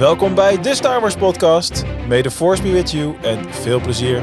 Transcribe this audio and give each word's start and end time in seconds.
Welkom 0.00 0.34
bij 0.34 0.60
de 0.60 0.74
Star 0.74 1.00
Wars 1.00 1.16
podcast. 1.16 1.84
May 2.08 2.22
the 2.22 2.30
force 2.30 2.62
be 2.62 2.72
with 2.72 2.90
you 2.90 3.16
en 3.22 3.54
veel 3.54 3.80
plezier. 3.80 4.22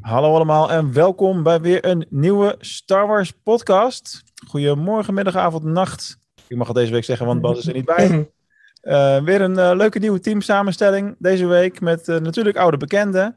Hallo 0.00 0.34
allemaal 0.34 0.70
en 0.70 0.92
welkom 0.92 1.42
bij 1.42 1.60
weer 1.60 1.84
een 1.84 2.06
nieuwe 2.10 2.56
Star 2.58 3.06
Wars 3.06 3.30
podcast. 3.30 4.22
Goedemorgen, 4.48 5.14
middag, 5.14 5.36
avond, 5.36 5.64
nacht. 5.64 6.18
Ik 6.46 6.56
mag 6.56 6.66
het 6.66 6.76
deze 6.76 6.92
week 6.92 7.04
zeggen, 7.04 7.26
want 7.26 7.40
Bas 7.40 7.58
is 7.58 7.66
er 7.66 7.74
niet 7.74 7.84
bij. 7.84 8.28
Uh, 8.84 9.24
weer 9.24 9.40
een 9.40 9.58
uh, 9.58 9.72
leuke 9.74 9.98
nieuwe 9.98 10.20
teamsamenstelling 10.20 11.16
deze 11.18 11.46
week 11.46 11.80
met 11.80 12.08
uh, 12.08 12.18
natuurlijk 12.18 12.56
oude 12.56 12.76
bekenden. 12.76 13.36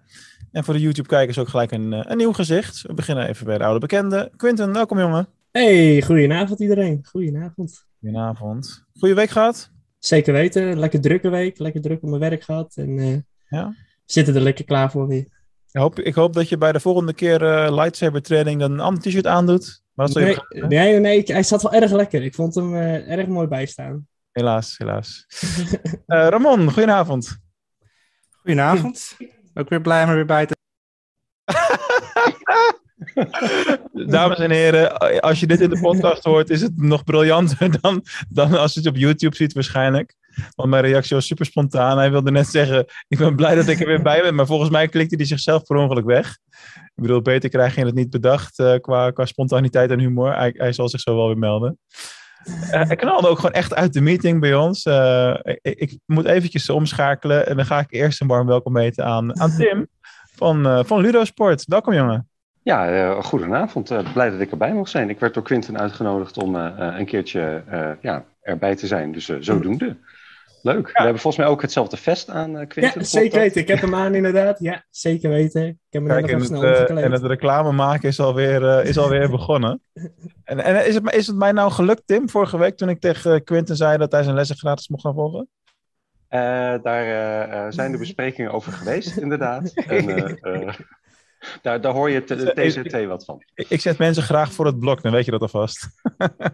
En 0.52 0.64
voor 0.64 0.74
de 0.74 0.80
YouTube-kijkers 0.80 1.40
ook 1.40 1.48
gelijk 1.48 1.72
een, 1.72 2.12
een 2.12 2.18
nieuw 2.18 2.32
gezicht. 2.34 2.82
We 2.82 2.94
beginnen 2.94 3.28
even 3.28 3.46
bij 3.46 3.58
de 3.58 3.64
oude 3.64 3.80
bekenden. 3.80 4.32
Quinten, 4.38 4.74
welkom 4.74 5.00
jongen. 5.00 5.28
Hey, 5.52 6.02
goedenavond 6.02 6.60
iedereen. 6.60 7.00
Goedenavond. 7.05 7.86
Goedenavond. 8.00 8.86
Goeie 9.00 9.16
week 9.16 9.30
gehad? 9.30 9.72
Zeker 10.00 10.34
weten. 10.34 10.80
Lekker 10.80 11.02
drukke 11.02 11.30
week. 11.30 11.60
Lekker 11.60 11.82
druk 11.82 12.04
op 12.04 12.10
mijn 12.10 12.22
werk 12.22 12.44
gehad. 12.44 12.74
En 12.76 13.26
ja? 13.50 13.74
zitten 14.05 14.36
er 14.36 14.41
lekker 14.41 14.66
klaar 14.66 14.91
voor 14.91 15.08
weer. 15.08 15.27
Ik 15.72 15.82
hoop, 15.82 16.00
ik 16.00 16.16
hoop 16.16 16.34
dat 16.34 16.50
je 16.50 16.58
bij 16.58 16.72
de 16.72 16.80
volgende 16.80 17.14
keer 17.14 17.40
lightsaber 17.72 18.22
training 18.22 18.60
dan 18.60 18.72
een 18.72 18.80
ander 18.80 19.04
t-shirt 19.04 19.27
aandoet. 19.27 19.82
Maar 19.94 20.10
nee, 20.14 20.38
je 20.50 20.66
nee, 20.66 21.00
nee, 21.00 21.24
hij 21.26 21.44
zat 21.44 21.62
wel 21.62 21.74
erg 21.74 21.91
lekker. 21.91 22.24
Ik 22.24 22.36
vond 22.36 22.55
hem 22.55 22.74
erg 22.76 23.27
mooi 23.27 23.48
bijstaan. 23.48 24.08
Helaas, 24.38 24.77
helaas. 24.77 25.26
uh, 26.08 26.27
Ramon, 26.34 26.72
goedenavond. 26.72 27.38
Goedenavond. 28.30 29.18
Ook 29.54 29.70
weer 29.70 29.82
blij 29.82 30.04
om 30.04 30.10
er 30.10 30.16
weer 30.16 30.26
bij 30.26 30.46
te 30.46 30.55
Dames 34.13 34.38
en 34.38 34.52
heren, 34.52 34.98
als 35.21 35.40
je 35.40 35.48
dit 35.48 35.62
in 35.62 35.70
de 35.70 35.80
podcast 35.80 36.24
hoort, 36.24 36.49
is 36.49 36.62
het 36.62 36.82
nog 36.82 37.04
briljanter 37.04 37.82
dan, 37.82 38.04
dan 38.30 38.54
als 38.54 38.74
je 38.74 38.80
het 38.80 38.90
op 38.90 38.96
YouTube 38.96 39.35
ziet 39.35 39.54
waarschijnlijk. 39.54 40.15
Want 40.55 40.70
mijn 40.70 40.84
reactie 40.84 41.15
was 41.15 41.26
super 41.26 41.46
spontaan. 41.46 41.98
Hij 41.98 42.12
wilde 42.12 42.32
net 42.32 42.48
zeggen, 42.48 42.85
ik 43.08 43.18
ben 43.18 43.35
blij 43.35 43.55
dat 43.55 43.68
ik 43.68 43.80
er 43.80 43.88
weer 43.88 44.02
bij 44.02 44.21
ben. 44.21 44.35
Maar 44.35 44.46
volgens 44.46 44.70
mij 44.70 44.88
klikte 44.88 45.15
hij 45.15 45.26
zichzelf 45.26 45.63
per 45.63 45.77
ongeluk 45.77 46.05
weg. 46.05 46.38
Ik 46.96 47.04
bedoel, 47.04 47.21
beter 47.21 47.49
krijg 47.49 47.76
je 47.76 47.85
het 47.85 47.96
niet 47.96 48.10
bedacht 48.10 48.60
uh, 48.60 48.76
qua, 48.76 49.12
qua 49.12 49.26
spontaniteit 49.26 49.91
en 49.91 49.99
humor. 49.99 50.35
Hij, 50.35 50.54
hij 50.58 50.74
zal 50.74 50.90
zich 50.90 50.99
zo 50.99 51.15
wel 51.15 51.27
weer 51.27 51.38
melden. 51.38 51.80
Uh, 52.73 52.90
ik 52.90 52.98
knalde 52.98 53.27
ook 53.27 53.35
gewoon 53.35 53.51
echt 53.51 53.76
uit 53.76 53.93
de 53.93 54.01
meeting 54.01 54.40
bij 54.40 54.55
ons. 54.55 54.85
Uh, 54.85 55.35
ik, 55.43 55.59
ik, 55.62 55.99
moet 56.05 56.26
eventjes 56.26 56.70
omschakelen 56.70 57.48
en 57.48 57.55
dan 57.55 57.65
ga 57.65 57.79
ik 57.79 57.87
eerst 57.90 58.21
een 58.21 58.27
warm 58.27 58.48
welkom 58.48 58.73
meten 58.73 59.05
aan, 59.05 59.40
aan 59.40 59.55
Tim 59.57 59.87
van, 60.35 60.68
uh, 60.68 60.79
van 60.84 61.01
Ludosport. 61.01 61.65
Welkom 61.65 61.93
jongen. 61.93 62.29
Ja, 62.63 63.21
goedenavond. 63.21 64.13
blij 64.13 64.29
dat 64.29 64.40
ik 64.40 64.51
erbij 64.51 64.73
mag 64.73 64.88
zijn. 64.88 65.09
Ik 65.09 65.19
werd 65.19 65.34
door 65.34 65.44
Quinten 65.44 65.79
uitgenodigd 65.79 66.38
om 66.38 66.56
een 66.56 67.06
keertje 67.06 67.63
ja, 68.01 68.23
erbij 68.41 68.75
te 68.75 68.88
zijn, 68.88 69.12
dus 69.12 69.25
zodoende. 69.40 69.97
Leuk. 70.62 70.88
We 70.88 71.03
hebben 71.03 71.22
volgens 71.22 71.44
mij 71.44 71.53
ook 71.53 71.62
hetzelfde 71.62 71.97
vest 71.97 72.30
aan, 72.30 72.50
uh, 72.50 72.68
Quinten. 72.68 73.00
Ja, 73.00 73.06
zeker 73.06 73.40
weten. 73.40 73.62
Ik 73.62 73.68
heb 73.68 73.81
hem 73.81 73.96
aan 73.96 74.16
inderdaad. 74.16 74.59
Ja, 74.59 74.86
zeker 74.90 75.30
weten. 75.30 75.68
Ik 75.68 75.75
heb 75.90 76.08
hem 76.08 76.24
Kijk, 76.24 76.31
nog 76.31 76.46
snel 76.46 76.64
uh, 76.64 77.03
En 77.03 77.12
het 77.12 77.24
reclame 77.24 77.72
maken 77.72 78.09
is 78.09 78.19
alweer, 78.19 78.62
uh, 78.62 78.86
is 78.86 78.97
alweer 78.97 79.30
begonnen. 79.30 79.81
En, 80.44 80.59
en 80.59 80.86
is, 80.86 80.96
het, 80.96 81.14
is 81.14 81.28
het 81.28 81.36
mij 81.36 81.52
nou 81.52 81.72
gelukt, 81.72 82.02
Tim, 82.06 82.30
vorige 82.30 82.58
week 82.58 82.78
toen 82.78 82.90
ik 82.90 83.00
tegen 83.00 83.44
Quinten 83.44 83.75
zei 83.75 83.97
dat 83.97 84.12
hij 84.12 84.24
zijn 84.24 84.36
lessen 84.36 84.58
gratis 84.58 84.88
mocht 84.88 85.02
gaan 85.02 85.14
volgen? 85.14 85.47
daar 86.81 87.74
zijn 87.74 87.92
de 87.92 87.97
besprekingen 87.97 88.52
over 88.52 88.72
geweest, 88.72 89.18
inderdaad. 89.18 89.74
en, 89.74 90.36
daar, 91.62 91.81
daar 91.81 91.94
hoor 91.94 92.09
je 92.09 92.24
TCT 92.24 93.06
wat 93.06 93.25
van. 93.25 93.44
Ik, 93.53 93.69
ik 93.69 93.81
zet 93.81 93.97
mensen 93.97 94.24
graag 94.24 94.53
voor 94.53 94.66
het 94.66 94.80
blok, 94.80 95.02
dan 95.02 95.12
weet 95.12 95.25
je 95.25 95.31
dat 95.31 95.42
alvast. 95.42 95.88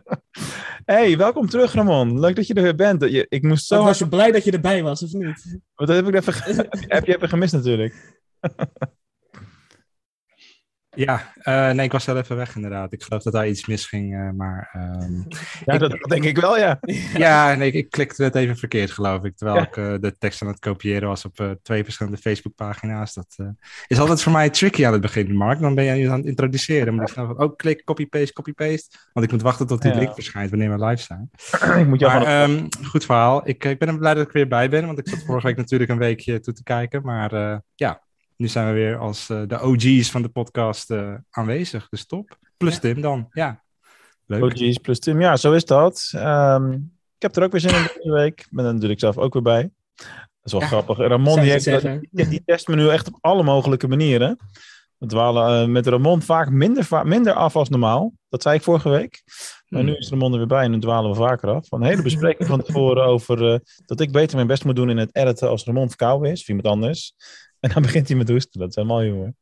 hey, 0.85 1.17
welkom 1.17 1.49
terug 1.49 1.73
Ramon. 1.73 2.19
Leuk 2.19 2.35
dat 2.35 2.47
je 2.47 2.53
er 2.53 2.63
weer 2.63 2.75
bent. 2.75 3.01
Je, 3.01 3.25
ik 3.29 3.43
moest 3.43 3.65
zo... 3.65 3.83
Was 3.83 3.99
je 3.99 4.07
blij 4.07 4.31
dat 4.31 4.43
je 4.43 4.51
erbij 4.51 4.83
was, 4.83 5.03
of 5.03 5.11
niet? 5.11 5.59
Wat 5.75 5.87
heb, 5.87 6.07
ik 6.07 6.15
even, 6.15 6.33
heb 6.95 7.05
je 7.05 7.15
even 7.15 7.29
gemist 7.29 7.53
natuurlijk. 7.53 8.17
Ja, 10.95 11.33
uh, 11.43 11.71
nee, 11.71 11.85
ik 11.85 11.91
was 11.91 12.05
wel 12.05 12.17
even 12.17 12.35
weg 12.35 12.55
inderdaad. 12.55 12.93
Ik 12.93 13.03
geloof 13.03 13.23
dat 13.23 13.33
daar 13.33 13.47
iets 13.47 13.65
misging, 13.65 14.13
uh, 14.13 14.29
maar... 14.31 14.69
Um, 15.01 15.27
ja, 15.65 15.73
ik, 15.73 15.79
dat 15.79 16.09
denk 16.09 16.23
ik 16.23 16.37
wel, 16.37 16.57
ja. 16.57 16.79
ja, 17.17 17.55
nee, 17.55 17.71
ik, 17.71 17.89
klikte 17.89 18.23
het 18.23 18.35
even 18.35 18.57
verkeerd, 18.57 18.91
geloof 18.91 19.23
ik. 19.23 19.37
Terwijl 19.37 19.57
ja. 19.57 19.67
ik 19.67 19.75
uh, 19.75 19.95
de 19.99 20.17
tekst 20.17 20.41
aan 20.41 20.47
het 20.47 20.59
kopiëren 20.59 21.07
was 21.07 21.25
op 21.25 21.57
twee 21.61 21.83
verschillende 21.83 22.17
Facebookpagina's. 22.17 23.13
Dat 23.13 23.37
is 23.87 23.99
altijd 23.99 24.21
voor 24.21 24.31
mij 24.31 24.49
tricky 24.49 24.85
aan 24.85 24.91
het 24.91 25.01
begin, 25.01 25.35
Mark. 25.35 25.59
Dan 25.59 25.75
ben 25.75 25.83
je 25.83 26.09
aan 26.09 26.17
het 26.17 26.25
introduceren. 26.25 26.95
Maar 26.95 27.05
ik 27.05 27.11
snel 27.11 27.25
van, 27.25 27.41
oh, 27.43 27.55
klik, 27.55 27.83
copy-paste, 27.83 28.33
copy-paste. 28.33 28.97
Want 29.13 29.25
ik 29.25 29.31
moet 29.31 29.41
wachten 29.41 29.67
tot 29.67 29.81
die 29.81 29.91
ja. 29.91 29.97
link 29.97 30.13
verschijnt 30.13 30.49
wanneer 30.49 30.77
we 30.77 30.85
live 30.85 31.01
zijn. 31.01 31.29
ik 31.81 31.87
moet 31.87 31.99
jou 31.99 32.23
maar, 32.23 32.49
um, 32.49 32.67
goed 32.85 33.05
verhaal. 33.05 33.47
Ik, 33.47 33.65
ik 33.65 33.79
ben 33.79 33.97
blij 33.97 34.13
dat 34.13 34.25
ik 34.25 34.31
weer 34.31 34.47
bij 34.47 34.69
ben, 34.69 34.85
want 34.85 34.99
ik 34.99 35.09
zat 35.09 35.23
vorige 35.25 35.47
week 35.47 35.57
natuurlijk 35.57 35.89
een 35.89 35.97
weekje 35.97 36.39
toe 36.39 36.53
te 36.53 36.63
kijken. 36.63 37.01
Maar 37.03 37.61
ja, 37.75 38.02
nu 38.37 38.47
zijn 38.47 38.67
we 38.67 38.73
weer 38.73 38.97
als 38.97 39.29
uh, 39.29 39.41
de 39.47 39.61
OG's 39.61 40.11
van 40.11 40.21
de 40.21 40.29
podcast 40.29 40.91
uh, 40.91 41.13
aanwezig. 41.29 41.89
Dus 41.89 42.05
top. 42.05 42.37
Plus 42.57 42.73
ja. 42.73 42.79
Tim 42.79 43.01
dan. 43.01 43.27
Ja. 43.31 43.63
Leuk. 44.25 44.43
OG's 44.43 44.77
plus 44.77 44.99
Tim. 44.99 45.21
Ja, 45.21 45.37
zo 45.37 45.51
is 45.51 45.65
dat. 45.65 46.11
Um, 46.15 46.91
ik 47.15 47.21
heb 47.21 47.35
er 47.35 47.43
ook 47.43 47.51
weer 47.51 47.61
zin 47.61 47.75
in 47.75 47.89
deze 47.95 48.11
week. 48.11 48.39
Ik 48.39 48.47
ben 48.51 48.65
er 48.65 48.73
natuurlijk 48.73 48.99
zelf 48.99 49.17
ook 49.17 49.33
weer 49.33 49.41
bij. 49.41 49.71
Dat 49.95 50.05
is 50.43 50.51
wel 50.51 50.61
ja. 50.61 50.67
grappig. 50.67 50.97
Ramon 50.97 51.39
die, 51.39 51.51
heeft, 51.51 51.81
die, 52.11 52.27
die 52.27 52.43
test 52.45 52.67
me 52.67 52.75
nu 52.75 52.89
echt 52.89 53.07
op 53.07 53.17
alle 53.21 53.43
mogelijke 53.43 53.87
manieren. 53.87 54.37
We 54.97 55.07
dwalen 55.07 55.61
uh, 55.61 55.73
met 55.73 55.87
Ramon 55.87 56.21
vaak 56.21 56.49
minder, 56.49 56.83
va 56.83 57.03
minder 57.03 57.33
af 57.33 57.55
als 57.55 57.69
normaal. 57.69 58.13
Dat 58.29 58.41
zei 58.41 58.55
ik 58.55 58.63
vorige 58.63 58.89
week. 58.89 59.23
Maar 59.67 59.83
nu 59.83 59.95
is 59.95 60.09
Ramon 60.09 60.31
er 60.31 60.37
weer 60.37 60.47
bij 60.47 60.63
en 60.63 60.71
nu 60.71 60.79
dwalen 60.79 61.09
we 61.09 61.15
vaker 61.15 61.49
af. 61.49 61.67
Van 61.67 61.81
een 61.81 61.87
hele 61.87 62.01
bespreking 62.01 62.49
van 62.49 62.61
tevoren 62.63 63.03
over 63.03 63.61
dat 63.85 63.99
ik 63.99 64.11
beter 64.11 64.35
mijn 64.35 64.47
best 64.47 64.65
moet 64.65 64.75
doen 64.75 64.89
in 64.89 64.97
het 64.97 65.15
editen 65.15 65.49
als 65.49 65.63
Ramon 65.63 65.87
verkouden 65.87 66.31
is. 66.31 66.41
Of 66.41 66.47
iemand 66.47 66.67
anders. 66.67 67.13
En 67.63 67.69
dan 67.73 67.81
begint 67.81 68.07
hij 68.07 68.17
met 68.17 68.29
hoesten. 68.29 68.59
Dat 68.59 68.69
is 68.69 68.75
helemaal 68.75 69.03
jongen. 69.03 69.37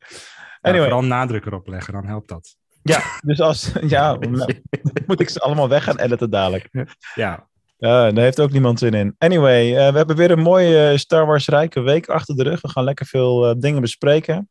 Anyway. 0.62 0.84
Ja, 0.84 0.90
vooral 0.92 1.08
nadruk 1.08 1.46
erop 1.46 1.68
leggen, 1.68 1.94
dan 1.94 2.06
helpt 2.06 2.28
dat. 2.28 2.56
Ja, 2.84 3.02
dus 3.24 3.40
als... 3.40 3.72
Ja, 3.88 4.18
moet 5.08 5.20
ik 5.20 5.30
ze 5.30 5.40
allemaal 5.40 5.70
weg 5.70 5.84
gaan 5.84 6.00
editen 6.00 6.30
dadelijk. 6.30 6.70
Ja. 7.16 7.50
Daar 7.78 8.18
heeft 8.18 8.40
ook 8.40 8.52
niemand 8.52 8.80
zin 8.80 8.94
in. 8.94 9.16
Anyway, 9.18 9.70
uh, 9.70 9.92
we 9.92 9.98
hebben 9.98 10.16
weer 10.16 10.32
een 10.32 10.42
mooie 10.42 10.98
Star 10.98 11.26
Wars 11.26 11.48
rijke 11.48 11.80
week 11.80 12.08
achter 12.08 12.36
de 12.36 12.44
rug. 12.44 12.62
We 12.62 12.70
gaan 12.70 12.84
lekker 12.84 13.06
veel 13.06 13.50
uh, 13.50 13.56
dingen 13.58 13.82
bespreken. 13.82 14.50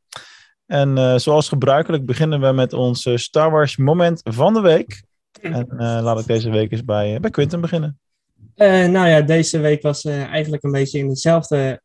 En 0.66 0.96
uh, 0.96 1.16
zoals 1.16 1.48
gebruikelijk 1.48 2.06
beginnen 2.06 2.40
we 2.40 2.52
met 2.52 2.72
ons 2.72 3.08
Star 3.14 3.50
Wars 3.50 3.76
moment 3.76 4.20
van 4.24 4.54
de 4.54 4.60
week. 4.60 5.02
En 5.40 5.66
laat 5.76 6.20
ik 6.20 6.26
deze 6.26 6.50
week 6.50 6.72
eens 6.72 6.84
bij, 6.84 7.20
bij 7.20 7.30
Quinten 7.30 7.60
beginnen. 7.60 7.98
Uh, 8.56 8.86
nou 8.86 9.08
ja, 9.08 9.20
deze 9.20 9.58
week 9.58 9.82
was 9.82 10.04
uh, 10.04 10.24
eigenlijk 10.24 10.62
een 10.62 10.72
beetje 10.72 10.98
in 10.98 11.08
dezelfde 11.08 11.82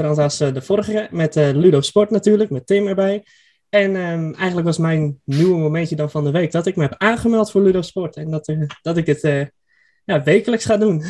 uh, 0.00 0.06
trant 0.06 0.18
als 0.18 0.38
de 0.38 0.62
vorige. 0.62 1.08
Met 1.10 1.34
Ludo 1.34 1.80
Sport 1.80 2.10
natuurlijk, 2.10 2.50
met 2.50 2.66
Tim 2.66 2.86
erbij. 2.86 3.24
En 3.68 3.96
um, 3.96 4.34
eigenlijk 4.34 4.66
was 4.66 4.78
mijn 4.78 5.20
nieuwe 5.24 5.58
momentje 5.58 5.96
dan 5.96 6.10
van 6.10 6.24
de 6.24 6.30
week 6.30 6.52
dat 6.52 6.66
ik 6.66 6.76
me 6.76 6.82
heb 6.82 6.94
aangemeld 6.98 7.50
voor 7.50 7.62
Ludo 7.62 7.82
Sport. 7.82 8.16
En 8.16 8.30
dat, 8.30 8.54
dat 8.82 8.96
ik 8.96 9.06
het 9.06 9.50
ja, 10.04 10.22
wekelijks 10.22 10.64
ga 10.64 10.76
doen. 10.76 11.02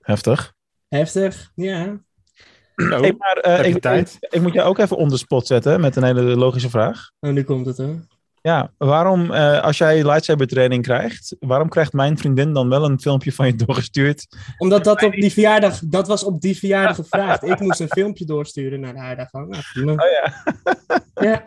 Heftig. 0.00 0.54
Heftig, 0.88 1.52
ja. 1.54 2.00
Nou, 2.76 3.02
hey, 3.02 3.14
maar, 3.18 3.66
ik, 3.66 3.84
ik, 3.84 4.16
ik, 4.20 4.40
moet 4.40 4.52
jou 4.52 4.68
ook 4.68 4.78
even 4.78 4.96
onder 4.96 5.18
spot 5.18 5.46
zetten 5.46 5.80
met 5.80 5.96
een 5.96 6.04
hele 6.04 6.22
logische 6.22 6.70
vraag. 6.70 7.10
Oh, 7.20 7.30
nu 7.30 7.44
komt 7.44 7.66
het 7.66 7.76
hoor. 7.76 8.15
Ja, 8.46 8.72
waarom, 8.76 9.30
uh, 9.30 9.60
als 9.60 9.78
jij 9.78 10.04
lightsaber 10.04 10.46
training 10.46 10.82
krijgt, 10.82 11.36
waarom 11.38 11.68
krijgt 11.68 11.92
mijn 11.92 12.18
vriendin 12.18 12.52
dan 12.52 12.68
wel 12.68 12.84
een 12.84 13.00
filmpje 13.00 13.32
van 13.32 13.46
je 13.46 13.54
doorgestuurd? 13.54 14.26
Omdat 14.58 14.84
dat 14.84 15.02
op 15.02 15.12
die 15.12 15.32
verjaardag, 15.32 15.80
dat 15.84 16.08
was 16.08 16.24
op 16.24 16.40
die 16.40 16.58
verjaardag 16.58 16.96
gevraagd. 16.96 17.42
Ik 17.42 17.60
moest 17.60 17.80
een 17.80 17.88
filmpje 17.88 18.24
doorsturen 18.24 18.80
naar 18.80 18.96
haar 18.96 19.16
daarvan. 19.16 19.48
Nou, 19.74 19.90
oh 19.90 20.04
ja. 20.10 20.54
ja. 21.14 21.42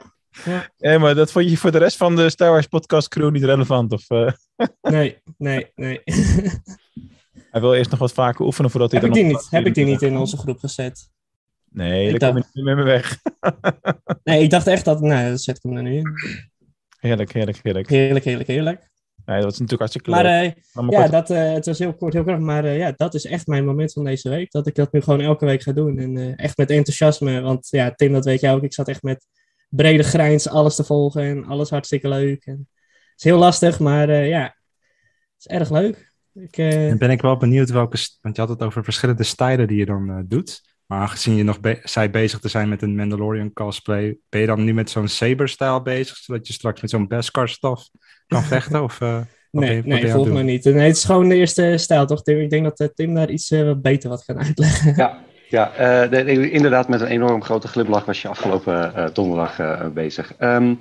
Ja. 0.45 0.69
Nee, 0.77 0.97
maar 0.99 1.15
dat 1.15 1.31
vond 1.31 1.49
je 1.49 1.57
voor 1.57 1.71
de 1.71 1.77
rest 1.77 1.97
van 1.97 2.15
de 2.15 2.29
Star 2.29 2.51
Wars 2.51 2.67
podcast 2.67 3.07
crew 3.07 3.31
niet 3.31 3.43
relevant? 3.43 3.91
Of, 3.91 4.09
uh... 4.09 4.31
nee, 4.81 5.17
nee, 5.37 5.71
nee. 5.75 6.01
hij 7.51 7.61
wil 7.61 7.73
eerst 7.73 7.91
nog 7.91 7.99
wat 7.99 8.13
vaker 8.13 8.45
oefenen 8.45 8.71
voordat 8.71 8.91
hij 8.91 8.99
heb 8.99 9.09
ik 9.09 9.15
die 9.15 9.25
niet, 9.25 9.47
Heb 9.49 9.65
ik 9.65 9.73
die 9.73 9.85
niet 9.85 10.01
in 10.01 10.17
onze 10.17 10.37
groep 10.37 10.59
gezet? 10.59 11.09
Nee, 11.69 12.13
ik 12.13 12.19
dan 12.19 12.31
kom 12.33 12.43
je 12.51 12.63
niet 12.63 12.75
meer 12.75 12.83
weg. 12.83 13.17
nee, 14.23 14.43
ik 14.43 14.49
dacht 14.49 14.67
echt 14.67 14.85
dat... 14.85 15.01
Nou, 15.01 15.29
dat 15.29 15.41
zet 15.41 15.57
ik 15.57 15.63
hem 15.63 15.77
er 15.77 15.83
nu 15.83 15.95
in. 15.95 16.17
Heerlijk, 16.99 17.33
heerlijk, 17.33 17.59
heerlijk. 17.63 17.89
Heerlijk, 17.89 18.25
heerlijk, 18.25 18.47
heerlijk. 18.47 18.89
Nee, 19.25 19.41
dat 19.41 19.51
is 19.51 19.59
natuurlijk 19.59 19.79
hartstikke 19.79 20.09
maar, 20.09 20.23
leuk. 20.23 20.55
Uh, 20.73 20.89
ja, 20.89 21.07
dat, 21.07 21.29
uh, 21.29 21.53
het 21.53 21.65
was 21.65 21.79
heel 21.79 21.93
kort, 21.93 22.13
heel 22.13 22.23
kort. 22.23 22.39
Maar 22.39 22.65
uh, 22.65 22.77
ja, 22.77 22.93
dat 22.95 23.13
is 23.13 23.25
echt 23.25 23.47
mijn 23.47 23.65
moment 23.65 23.93
van 23.93 24.03
deze 24.03 24.29
week. 24.29 24.51
Dat 24.51 24.67
ik 24.67 24.75
dat 24.75 24.91
nu 24.91 25.01
gewoon 25.01 25.21
elke 25.21 25.45
week 25.45 25.61
ga 25.61 25.71
doen. 25.71 25.97
En 25.97 26.35
echt 26.35 26.57
met 26.57 26.69
enthousiasme. 26.69 27.41
Want 27.41 27.67
ja, 27.69 27.91
Tim, 27.91 28.13
dat 28.13 28.25
weet 28.25 28.41
jij 28.41 28.53
ook. 28.53 28.63
Ik 28.63 28.73
zat 28.73 28.87
echt 28.87 29.03
met 29.03 29.25
brede 29.69 30.03
grijns 30.03 30.47
alles 30.47 30.75
te 30.75 30.83
volgen. 30.83 31.21
En 31.21 31.45
alles 31.45 31.69
hartstikke 31.69 32.07
leuk. 32.07 32.45
En 32.45 32.67
het 32.83 33.17
is 33.17 33.23
heel 33.23 33.37
lastig, 33.37 33.79
maar 33.79 34.11
ja, 34.25 34.43
het 34.43 34.53
is 35.37 35.47
erg 35.47 35.69
leuk. 35.71 36.11
Ik, 36.33 36.55
ben 36.97 37.09
ik 37.09 37.21
wel 37.21 37.37
benieuwd 37.37 37.69
welke... 37.69 37.97
Want 38.21 38.35
je 38.35 38.41
had 38.41 38.49
het 38.51 38.63
over 38.63 38.83
verschillende 38.83 39.23
stijlen 39.23 39.67
die 39.67 39.77
je 39.77 39.85
dan 39.85 40.25
doet. 40.27 40.61
Maar 40.89 40.99
aangezien 40.99 41.35
je 41.35 41.43
nog 41.43 41.59
be 41.59 41.79
zei 41.83 42.09
bezig 42.09 42.39
te 42.39 42.47
zijn 42.47 42.69
met 42.69 42.81
een 42.81 42.95
Mandalorian 42.95 43.53
cosplay, 43.53 44.17
ben 44.29 44.41
je 44.41 44.47
dan 44.47 44.63
nu 44.63 44.73
met 44.73 44.89
zo'n 44.89 45.07
Saber-stijl 45.07 45.81
bezig, 45.81 46.17
zodat 46.17 46.47
je 46.47 46.53
straks 46.53 46.81
met 46.81 46.89
zo'n 46.89 47.07
Beskar-staf 47.07 47.89
kan 48.27 48.43
vechten? 48.53 48.83
Of, 48.83 49.01
uh, 49.01 49.19
nee, 49.51 49.83
nee 49.85 50.07
volgens 50.07 50.33
mij 50.33 50.43
niet. 50.43 50.63
Nee, 50.63 50.87
het 50.87 50.95
is 50.95 51.03
gewoon 51.03 51.29
de 51.29 51.35
eerste 51.35 51.77
stijl, 51.77 52.05
toch 52.05 52.23
Tim? 52.23 52.39
Ik 52.39 52.49
denk 52.49 52.63
dat 52.63 52.79
uh, 52.79 52.87
Tim 52.87 53.13
daar 53.13 53.29
iets 53.29 53.51
uh, 53.51 53.73
beter 53.77 54.09
wat 54.09 54.25
kan 54.25 54.37
uitleggen. 54.37 54.93
Ja, 54.95 55.23
ja 55.49 56.07
de, 56.07 56.51
inderdaad, 56.51 56.87
met 56.87 57.01
een 57.01 57.07
enorm 57.07 57.43
grote 57.43 57.67
glimlach 57.67 58.05
was 58.05 58.21
je 58.21 58.27
afgelopen 58.27 59.13
donderdag 59.13 59.57
bezig. 59.93 60.33
Um, 60.39 60.79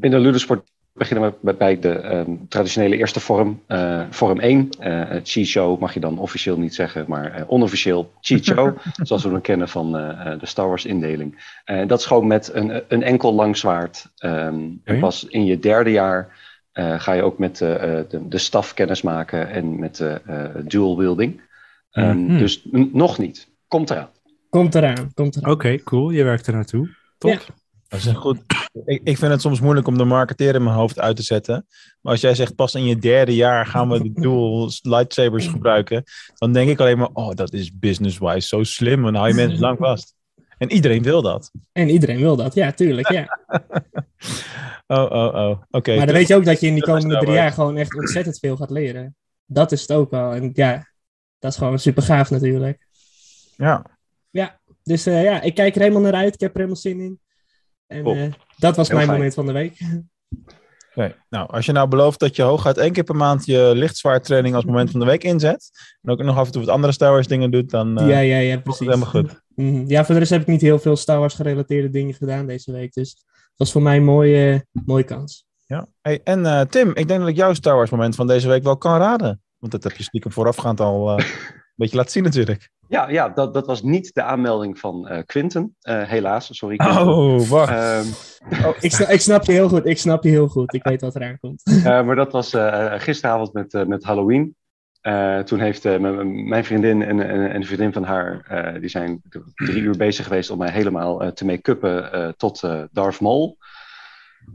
binnen 0.00 0.20
Ludosport 0.20 0.70
beginnen 1.00 1.34
we 1.40 1.54
bij 1.54 1.78
de 1.78 2.14
um, 2.14 2.48
traditionele 2.48 2.96
eerste 2.96 3.20
vorm, 3.20 3.62
uh, 3.68 4.02
vorm 4.10 4.40
1. 4.40 4.68
Uh, 4.80 5.02
cheat 5.22 5.46
show 5.46 5.80
mag 5.80 5.94
je 5.94 6.00
dan 6.00 6.18
officieel 6.18 6.58
niet 6.58 6.74
zeggen, 6.74 7.04
maar 7.08 7.38
uh, 7.38 7.44
onofficieel 7.46 8.12
cheat 8.20 8.44
show, 8.44 8.76
zoals 9.02 9.22
we 9.22 9.30
hem 9.30 9.40
kennen 9.40 9.68
van 9.68 9.92
de 9.92 10.46
Star 10.46 10.66
Wars 10.66 10.84
indeling. 10.84 11.60
dat 11.86 11.98
is 11.98 12.06
gewoon 12.06 12.26
met 12.26 12.50
een, 12.54 12.82
een 12.88 13.02
enkel 13.02 13.34
lang 13.34 13.56
zwaard. 13.56 14.10
Um, 14.24 14.80
en 14.84 14.98
pas 14.98 15.24
in 15.24 15.44
je 15.44 15.58
derde 15.58 15.90
jaar 15.90 16.36
ga 16.72 17.12
je 17.12 17.22
ook 17.22 17.38
met 17.38 17.56
de, 17.56 18.06
de 18.28 18.38
staf 18.38 18.74
kennis 18.74 19.02
maken 19.02 19.50
en 19.50 19.78
met 19.78 20.04
dual 20.64 20.98
wielding. 20.98 21.40
Um, 21.92 22.16
mm 22.16 22.28
-hmm. 22.28 22.38
Dus 22.38 22.68
nog 22.92 23.18
niet. 23.18 23.48
Komt 23.68 23.90
eraan. 23.90 24.08
Komt 24.50 24.74
eraan, 24.74 25.10
komt 25.14 25.36
eraan. 25.36 25.50
Oké, 25.50 25.66
okay, 25.66 25.78
cool. 25.78 26.10
Je 26.10 26.24
werkt 26.24 26.46
er 26.46 26.52
naartoe. 26.52 26.88
Top. 27.18 27.30
Ja. 27.30 27.38
Dat 27.88 27.98
is 27.98 28.06
een 28.06 28.14
goed. 28.14 28.38
Ik, 28.84 29.00
ik 29.04 29.18
vind 29.18 29.32
het 29.32 29.40
soms 29.40 29.60
moeilijk 29.60 29.86
om 29.86 29.98
de 29.98 30.04
marketeer 30.04 30.54
in 30.54 30.62
mijn 30.62 30.76
hoofd 30.76 30.98
uit 30.98 31.16
te 31.16 31.22
zetten. 31.22 31.66
Maar 32.00 32.12
als 32.12 32.20
jij 32.20 32.34
zegt 32.34 32.54
pas 32.54 32.74
in 32.74 32.84
je 32.84 32.98
derde 32.98 33.34
jaar 33.34 33.66
gaan 33.66 33.88
we 33.88 34.02
de 34.02 34.20
dual 34.20 34.70
lightsabers 34.82 35.46
gebruiken, 35.46 36.04
dan 36.34 36.52
denk 36.52 36.70
ik 36.70 36.80
alleen 36.80 36.98
maar, 36.98 37.10
oh, 37.12 37.34
dat 37.34 37.52
is 37.52 37.78
business-wise 37.78 38.48
zo 38.48 38.62
slim. 38.62 39.06
En 39.06 39.14
hou 39.14 39.28
je 39.28 39.34
mensen 39.34 39.60
lang 39.60 39.78
vast. 39.78 40.14
En 40.58 40.72
iedereen 40.72 41.02
wil 41.02 41.22
dat. 41.22 41.50
En 41.72 41.88
iedereen 41.88 42.18
wil 42.18 42.36
dat, 42.36 42.54
ja, 42.54 42.72
tuurlijk, 42.72 43.10
ja. 43.10 43.38
oh, 44.86 45.10
oh, 45.10 45.34
oh. 45.34 45.62
Oké. 45.70 45.96
maar 45.96 46.06
dan 46.06 46.14
weet 46.14 46.28
je 46.28 46.34
ook 46.34 46.44
dat 46.44 46.60
je 46.60 46.66
in 46.66 46.74
die 46.74 46.82
komende 46.82 47.18
drie 47.18 47.32
jaar 47.32 47.52
gewoon 47.52 47.76
echt 47.76 47.96
ontzettend 47.96 48.38
veel 48.38 48.56
gaat 48.56 48.70
leren. 48.70 49.16
Dat 49.46 49.72
is 49.72 49.80
het 49.80 49.92
ook 49.92 50.10
wel. 50.10 50.32
En 50.32 50.50
ja, 50.54 50.90
dat 51.38 51.52
is 51.52 51.58
gewoon 51.58 51.78
super 51.78 52.02
gaaf 52.02 52.30
natuurlijk. 52.30 52.86
Ja. 53.56 53.84
Ja, 54.30 54.60
dus 54.82 55.06
uh, 55.06 55.22
ja, 55.22 55.40
ik 55.40 55.54
kijk 55.54 55.74
er 55.74 55.80
helemaal 55.80 56.02
naar 56.02 56.14
uit. 56.14 56.34
Ik 56.34 56.40
heb 56.40 56.50
er 56.50 56.56
helemaal 56.56 56.80
zin 56.80 57.00
in. 57.00 57.20
En 57.86 58.08
uh, 58.08 58.32
dat 58.60 58.76
was 58.76 58.88
Heel 58.88 58.96
mijn 58.96 59.08
fijn. 59.08 59.18
moment 59.18 59.34
van 59.34 59.46
de 59.46 59.52
week. 59.52 59.78
Okay. 60.94 61.16
Nou, 61.28 61.48
als 61.50 61.66
je 61.66 61.72
nou 61.72 61.88
belooft 61.88 62.20
dat 62.20 62.36
je 62.36 62.42
hooguit 62.42 62.78
één 62.78 62.92
keer 62.92 63.04
per 63.04 63.16
maand 63.16 63.44
je 63.44 63.72
lichtzwaartraining 63.74 64.54
als 64.54 64.64
moment 64.64 64.90
van 64.90 65.00
de 65.00 65.06
week 65.06 65.24
inzet. 65.24 65.70
En 66.02 66.10
ook 66.10 66.22
nog 66.22 66.36
af 66.36 66.46
en 66.46 66.52
toe 66.52 66.64
wat 66.64 66.70
andere 66.70 66.92
Star 66.92 67.10
Wars 67.10 67.26
dingen 67.26 67.50
doet, 67.50 67.70
dan 67.70 68.02
uh, 68.02 68.08
ja, 68.08 68.18
ja, 68.18 68.38
ja, 68.38 68.58
precies. 68.58 68.86
helemaal 68.86 69.08
goed. 69.08 69.42
Mm, 69.54 69.84
ja, 69.86 70.04
voor 70.04 70.14
de 70.14 70.20
rest 70.20 70.30
heb 70.30 70.40
ik 70.40 70.46
niet 70.46 70.60
heel 70.60 70.78
veel 70.78 70.96
Star 70.96 71.18
Wars 71.18 71.34
gerelateerde 71.34 71.90
dingen 71.90 72.14
gedaan 72.14 72.46
deze 72.46 72.72
week. 72.72 72.92
Dus 72.92 73.14
dat 73.14 73.54
was 73.56 73.72
voor 73.72 73.82
mij 73.82 73.96
een 73.96 74.04
mooie, 74.04 74.52
uh, 74.52 74.82
mooie 74.84 75.04
kans. 75.04 75.46
Ja, 75.66 75.86
hey, 76.00 76.20
en 76.24 76.40
uh, 76.40 76.60
Tim, 76.60 76.88
ik 76.88 77.08
denk 77.08 77.20
dat 77.20 77.28
ik 77.28 77.36
jouw 77.36 77.54
Star 77.54 77.76
Wars 77.76 77.90
moment 77.90 78.14
van 78.14 78.26
deze 78.26 78.48
week 78.48 78.62
wel 78.62 78.76
kan 78.76 78.98
raden. 78.98 79.40
Want 79.58 79.72
dat 79.72 79.84
heb 79.84 79.96
je 79.96 80.02
stiekem 80.02 80.32
voorafgaand 80.32 80.80
al 80.80 81.10
een 81.10 81.24
beetje 81.80 81.96
laten 81.96 82.12
zien 82.12 82.22
natuurlijk. 82.22 82.70
Ja, 82.88 83.08
ja 83.08 83.28
dat, 83.28 83.54
dat 83.54 83.66
was 83.66 83.82
niet 83.82 84.14
de 84.14 84.22
aanmelding 84.22 84.78
van 84.78 85.12
uh, 85.12 85.18
Quinten. 85.26 85.76
Uh, 85.82 86.02
helaas, 86.02 86.56
sorry. 86.56 86.76
Quinten. 86.76 87.08
Oh, 87.08 87.48
wacht. 87.48 87.70
Um, 87.72 88.12
oh, 88.64 88.76
ik, 88.80 88.92
snap, 88.92 89.08
ik, 89.08 89.20
snap, 89.20 89.44
je 89.44 89.52
heel 89.52 89.68
goed. 89.68 89.86
Ik 89.86 89.98
snap 89.98 90.24
je 90.24 90.30
heel 90.30 90.48
goed. 90.48 90.74
Ik 90.74 90.82
weet 90.82 91.00
wat 91.00 91.16
eraan 91.16 91.38
komt. 91.40 91.62
Uh, 91.64 91.84
maar 92.06 92.16
dat 92.16 92.32
was 92.32 92.56
gisteravond 93.02 93.52
met, 93.52 93.88
met 93.88 94.04
Halloween. 94.04 94.56
toen 95.44 95.60
heeft 95.60 95.98
mijn 96.48 96.64
vriendin 96.64 97.02
en, 97.02 97.28
en, 97.28 97.50
en, 97.50 97.60
de 97.60 97.66
vriendin 97.66 97.92
van 97.92 98.04
haar... 98.04 98.46
die 98.80 98.88
zijn 98.88 99.22
drie 99.54 99.82
uur 99.82 99.96
bezig 99.96 100.26
geweest 100.26 100.50
om 100.50 100.58
mij 100.58 100.70
helemaal 100.70 101.32
te 101.32 101.44
make-uppen 101.44 102.34
tot 102.36 102.60
Darth 102.92 103.20
Maul. 103.20 103.56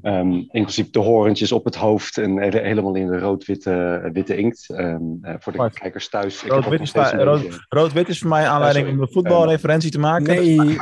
Um, 0.01 0.47
inclusief 0.51 0.89
de 0.89 1.00
horentjes 1.00 1.51
op 1.51 1.65
het 1.65 1.75
hoofd 1.75 2.18
en 2.18 2.53
helemaal 2.53 2.95
in 2.95 3.07
de 3.07 3.19
rood-witte 3.19 4.09
witte 4.13 4.38
inkt. 4.38 4.69
Um, 4.69 5.19
uh, 5.21 5.33
voor 5.39 5.53
de 5.53 5.69
kijkers 5.74 6.09
thuis. 6.09 6.44
Rood-wit 6.44 6.81
is, 6.81 6.92
rood, 6.92 7.65
rood 7.69 8.09
is 8.09 8.19
voor 8.19 8.30
mij 8.30 8.47
aanleiding 8.47 8.89
om 8.89 9.01
een 9.01 9.12
voetbalreferentie 9.12 9.92
te 9.92 10.00
maken. 10.00 10.25
Nee. 10.25 10.77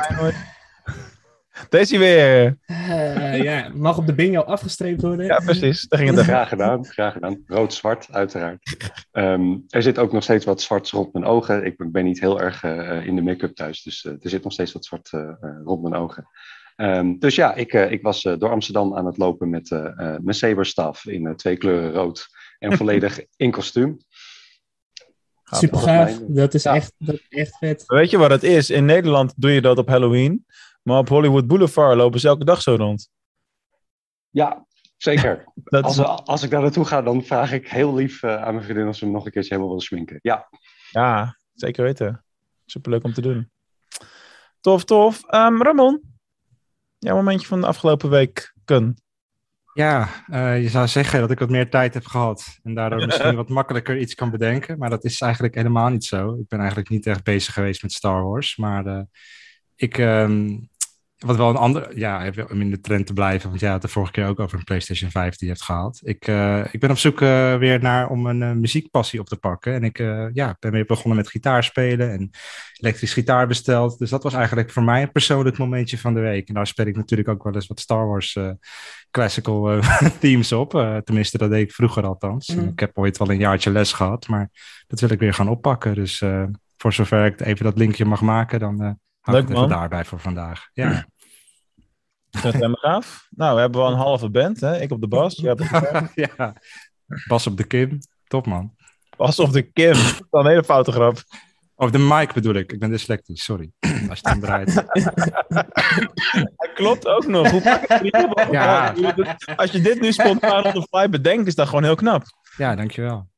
Deze 1.68 1.98
weer. 1.98 2.58
Uh, 2.66 3.42
ja, 3.42 3.70
mag 3.74 3.98
op 3.98 4.06
de 4.06 4.14
bingo 4.14 4.40
afgestreept 4.40 5.02
worden. 5.02 5.26
Ja, 5.26 5.38
precies. 5.44 5.88
Daar 5.88 5.98
ging 5.98 6.14
het 6.16 6.24
graag 6.24 6.48
gedaan. 6.48 6.84
Graag 6.84 7.12
gedaan. 7.12 7.42
Rood-zwart, 7.46 8.08
uiteraard. 8.10 8.76
Um, 9.12 9.64
er 9.68 9.82
zit 9.82 9.98
ook 9.98 10.12
nog 10.12 10.22
steeds 10.22 10.44
wat 10.44 10.60
zwart 10.60 10.90
rond 10.90 11.12
mijn 11.12 11.24
ogen. 11.24 11.64
Ik 11.64 11.92
ben 11.92 12.04
niet 12.04 12.20
heel 12.20 12.40
erg 12.40 12.62
uh, 12.62 13.06
in 13.06 13.16
de 13.16 13.22
make-up 13.22 13.54
thuis, 13.54 13.82
dus 13.82 14.04
uh, 14.04 14.12
er 14.12 14.30
zit 14.30 14.42
nog 14.42 14.52
steeds 14.52 14.72
wat 14.72 14.84
zwart 14.84 15.10
rond 15.64 15.82
mijn 15.82 15.94
ogen. 15.94 16.28
Um, 16.76 17.18
dus 17.18 17.34
ja, 17.34 17.54
ik, 17.54 17.72
uh, 17.72 17.90
ik 17.90 18.02
was 18.02 18.24
uh, 18.24 18.38
door 18.38 18.50
Amsterdam 18.50 18.96
aan 18.96 19.06
het 19.06 19.16
lopen 19.16 19.50
met 19.50 19.70
uh, 19.70 19.96
mijn 19.96 20.34
saberstaf 20.34 21.06
in 21.06 21.36
twee 21.36 21.56
kleuren 21.56 21.92
rood 21.92 22.28
en 22.58 22.76
volledig 22.78 23.20
in 23.36 23.50
kostuum. 23.50 23.98
Super 25.44 25.78
gaaf, 25.78 26.18
dat 26.26 26.54
is, 26.54 26.62
ja. 26.62 26.74
echt, 26.74 26.94
dat 26.98 27.14
is 27.14 27.26
echt 27.28 27.58
vet. 27.58 27.82
Weet 27.86 28.10
je 28.10 28.18
wat 28.18 28.30
het 28.30 28.42
is? 28.42 28.70
In 28.70 28.84
Nederland 28.84 29.32
doe 29.36 29.50
je 29.50 29.60
dat 29.60 29.78
op 29.78 29.88
Halloween, 29.88 30.46
maar 30.82 30.98
op 30.98 31.08
Hollywood 31.08 31.46
Boulevard 31.46 31.96
lopen 31.96 32.20
ze 32.20 32.28
elke 32.28 32.44
dag 32.44 32.62
zo 32.62 32.74
rond. 32.74 33.10
Ja, 34.30 34.66
zeker. 34.96 35.44
als, 35.64 35.98
is... 35.98 36.04
als 36.04 36.42
ik 36.42 36.50
daar 36.50 36.62
naartoe 36.62 36.84
ga, 36.84 37.02
dan 37.02 37.24
vraag 37.24 37.52
ik 37.52 37.68
heel 37.68 37.94
lief 37.94 38.24
aan 38.24 38.54
mijn 38.54 38.64
vriendin 38.64 38.88
of 38.88 38.96
ze 38.96 39.06
me 39.06 39.12
nog 39.12 39.24
een 39.26 39.32
keertje 39.32 39.48
helemaal 39.48 39.68
willen 39.68 39.86
schminken. 39.86 40.18
Ja, 40.22 40.48
ja 40.90 41.36
zeker 41.52 41.84
weten. 41.84 42.24
Superleuk 42.66 43.04
om 43.04 43.12
te 43.12 43.20
doen. 43.20 43.50
Tof, 44.60 44.84
tof. 44.84 45.34
Um, 45.34 45.62
Ramon? 45.62 46.13
Jouw 47.04 47.16
momentje 47.16 47.46
van 47.46 47.60
de 47.60 47.66
afgelopen 47.66 48.10
week 48.10 48.54
kun? 48.64 48.96
Ja, 49.72 50.08
uh, 50.30 50.62
je 50.62 50.68
zou 50.68 50.88
zeggen 50.88 51.20
dat 51.20 51.30
ik 51.30 51.38
wat 51.38 51.50
meer 51.50 51.70
tijd 51.70 51.94
heb 51.94 52.06
gehad 52.06 52.58
en 52.62 52.74
daardoor 52.74 53.04
misschien 53.06 53.34
wat 53.34 53.48
makkelijker 53.48 53.98
iets 53.98 54.14
kan 54.14 54.30
bedenken, 54.30 54.78
maar 54.78 54.90
dat 54.90 55.04
is 55.04 55.20
eigenlijk 55.20 55.54
helemaal 55.54 55.88
niet 55.88 56.04
zo. 56.04 56.34
Ik 56.34 56.48
ben 56.48 56.58
eigenlijk 56.58 56.88
niet 56.88 57.06
echt 57.06 57.24
bezig 57.24 57.54
geweest 57.54 57.82
met 57.82 57.92
Star 57.92 58.22
Wars, 58.22 58.56
maar 58.56 58.86
uh, 58.86 59.00
ik, 59.76 59.98
um, 59.98 60.68
wat 61.24 61.36
wel 61.36 61.48
een 61.48 61.56
andere, 61.56 61.90
ja, 61.94 62.30
om 62.50 62.60
in 62.60 62.70
de 62.70 62.80
trend 62.80 63.06
te 63.06 63.12
blijven, 63.12 63.48
want 63.48 63.60
ja, 63.60 63.78
de 63.78 63.88
vorige 63.88 64.12
keer 64.12 64.26
ook 64.26 64.40
over 64.40 64.58
een 64.58 64.64
PlayStation 64.64 65.10
5 65.10 65.36
die 65.36 65.48
je 65.48 65.52
hebt 65.52 65.64
gehaald. 65.64 66.00
Ik, 66.02 66.28
uh, 66.28 66.64
ik 66.70 66.80
ben 66.80 66.90
op 66.90 66.98
zoek 66.98 67.20
uh, 67.20 67.56
weer 67.56 67.80
naar 67.80 68.08
om 68.08 68.26
een 68.26 68.40
uh, 68.40 68.52
muziekpassie 68.52 69.20
op 69.20 69.26
te 69.28 69.36
pakken. 69.36 69.74
En 69.74 69.84
ik 69.84 69.98
ja, 70.32 70.56
ben 70.60 70.72
weer 70.72 70.84
begonnen 70.84 71.16
met 71.16 71.28
gitaar 71.28 71.64
spelen 71.64 72.10
en 72.10 72.30
elektrisch 72.80 73.12
gitaar 73.12 73.46
besteld. 73.46 73.98
Dus 73.98 74.10
dat 74.10 74.22
was 74.22 74.34
eigenlijk 74.34 74.70
voor 74.70 74.82
mij 74.82 75.02
een 75.02 75.12
persoonlijk 75.12 75.58
momentje 75.58 75.98
van 75.98 76.14
de 76.14 76.20
week. 76.20 76.48
En 76.48 76.54
daar 76.54 76.66
speel 76.66 76.86
ik 76.86 76.96
natuurlijk 76.96 77.28
ook 77.28 77.42
wel 77.42 77.54
eens 77.54 77.66
wat 77.66 77.80
Star 77.80 78.06
Wars 78.06 78.38
classical 79.10 79.80
themes 80.20 80.52
op. 80.52 80.70
tenminste, 81.04 81.38
dat 81.38 81.50
deed 81.50 81.62
ik 81.62 81.72
vroeger 81.72 82.06
althans. 82.06 82.54
Mm. 82.54 82.68
Ik 82.68 82.80
heb 82.80 82.98
ooit 82.98 83.18
wel 83.18 83.30
een 83.30 83.38
jaartje 83.38 83.70
les 83.70 83.92
gehad, 83.92 84.28
maar 84.28 84.50
dat 84.86 85.00
wil 85.00 85.10
ik 85.10 85.18
weer 85.18 85.34
gaan 85.34 85.48
oppakken. 85.48 85.94
Dus 85.94 86.22
voor 86.76 86.92
zover 86.92 87.24
ik 87.24 87.40
even 87.40 87.64
dat 87.64 87.78
linkje 87.78 88.04
mag 88.04 88.20
maken, 88.20 88.60
dan 88.60 88.98
het 89.24 89.50
even 89.50 89.68
daarbij 89.68 90.04
voor 90.04 90.20
vandaag. 90.20 90.68
Ja. 90.72 91.04
Dat 92.42 92.78
gaaf. 92.80 93.26
Nou, 93.30 93.54
we 93.54 93.60
hebben 93.60 93.80
wel 93.80 93.90
een 93.90 93.96
halve 93.96 94.30
band. 94.30 94.60
Hè? 94.60 94.80
Ik 94.80 94.90
op 94.90 95.00
de 95.00 95.08
bas. 95.08 95.34
Jij 95.36 95.52
op 95.52 95.58
de 95.58 96.08
ja, 96.36 96.54
Bas 97.28 97.46
op 97.46 97.56
de 97.56 97.64
Kim. 97.64 97.98
Top, 98.26 98.46
man. 98.46 98.74
Bas 99.16 99.38
op 99.38 99.52
de 99.52 99.62
Kim. 99.62 99.92
Dat 99.92 100.02
is 100.02 100.20
een 100.30 100.46
hele 100.46 100.64
foute 100.64 100.92
grap. 100.92 101.22
Of 101.76 101.90
de 101.90 101.98
mic 101.98 102.32
bedoel 102.32 102.54
ik. 102.54 102.72
Ik 102.72 102.78
ben 102.78 102.90
dyslectisch, 102.90 103.44
sorry. 103.44 103.70
Als 104.10 104.20
je 104.20 104.28
het 104.28 104.40
draait. 104.40 104.84
Hij 106.56 106.70
klopt 106.74 107.06
ook 107.06 107.26
nog. 107.26 107.50
Hoe 107.50 107.62
ja. 108.50 108.94
Als 109.56 109.70
je 109.70 109.80
dit 109.80 110.00
nu 110.00 110.12
spontaan 110.12 110.64
op 110.64 110.72
de 110.72 110.86
fly 110.90 111.08
bedenkt, 111.08 111.46
is 111.46 111.54
dat 111.54 111.66
gewoon 111.68 111.84
heel 111.84 111.94
knap. 111.94 112.22
Ja, 112.56 112.74
dankjewel. 112.74 113.28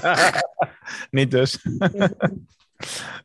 Niet 1.10 1.30
dus. 1.30 1.58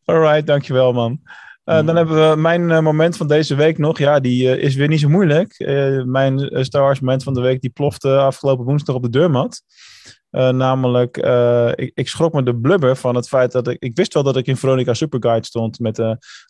Alright, 0.06 0.48
dankjewel 0.48 0.94
man. 0.94 1.22
Uh, 1.70 1.86
dan 1.86 1.96
hebben 1.96 2.30
we 2.30 2.36
mijn 2.36 2.70
uh, 2.70 2.80
moment 2.80 3.18
van 3.18 3.28
deze 3.28 3.56
week 3.56 3.78
nog. 3.78 3.98
Ja, 3.98 4.20
die 4.20 4.44
uh, 4.44 4.64
is 4.64 4.76
weer 4.76 4.88
niet 4.88 5.00
zo 5.00 5.10
moeilijk. 5.10 5.56
mijn 6.06 6.50
Star 6.66 6.82
Wars 6.82 7.00
moment 7.00 7.24
van 7.24 7.34
de 7.34 7.42
week 7.42 7.62
die 7.62 7.70
plofte 7.70 8.18
afgelopen 8.18 8.66
woensdag 8.66 8.96
op 8.96 9.04
de 9.04 9.10
deurmat. 9.10 9.62
namelijk, 10.52 11.18
ik, 11.76 11.92
ik, 11.94 12.08
schrok 12.08 12.34
me 12.34 12.44
de 12.44 12.56
blubber 12.56 12.96
van 12.96 13.16
het 13.16 13.28
feit 13.28 13.52
dat 13.52 13.68
ik... 13.68 13.78
Ik 13.80 13.96
wist 13.96 14.14
wel 14.14 14.24
dat 14.24 14.38
ik 14.38 14.48
in 14.48 14.58
Veronica 14.58 14.94
Superguide 14.94 15.46
stond 15.46 15.80
met, 15.80 16.00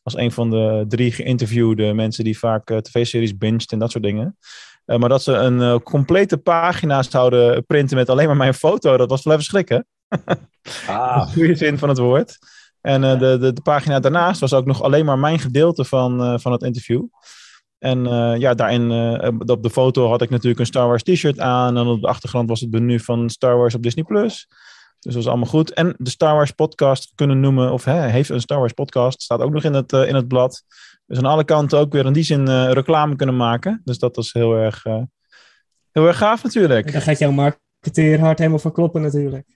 als 0.03 0.17
een 0.17 0.31
van 0.31 0.49
de 0.49 0.85
drie 0.87 1.11
geïnterviewde 1.11 1.93
mensen 1.93 2.23
die 2.23 2.39
vaak 2.39 2.81
tv-series 2.81 3.37
binged 3.37 3.71
en 3.71 3.79
dat 3.79 3.91
soort 3.91 4.03
dingen. 4.03 4.37
maar 4.85 5.09
dat 5.09 5.23
ze 5.23 5.33
een 5.33 5.83
complete 5.83 6.37
pagina 6.37 7.03
zouden 7.03 7.65
printen 7.65 7.97
met 7.97 8.09
alleen 8.09 8.27
maar 8.27 8.37
mijn 8.37 8.53
foto, 8.53 8.97
dat 8.97 9.09
was 9.09 9.23
wel 9.23 9.33
even 9.33 9.45
schrikken. 9.45 9.85
ah. 10.87 11.31
goede 11.31 11.55
zin 11.55 11.77
van 11.77 11.89
het 11.89 11.97
woord. 11.97 12.37
En 12.81 13.03
uh, 13.03 13.19
de, 13.19 13.37
de, 13.37 13.53
de, 13.53 13.61
pagina 13.61 13.99
daarnaast 13.99 14.39
was 14.39 14.53
ook 14.53 14.65
nog 14.65 14.83
alleen 14.83 15.05
maar 15.05 15.19
mijn 15.19 15.39
gedeelte 15.39 15.85
van, 15.85 16.23
uh, 16.23 16.39
van 16.39 16.51
het 16.51 16.63
interview. 16.63 17.03
En 17.77 18.05
uh, 18.05 18.37
ja, 18.37 18.53
daarin, 18.53 18.91
op 19.49 19.63
de 19.63 19.69
foto 19.69 20.07
had 20.07 20.21
ik 20.21 20.29
natuurlijk 20.29 20.59
een 20.59 20.65
Star 20.65 20.87
Wars 20.87 21.03
t-shirt 21.03 21.39
aan. 21.39 21.77
En 21.77 21.85
op 21.85 22.01
de 22.01 22.07
achtergrond 22.07 22.49
was 22.49 22.59
het 22.59 22.71
menu 22.71 22.99
van 22.99 23.29
Star 23.29 23.57
Wars 23.57 23.75
op 23.75 23.83
Disney+. 23.83 24.03
Plus. 24.03 24.47
Dus 24.99 25.13
dat 25.13 25.23
is 25.23 25.29
allemaal 25.29 25.49
goed. 25.49 25.73
En 25.73 25.95
de 25.97 26.09
Star 26.09 26.33
Wars 26.33 26.51
podcast 26.51 27.11
kunnen 27.15 27.39
noemen, 27.39 27.71
of 27.71 27.83
hè, 27.83 28.07
heeft 28.07 28.29
een 28.29 28.41
Star 28.41 28.59
Wars 28.59 28.73
podcast, 28.73 29.21
staat 29.21 29.39
ook 29.39 29.51
nog 29.51 29.63
in 29.63 29.73
het, 29.73 29.93
eh, 29.93 30.07
in 30.07 30.15
het 30.15 30.27
blad. 30.27 30.63
Dus 31.05 31.17
aan 31.17 31.25
alle 31.25 31.43
kanten 31.43 31.79
ook 31.79 31.93
weer 31.93 32.05
in 32.05 32.13
die 32.13 32.23
zin 32.23 32.47
eh, 32.47 32.71
reclame 32.71 33.15
kunnen 33.15 33.37
maken. 33.37 33.81
Dus 33.83 33.99
dat 33.99 34.17
is 34.17 34.33
heel 34.33 34.53
erg, 34.53 34.85
eh, 34.85 35.01
heel 35.91 36.07
erg 36.07 36.17
gaaf 36.17 36.43
natuurlijk. 36.43 36.91
Daar 36.91 37.01
gaat 37.01 37.19
jouw 37.19 37.31
marketeer 37.81 38.19
hard 38.19 38.37
helemaal 38.37 38.59
van 38.59 38.71
kloppen 38.71 39.01
natuurlijk. 39.01 39.47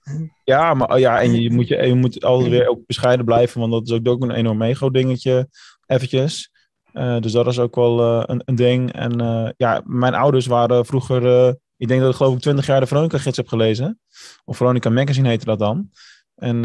Ja, 0.44 0.74
maar 0.74 0.92
oh 0.92 0.98
ja, 0.98 1.20
en 1.20 1.40
je 1.40 1.50
moet, 1.50 1.68
je, 1.68 1.76
je 1.76 1.94
moet 1.94 2.24
altijd 2.24 2.50
weer 2.50 2.68
ook 2.68 2.86
bescheiden 2.86 3.24
blijven, 3.24 3.60
want 3.60 3.72
dat 3.72 3.88
is 3.88 4.12
ook, 4.12 4.22
een 4.22 4.30
enorm 4.30 4.62
ego-dingetje, 4.62 5.48
eventjes. 5.86 6.52
Eh, 6.92 7.20
dus 7.20 7.32
dat 7.32 7.46
is 7.46 7.58
ook 7.58 7.74
wel 7.74 8.00
eh, 8.00 8.22
een, 8.26 8.42
een 8.44 8.54
ding. 8.54 8.92
En 8.92 9.20
eh, 9.20 9.48
ja, 9.56 9.82
mijn 9.84 10.14
ouders 10.14 10.46
waren 10.46 10.86
vroeger, 10.86 11.48
ik 11.76 11.88
denk 11.88 12.00
dat 12.00 12.10
ik 12.10 12.16
geloof 12.16 12.34
ik 12.34 12.40
20 12.40 12.66
jaar 12.66 12.80
de 12.80 12.86
Veronica-gids 12.86 13.36
heb 13.36 13.48
gelezen. 13.48 14.00
Of 14.44 14.56
Veronica 14.56 14.90
Magazine 14.90 15.28
heette 15.28 15.44
dat 15.44 15.58
dan. 15.58 15.90
En 16.34 16.62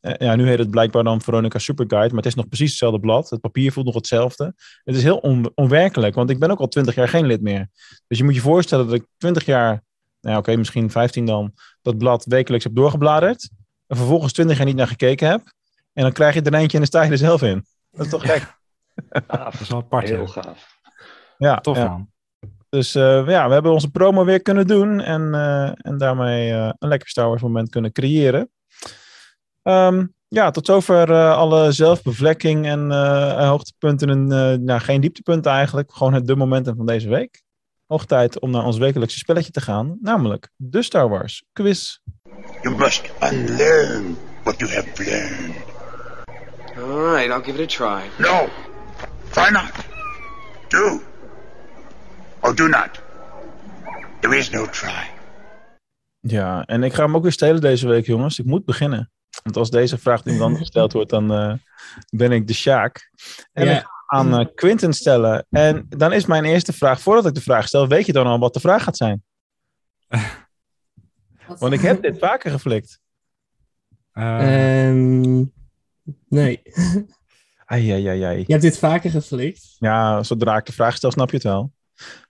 ja, 0.00 0.36
nu 0.36 0.48
heet 0.48 0.58
het 0.58 0.70
blijkbaar 0.70 1.04
dan 1.04 1.20
Veronica 1.20 1.58
Superguide, 1.58 2.08
maar 2.08 2.22
het 2.22 2.26
is 2.26 2.34
nog 2.34 2.48
precies 2.48 2.68
hetzelfde 2.68 3.00
blad. 3.00 3.30
Het 3.30 3.40
papier 3.40 3.72
voelt 3.72 3.86
nog 3.86 3.94
hetzelfde. 3.94 4.54
Het 4.84 4.96
is 4.96 5.02
heel 5.02 5.16
on- 5.16 5.52
onwerkelijk, 5.54 6.14
want 6.14 6.30
ik 6.30 6.38
ben 6.38 6.50
ook 6.50 6.58
al 6.58 6.68
20 6.68 6.94
jaar 6.94 7.08
geen 7.08 7.26
lid 7.26 7.42
meer. 7.42 7.68
Dus 8.06 8.18
je 8.18 8.24
moet 8.24 8.34
je 8.34 8.40
voorstellen 8.40 8.86
dat 8.86 8.94
ik 8.94 9.06
20 9.16 9.44
jaar, 9.44 9.82
nou 10.22 10.38
oké, 10.38 10.56
misschien 10.56 10.90
15 10.90 11.26
dan, 11.26 11.52
dat 11.82 11.98
blad 11.98 12.24
wekelijks 12.24 12.64
heb 12.64 12.74
doorgebladerd. 12.74 13.50
En 13.86 13.96
vervolgens 13.96 14.32
20 14.32 14.56
jaar 14.56 14.66
niet 14.66 14.76
naar 14.76 14.86
gekeken 14.86 15.28
heb. 15.28 15.52
En 15.92 16.02
dan 16.02 16.12
krijg 16.12 16.34
je 16.34 16.42
er 16.42 16.54
eentje 16.54 16.78
en 16.78 16.78
dan 16.78 16.86
sta 16.86 17.02
je 17.02 17.10
er 17.10 17.18
zelf 17.18 17.42
in. 17.42 17.66
Dat 17.90 18.04
is 18.04 18.10
toch 18.10 18.22
gek? 18.22 18.60
Dat 19.26 19.60
is 19.60 19.68
wel 19.68 19.78
apart. 19.78 20.08
Heel 20.08 20.16
Heel 20.16 20.26
gaaf. 20.26 20.80
Ja, 21.38 21.60
tof, 21.60 21.76
ja. 21.76 21.88
man. 21.88 22.10
Dus 22.68 22.94
eh, 22.94 23.26
ja, 23.26 23.46
we 23.46 23.52
hebben 23.52 23.72
onze 23.72 23.90
promo 23.90 24.24
weer 24.24 24.42
kunnen 24.42 24.66
doen 24.66 25.00
en, 25.00 25.34
eh, 25.34 25.72
en 25.76 25.98
daarmee 25.98 26.52
eh, 26.52 26.70
een 26.78 26.88
lekker 26.88 27.08
Star 27.08 27.28
Wars 27.28 27.42
moment 27.42 27.70
kunnen 27.70 27.92
creëren. 27.92 28.50
Ehm, 29.62 30.04
ja, 30.32 30.50
tot 30.50 30.66
zover 30.66 31.10
eh, 31.10 31.36
alle 31.36 31.72
zelfbevlekking 31.72 32.66
en 32.66 32.90
eh, 32.90 33.48
hoogtepunten 33.48 34.08
en 34.10 34.32
eh, 34.32 34.58
nou, 34.58 34.80
geen 34.80 35.00
dieptepunten 35.00 35.52
eigenlijk. 35.52 35.92
Gewoon 35.92 36.14
het 36.14 36.26
de 36.26 36.36
momenten 36.36 36.76
van 36.76 36.86
deze 36.86 37.08
week. 37.08 37.42
Hoog 37.92 38.04
tijd 38.06 38.40
om 38.40 38.50
naar 38.50 38.64
ons 38.64 38.78
wekelijkse 38.78 39.18
spelletje 39.18 39.50
te 39.52 39.60
gaan, 39.60 39.98
namelijk 40.00 40.48
de 40.56 40.82
Star 40.82 41.08
Wars 41.08 41.44
quiz. 41.52 41.98
You 42.62 42.76
must 42.76 43.12
unlearn 43.22 44.16
what 44.42 44.58
you 44.58 44.70
have 44.72 44.88
learned. 45.04 45.54
All 46.76 47.14
right, 47.14 47.30
I'll 47.30 47.42
give 47.52 47.62
it 47.62 47.80
a 47.80 48.00
try. 48.00 48.08
No, 48.18 48.48
try 49.30 49.50
not. 49.50 49.70
Do. 50.68 51.00
Or 52.40 52.54
do 52.54 52.68
not. 52.68 53.02
There 54.20 54.36
is 54.36 54.50
no 54.50 54.66
try. 54.66 55.10
Ja, 56.20 56.64
en 56.64 56.82
ik 56.82 56.92
ga 56.94 57.04
hem 57.04 57.16
ook 57.16 57.22
weer 57.22 57.32
stelen 57.32 57.60
deze 57.60 57.88
week, 57.88 58.06
jongens. 58.06 58.38
Ik 58.38 58.44
moet 58.46 58.64
beginnen. 58.64 59.10
Want 59.42 59.56
als 59.56 59.70
deze 59.70 59.98
vraag 59.98 60.24
iemand 60.24 60.42
anders 60.42 60.60
gesteld 60.60 60.92
wordt, 60.92 61.10
dan 61.10 61.32
eh, 61.32 61.54
ben 62.10 62.32
ik 62.32 62.46
de 62.46 62.54
Sjaak. 62.54 63.10
En 63.52 63.64
Ja. 63.64 63.70
ik 63.76 63.82
ga 63.82 63.90
aan 64.12 64.38
eh, 64.38 64.46
Quinten 64.54 64.92
stellen. 64.92 65.46
En 65.50 65.86
dan 65.88 66.12
is 66.12 66.26
mijn 66.26 66.44
eerste 66.44 66.72
vraag, 66.72 67.00
voordat 67.00 67.26
ik 67.26 67.34
de 67.34 67.40
vraag 67.40 67.66
stel, 67.66 67.88
weet 67.88 68.06
je 68.06 68.12
dan 68.12 68.26
al 68.26 68.38
wat 68.38 68.54
de 68.54 68.60
vraag 68.60 68.82
gaat 68.82 68.96
zijn? 68.96 69.24
Want 71.58 71.72
ik 71.72 71.80
heb 71.80 72.02
dit 72.02 72.18
vaker 72.18 72.50
geflikt. 72.50 73.00
Eh, 74.12 74.86
Ehm, 74.88 75.44
nee, 76.28 76.62
Ai, 77.66 77.90
ai, 77.92 78.06
ai, 78.08 78.22
ai. 78.22 78.38
je 78.38 78.44
hebt 78.46 78.62
dit 78.62 78.78
vaker 78.78 79.10
geflikt. 79.10 79.76
Ja, 79.78 80.22
zodra 80.22 80.56
ik 80.56 80.66
de 80.66 80.72
vraag 80.72 80.96
stel, 80.96 81.10
snap 81.10 81.28
je 81.30 81.34
het 81.36 81.44
wel. 81.44 81.72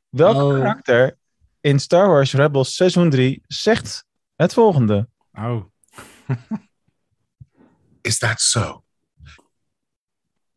Welk 0.08 0.36
Oh. 0.36 0.54
karakter 0.54 1.16
in 1.60 1.78
Star 1.78 2.08
Wars 2.08 2.32
Rebels 2.32 2.74
seizoen 2.74 3.10
3 3.10 3.42
zegt 3.46 4.04
het 4.36 4.52
volgende? 4.52 5.08
oh, 5.32 5.64
Is 8.00 8.18
that 8.18 8.40
so? 8.40 8.84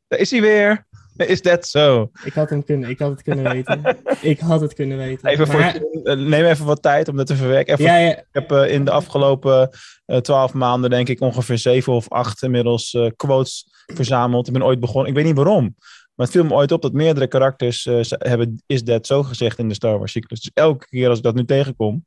Daar 0.08 0.20
is 0.20 0.32
hij 0.32 0.42
weer. 0.42 0.88
Is 1.34 1.42
that 1.42 1.68
so? 1.68 2.10
Ik 2.24 2.34
had, 2.34 2.50
hem 2.50 2.64
kunnen, 2.64 2.90
ik 2.90 3.00
had 3.00 3.12
het 3.12 3.22
kunnen 3.22 3.44
weten. 3.52 3.98
ik 4.22 4.40
had 4.40 4.62
het 4.62 4.74
kunnen 4.74 4.98
weten. 4.98 5.30
Even 5.30 5.48
voor, 5.48 5.60
Maar- 5.60 5.76
eh, 6.04 6.18
neem 6.18 6.46
even 6.46 6.66
wat 6.66 6.82
tijd 6.82 7.08
om 7.08 7.16
dat 7.18 7.28
te 7.28 7.36
verwerken. 7.36 7.74
Even 7.74 7.86
ja, 7.86 7.98
ja, 7.98 8.18
Ik 8.18 8.26
heb 8.32 8.52
eh, 8.52 8.72
in 8.72 8.86
de 8.86 8.92
afgelopen 8.92 9.70
eh, 10.06 10.18
twaalf 10.18 10.54
maanden, 10.54 10.90
denk 10.90 11.10
ik, 11.10 11.22
ongeveer 11.22 11.58
zeven 11.58 11.94
of 11.94 12.10
acht 12.10 12.44
inmiddels 12.44 12.98
quotes 13.16 13.68
verzameld. 13.86 14.48
Ik 14.48 14.54
ben 14.54 14.64
ooit 14.64 14.80
begonnen, 14.80 15.10
ik 15.10 15.16
weet 15.16 15.26
niet 15.26 15.36
waarom. 15.36 15.76
Maar 16.16 16.26
het 16.26 16.36
viel 16.36 16.46
me 16.46 16.54
ooit 16.54 16.72
op 16.72 16.82
dat 16.82 16.94
meerdere 16.94 17.28
karakters 17.28 17.84
hebben 18.08 18.64
is 18.66 18.84
dat 18.84 19.08
zo 19.08 19.24
gezegd 19.24 19.60
in 19.60 19.68
de 19.68 19.74
Star 19.74 19.98
Wars 19.98 20.12
cyclus. 20.12 20.42
Dus 20.42 20.52
elke 20.54 20.88
keer 20.88 21.10
als 21.10 21.18
ik 21.18 21.24
dat 21.24 21.36
nu 21.36 21.46
tegenkom, 21.46 22.06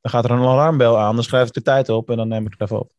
dan 0.00 0.10
gaat 0.10 0.24
er 0.24 0.30
een 0.30 0.38
alarmbel 0.38 0.98
aan. 0.98 1.14
Dan 1.14 1.24
schrijf 1.24 1.46
ik 1.48 1.52
de 1.52 1.62
tijd 1.62 1.88
op 1.88 2.10
en 2.10 2.16
dan 2.16 2.28
neem 2.28 2.46
ik 2.46 2.52
het 2.58 2.60
even 2.60 2.80
op. 2.80 2.90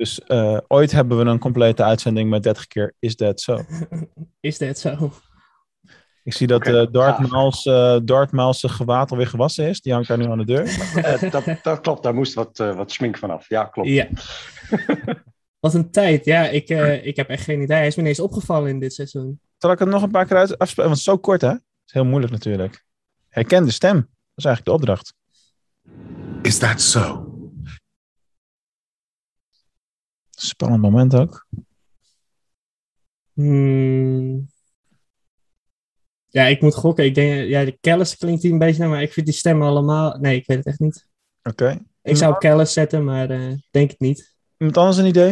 Dus 0.00 0.22
eh, 0.22 0.58
ooit 0.68 0.92
hebben 0.92 1.18
we 1.18 1.24
een 1.24 1.38
complete 1.38 1.82
uitzending 1.84 2.30
met 2.30 2.42
30 2.42 2.66
keer 2.66 2.94
is 2.98 3.16
dat 3.16 3.40
zo. 3.40 3.58
is 4.40 4.58
dat 4.58 4.78
zo? 4.78 5.12
Ik 6.22 6.32
zie 6.32 6.46
dat 6.46 6.66
eh. 6.66 7.18
Maul's, 7.18 7.66
eh, 7.66 7.98
Darth 8.02 8.32
Maul's 8.32 8.64
gewaad 8.66 9.10
alweer 9.10 9.26
gewassen 9.26 9.68
is. 9.68 9.80
Die 9.80 9.92
hangt 9.92 10.08
daar 10.08 10.18
nu 10.18 10.24
aan 10.24 10.38
de 10.38 10.44
deur. 10.44 10.62
Eh, 10.94 11.30
dat, 11.30 11.44
dat 11.62 11.80
klopt, 11.80 12.02
daar 12.02 12.14
moest 12.14 12.34
wat, 12.34 12.58
eh, 12.58 12.76
wat 12.76 12.92
schmink 12.92 13.18
vanaf. 13.18 13.48
Ja, 13.48 13.64
klopt. 13.64 13.88
Ja. 13.88 14.08
Wat 15.60 15.74
een 15.74 15.90
tijd. 15.90 16.24
Ja, 16.24 16.48
ik, 16.48 16.68
eh, 16.68 17.06
ik 17.06 17.16
heb 17.16 17.28
echt 17.28 17.44
geen 17.44 17.62
idee. 17.62 17.76
Hij 17.76 17.86
is 17.86 17.96
me 17.96 18.02
ineens 18.02 18.20
opgevallen 18.20 18.68
in 18.68 18.80
dit 18.80 18.92
seizoen. 18.92 19.40
Zal 19.58 19.70
ik 19.70 19.78
het 19.78 19.88
nog 19.88 20.02
een 20.02 20.10
paar 20.10 20.26
keer 20.26 20.36
uit 20.36 20.58
afspelen? 20.58 20.88
Want 20.88 20.98
het 20.98 21.08
is 21.08 21.14
zo 21.14 21.18
kort, 21.20 21.40
hè? 21.40 21.48
Het 21.48 21.60
is 21.86 21.92
heel 21.92 22.04
moeilijk 22.04 22.32
natuurlijk. 22.32 22.84
Herken 23.28 23.64
de 23.64 23.70
stem. 23.70 23.96
Dat 23.96 24.06
is 24.34 24.44
eigenlijk 24.44 24.64
de 24.64 24.72
opdracht. 24.72 25.14
Is 26.42 26.58
that 26.58 26.80
so? 26.80 27.29
Spannend 30.42 30.82
moment 30.82 31.14
ook. 31.14 31.46
Hmm. 33.32 34.48
Ja, 36.28 36.44
ik 36.46 36.60
moet 36.60 36.74
gokken. 36.74 37.04
Ik 37.04 37.14
denk, 37.14 37.48
ja, 37.48 37.64
de 37.64 37.78
Kellis 37.80 38.16
klinkt 38.16 38.42
hier 38.42 38.52
een 38.52 38.58
beetje 38.58 38.80
naar, 38.80 38.88
maar 38.88 39.02
ik 39.02 39.12
vind 39.12 39.26
die 39.26 39.34
stemmen 39.34 39.68
allemaal... 39.68 40.18
Nee, 40.18 40.36
ik 40.36 40.46
weet 40.46 40.56
het 40.56 40.66
echt 40.66 40.78
niet. 40.78 41.06
Oké. 41.42 41.78
Ik 42.02 42.16
zou 42.16 42.32
op 42.34 42.38
Kellis 42.38 42.72
zetten, 42.72 43.04
maar 43.04 43.30
eh, 43.30 43.52
denk 43.70 43.90
het 43.90 44.00
niet. 44.00 44.34
Iemand 44.58 44.76
anders 44.78 44.96
een 44.96 45.06
idee? 45.06 45.30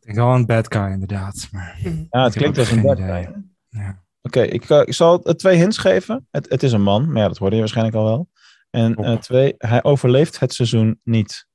ik 0.00 0.04
denk 0.04 0.16
wel 0.16 0.34
een 0.34 0.46
bad 0.46 0.74
guy 0.74 0.90
inderdaad. 0.90 1.48
Maar, 1.52 1.78
Ja, 2.10 2.24
het 2.24 2.34
klinkt 2.34 2.58
als 2.58 2.70
een 2.70 2.82
bad 2.82 2.98
idee. 2.98 3.24
guy. 3.24 3.44
ja. 3.68 4.02
Oké, 4.22 4.40
ik, 4.42 4.70
eh, 4.70 4.80
ik 4.84 4.94
zal 4.94 5.20
het 5.22 5.38
twee 5.38 5.56
hints 5.56 5.78
geven. 5.78 6.26
Het, 6.30 6.48
het 6.48 6.62
is 6.62 6.72
een 6.72 6.82
man, 6.82 7.12
maar 7.12 7.22
ja, 7.22 7.28
dat 7.28 7.38
hoorde 7.38 7.54
je 7.54 7.60
waarschijnlijk 7.60 7.96
al 7.96 8.04
wel. 8.04 8.28
En 8.70 8.94
eh, 8.94 9.16
twee, 9.16 9.54
hij 9.58 9.82
overleeft 9.82 10.40
het 10.40 10.54
seizoen 10.54 11.00
niet. 11.04 11.47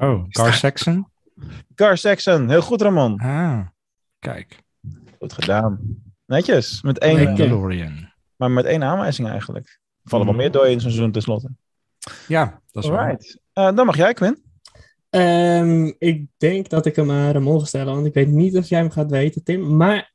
Oh, 0.00 0.24
Gar 0.28 0.52
Saxon? 0.54 1.06
Gar 1.74 1.98
Saxon, 1.98 2.48
heel 2.48 2.62
goed 2.62 2.82
Ramon. 2.82 3.18
Ah, 3.20 3.60
kijk. 4.18 4.58
Goed 5.18 5.32
gedaan. 5.32 5.78
Netjes, 6.26 6.82
met 6.82 6.98
één, 6.98 7.14
Lekker. 7.14 7.32
Mandalorian. 7.48 8.12
maar 8.36 8.50
met 8.50 8.64
één 8.64 8.82
aanwijzing 8.84 9.28
eigenlijk. 9.28 9.66
Er 10.02 10.10
vallen 10.10 10.26
wel 10.26 10.34
Mhm. 10.34 10.42
meer 10.44 10.52
doden 10.52 10.68
in 10.68 10.74
het 10.74 10.82
seizoen 10.82 11.12
tenslotte. 11.12 11.50
Ja, 12.28 12.60
dat 12.70 12.84
is 12.84 12.90
waar. 12.90 13.00
Alright. 13.00 13.38
Eh, 13.52 13.72
dan 13.74 13.86
mag 13.86 13.96
jij, 13.96 14.12
Quinn. 14.14 14.42
Ehm, 15.10 15.92
ik 15.98 16.26
denk 16.36 16.68
dat 16.68 16.86
ik 16.86 16.96
hem 16.96 17.10
aan 17.10 17.30
Ramon 17.32 17.60
ga 17.60 17.66
stellen, 17.66 17.94
want 17.94 18.06
ik 18.06 18.14
weet 18.14 18.28
niet 18.28 18.56
of 18.56 18.68
jij 18.68 18.78
hem 18.78 18.90
gaat 18.90 19.10
weten, 19.10 19.42
Tim. 19.44 19.76
Maar 19.76 20.12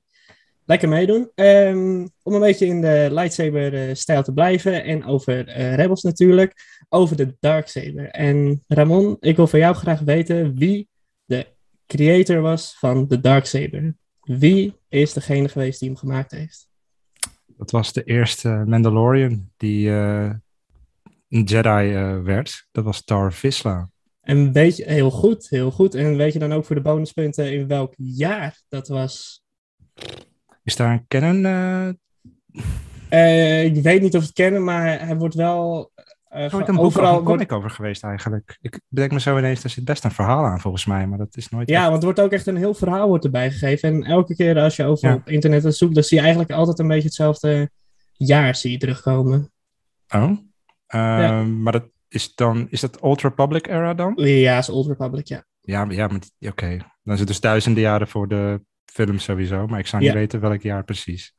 lekker 0.65 0.89
meedoen. 0.89 1.31
Ehm, 1.35 2.07
om 2.23 2.33
een 2.33 2.39
beetje 2.39 2.65
in 2.65 2.81
de 2.81 3.07
lightsaber-stijl 3.11 4.23
te 4.23 4.33
blijven 4.33 4.83
en 4.83 5.05
over 5.05 5.47
eh, 5.47 5.75
Rebels 5.75 6.01
natuurlijk, 6.03 6.82
over 6.93 7.15
de 7.15 7.35
Darksaber. 7.39 8.09
En 8.09 8.63
Ramon, 8.67 9.17
ik 9.19 9.35
wil 9.35 9.47
van 9.47 9.59
jou 9.59 9.75
graag 9.75 9.99
weten 9.99 10.55
wie 10.55 10.87
de 11.25 11.47
creator 11.87 12.41
was 12.41 12.75
van 12.79 13.07
de 13.07 13.19
Darksaber. 13.19 13.95
Wie 14.21 14.73
is 14.89 15.13
degene 15.13 15.49
geweest 15.49 15.79
die 15.79 15.89
hem 15.89 15.97
gemaakt 15.97 16.31
heeft? 16.31 16.67
Dat 17.45 17.71
was 17.71 17.93
de 17.93 18.03
eerste 18.03 18.63
Mandalorian 18.67 19.51
die 19.57 19.89
eh, 19.89 20.31
een 21.29 21.43
Jedi 21.43 21.93
eh, 21.93 22.21
werd. 22.21 22.67
Dat 22.71 22.83
was 22.83 23.03
Tar 23.03 23.33
Vizsla. 23.33 23.89
En 24.21 24.51
weet 24.51 24.77
je, 24.77 24.83
heel 24.83 25.11
goed, 25.11 25.49
heel 25.49 25.71
goed. 25.71 25.95
En 25.95 26.17
weet 26.17 26.33
je 26.33 26.39
dan 26.39 26.53
ook 26.53 26.65
voor 26.65 26.75
de 26.75 26.81
bonuspunten 26.81 27.53
in 27.53 27.67
welk 27.67 27.93
jaar 27.97 28.61
dat 28.69 28.87
was? 28.87 29.43
Is 30.63 30.75
daar 30.75 30.91
een 30.91 31.07
canon? 31.07 31.45
eh 33.09 33.63
ik 33.63 33.83
weet 33.83 34.01
niet 34.01 34.15
of 34.15 34.21
het 34.21 34.33
kennen, 34.33 34.63
maar 34.63 35.05
hij 35.05 35.17
wordt 35.17 35.35
wel. 35.35 35.91
Ge- 36.33 36.57
een 36.67 36.75
boek 36.75 36.85
overal 36.85 37.11
wordt, 37.13 37.25
comic 37.25 37.51
over 37.51 37.69
geweest 37.69 38.03
eigenlijk. 38.03 38.57
Ik 38.61 38.79
bedenk 38.87 39.11
me 39.11 39.19
zo 39.19 39.37
ineens, 39.37 39.63
er 39.63 39.69
zit 39.69 39.85
best 39.85 40.03
een 40.03 40.11
verhaal 40.11 40.45
aan 40.45 40.59
volgens 40.59 40.85
mij, 40.85 41.07
maar 41.07 41.17
dat 41.17 41.35
is 41.37 41.49
nooit... 41.49 41.69
ja, 41.69 41.79
echt- 41.79 41.85
want 41.89 41.97
er 41.99 42.03
wordt 42.05 42.19
ook 42.19 42.31
echt 42.31 42.47
een 42.47 42.57
heel 42.57 42.73
verhaal 42.73 43.07
wordt 43.07 43.25
erbij 43.25 43.51
gegeven. 43.51 43.89
En 43.89 44.03
elke 44.03 44.35
keer 44.35 44.59
als 44.59 44.75
je 44.75 44.85
over 44.85 45.09
Ja. 45.09 45.15
op 45.15 45.29
internet 45.29 45.75
zoekt, 45.75 45.93
dan 45.93 46.03
zie 46.03 46.17
je 46.17 46.23
eigenlijk 46.23 46.53
altijd 46.53 46.79
een 46.79 46.87
beetje 46.87 47.03
hetzelfde 47.03 47.69
jaar 48.13 48.55
zie 48.55 48.71
je 48.71 48.77
terugkomen. 48.77 49.51
Oh, 50.15 50.31
Ehm, 50.87 51.21
Ja. 51.21 51.43
maar 51.43 51.71
dat 51.73 51.85
is 52.07 52.35
dan, 52.35 52.67
is 52.69 52.81
dat 52.81 52.99
Old 52.99 53.21
Republic 53.21 53.67
era 53.67 53.93
dan? 53.93 54.13
Ja, 54.15 54.57
is 54.57 54.69
Old 54.69 54.87
Republic, 54.87 55.27
ja. 55.27 55.45
Ja, 55.61 55.85
maar- 55.85 55.95
ja, 55.95 56.07
maar 56.07 56.19
oké. 56.39 56.77
Dan 57.03 57.13
is 57.13 57.19
het 57.19 57.27
dus 57.27 57.39
duizenden 57.39 57.83
jaren 57.83 58.07
voor 58.07 58.27
de 58.27 58.61
film 58.85 59.19
sowieso, 59.19 59.67
maar 59.67 59.79
ik 59.79 59.87
zou 59.87 60.01
Ja. 60.03 60.07
niet 60.09 60.17
weten 60.17 60.39
welk 60.39 60.61
jaar 60.61 60.83
precies. 60.83 61.33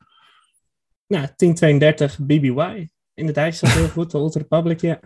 Nou, 1.07 1.27
1032 1.35 2.17
BBY. 2.19 2.89
Inderdaad, 3.15 3.47
is 3.53 3.59
dat 3.59 3.69
heel 3.69 3.87
goed, 3.89 4.11
de 4.11 4.17
Old 4.17 4.35
Republic, 4.35 4.81
ja. 4.81 4.99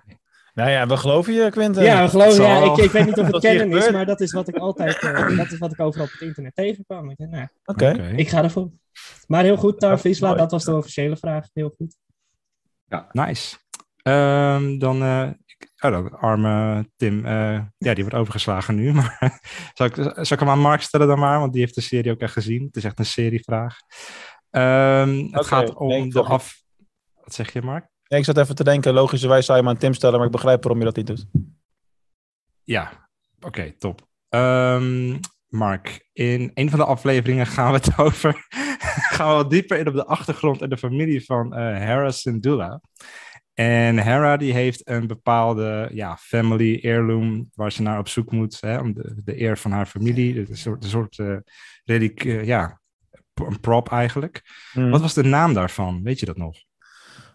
Nou 0.54 0.70
ja, 0.70 0.88
we 0.88 0.98
geloven 0.98 1.34
je, 1.34 1.50
Quinten. 1.52 1.84
Ja, 1.84 2.04
we 2.04 2.10
geloven, 2.10 2.44
ja, 2.44 2.64
ik, 2.72 2.78
ik 2.78 2.92
weet 2.92 3.06
niet 3.06 3.18
of 3.18 3.24
het 3.24 3.32
Dat 3.32 3.42
kennen 3.42 3.78
is, 3.78 3.92
maar 3.92 4.06
dat 4.06 4.22
is 4.22 4.32
wat 4.32 4.48
ik 4.48 4.56
altijd, 4.56 4.98
eh, 5.00 5.38
dat 5.38 5.52
is 5.52 5.58
wat 5.58 5.72
ik 5.72 5.80
overal 5.80 6.06
op 6.06 6.12
het 6.12 6.22
internet 6.22 6.56
tegenkwam. 6.56 7.14
Nou, 7.18 7.48
Oké. 7.66 7.90
Oké. 7.90 8.08
ik 8.16 8.30
ga 8.30 8.44
ervoor. 8.44 8.70
Maar 9.28 9.44
heel 9.44 9.58
goed, 9.58 9.80
Tar 9.80 10.00
Visla, 10.00 10.28
mooi. 10.28 10.40
dat 10.40 10.52
was 10.52 10.64
de 10.64 10.76
officiële 10.76 11.18
vraag. 11.18 11.46
Heel 11.54 11.74
goed. 11.78 11.96
Nice. 13.12 13.58
Ehm, 14.02 14.78
dan, 14.78 15.02
eh, 15.02 15.30
ik- 15.46 15.72
oh, 15.80 15.92
dan 15.92 16.20
arme 16.20 16.90
Tim. 16.96 17.26
eh, 17.26 17.62
ja, 17.78 17.94
die 17.94 18.04
wordt 18.04 18.20
overgeslagen 18.20 18.76
nu. 18.76 18.94
Maar 19.00 19.40
zal, 19.74 19.86
ik, 19.88 19.96
zal 19.96 20.12
ik 20.38 20.40
hem 20.40 20.50
aan 20.50 20.60
Mark 20.60 20.82
stellen 20.82 21.08
dan 21.08 21.20
maar? 21.20 21.40
Want 21.40 21.52
die 21.52 21.62
heeft 21.62 21.76
de 21.76 21.82
serie 21.82 22.12
ook 22.12 22.20
echt 22.22 22.34
gezien. 22.34 22.64
Het 22.66 22.76
is 22.76 22.84
echt 22.84 23.00
een 23.00 23.06
serievraag. 23.06 23.78
Ehm, 24.50 25.28
het 25.32 25.46
gaat 25.46 25.74
om 25.74 26.10
de 26.10 26.24
af... 26.24 26.62
Wat 27.24 27.34
zeg 27.34 27.54
je, 27.54 27.62
Mark? 27.62 27.88
Ik 28.18 28.26
zat 28.26 28.38
even 28.38 28.56
te 28.56 28.64
denken, 28.64 28.94
logischerwijs 28.94 29.46
zou 29.46 29.58
je 29.58 29.64
hem 29.64 29.74
aan 29.74 29.80
Tim 29.80 29.94
stellen, 29.94 30.18
maar 30.18 30.26
ik 30.26 30.32
begrijp 30.32 30.64
waarom 30.64 30.80
je 30.80 30.86
dat 30.86 30.96
niet 30.96 31.08
doet. 31.08 31.26
Ja, 32.64 33.10
oké, 33.40 33.72
top. 33.78 34.08
Ehm, 34.30 35.18
Mark, 35.48 36.10
in 36.14 36.52
een 36.54 36.70
van 36.70 36.80
de 36.80 36.86
afleveringen 36.86 37.46
gaan 37.46 37.72
we 37.72 37.78
het 37.78 37.98
over. 38.06 38.46
gaan 39.10 39.28
we 39.28 39.34
wat 39.34 39.50
dieper 39.50 39.78
in 39.78 39.88
op 39.88 39.94
de 39.94 40.06
achtergrond 40.06 40.62
en 40.62 40.70
de 40.70 40.78
familie 40.78 41.26
van 41.26 41.54
eh 41.54 41.78
Hera 41.78 42.12
Syndulla. 42.12 42.82
En 43.54 43.98
Hera 43.98 44.38
die 44.38 44.54
heeft 44.54 44.90
een 44.90 45.08
bepaalde 45.08 45.90
ja, 45.94 46.18
family 46.18 46.80
heirloom 46.82 47.50
waar 47.54 47.72
ze 47.72 47.82
naar 47.82 48.00
op 48.00 48.08
zoek 48.08 48.32
moet. 48.32 48.62
Hè, 48.62 48.80
om 48.80 48.94
de, 48.94 49.22
de 49.24 49.42
eer 49.42 49.58
van 49.58 49.72
haar 49.72 49.86
familie. 49.86 50.50
Een 50.50 50.58
soort, 50.58 50.84
een 50.84 50.90
soort 50.90 51.20
relic, 51.84 52.26
eh, 52.26 52.46
ja, 52.46 52.82
een 53.34 53.60
prop 53.60 53.92
eigenlijk. 53.92 54.42
Hmm. 54.72 54.90
Wat 54.90 55.02
was 55.02 55.14
de 55.14 55.24
naam 55.24 55.54
daarvan? 55.54 56.04
Weet 56.04 56.20
je 56.20 56.26
dat 56.26 56.38
nog? 56.38 56.58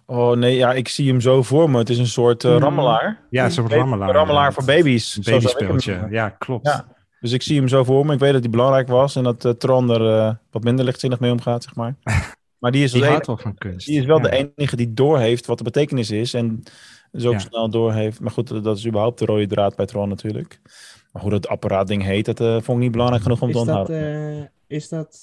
Oh 0.06 0.36
nee, 0.36 0.56
ja, 0.56 0.72
ik 0.72 0.88
zie 0.88 1.08
hem 1.08 1.20
zo 1.20 1.42
voor 1.42 1.70
me. 1.70 1.78
Het 1.78 1.90
is 1.90 1.98
een 1.98 2.06
soort 2.06 2.44
eh, 2.44 2.50
Hmm. 2.50 2.60
rammelaar. 2.60 3.20
Ja, 3.30 3.48
zo'n 3.50 3.64
Baby- 3.64 3.76
rammelaar. 3.76 4.12
rammelaar 4.12 4.52
voor 4.52 4.64
baby's. 4.64 5.16
Een 5.16 5.22
Zo 5.22 5.30
babyspeeltje. 5.30 6.06
Ja, 6.10 6.28
klopt. 6.28 6.66
Ja. 6.66 6.86
Dus 7.20 7.32
ik 7.32 7.42
zie 7.42 7.56
hem 7.58 7.68
zo 7.68 7.84
voor 7.84 8.06
me. 8.06 8.12
Ik 8.12 8.18
weet 8.18 8.32
dat 8.32 8.40
hij 8.42 8.50
belangrijk 8.50 8.88
was 8.88 9.16
en 9.16 9.22
dat 9.22 9.44
eh, 9.44 9.52
Tron 9.52 9.90
er 9.90 10.18
eh, 10.18 10.34
wat 10.50 10.62
minder 10.64 10.84
lichtzinnig 10.84 11.20
mee 11.20 11.30
omgaat, 11.30 11.62
zeg 11.62 11.74
maar. 11.74 11.94
Maar 12.58 12.72
die 12.72 12.84
is, 12.84 12.92
Die 12.92 13.00
houdt 13.04 13.14
enige, 13.28 13.30
wel 13.42 13.52
van 13.52 13.54
kunst. 13.54 13.86
die 13.86 13.98
is 14.00 14.04
wel 14.06 14.16
Ja. 14.16 14.22
de 14.22 14.50
enige 14.56 14.76
die 14.76 14.92
doorheeft 14.94 15.46
wat 15.46 15.58
de 15.58 15.64
betekenis 15.64 16.10
is. 16.10 16.34
En 16.34 16.62
dus 17.12 17.24
ook 17.26 17.32
Ja. 17.32 17.38
snel 17.38 17.70
doorheeft. 17.70 18.20
Maar 18.20 18.30
goed, 18.30 18.64
dat 18.64 18.76
is 18.76 18.86
überhaupt 18.86 19.18
de 19.18 19.24
rode 19.24 19.46
draad 19.46 19.76
bij 19.76 19.86
Tron 19.86 20.08
natuurlijk. 20.08 20.60
Maar 21.12 21.22
hoe 21.22 21.30
dat 21.30 21.48
apparaatding 21.48 22.02
heet, 22.02 22.24
dat 22.24 22.40
eh, 22.40 22.52
vond 22.52 22.68
ik 22.68 22.76
niet 22.76 22.90
belangrijk 22.92 23.22
genoeg 23.22 23.42
om 23.42 23.52
te 23.52 23.58
Is 23.58 23.64
dat, 23.64 23.76
onthouden. 23.78 24.38
eh, 24.38 24.76
is 24.76 24.88
dat 24.88 25.18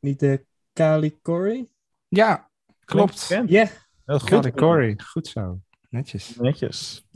niet 0.00 0.20
de 0.20 0.44
Calicori? 0.72 1.68
Ja, 2.08 2.48
klopt. 2.84 3.26
Ja, 3.46 3.66
Heel 4.10 4.18
goed. 4.18 4.28
Category. 4.28 4.98
Goed 5.06 5.26
zo. 5.26 5.60
Netjes. 5.88 6.36
Netjes. 6.36 7.06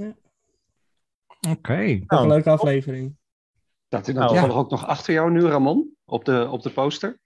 Oké. 1.48 1.76
nog 1.76 1.88
een 1.88 2.04
Nou, 2.06 2.28
leuke 2.28 2.50
aflevering. 2.50 3.16
Staat 3.86 4.06
hij 4.06 4.14
dan 4.14 4.22
Nou, 4.24 4.34
toevallig 4.34 4.56
ook 4.64 4.70
nog 4.70 4.86
achter 4.86 5.12
jou 5.14 5.30
nu, 5.30 5.40
Ramon? 5.40 5.96
Op 6.04 6.24
de, 6.24 6.48
op 6.50 6.62
de 6.62 6.70
poster? 6.70 7.18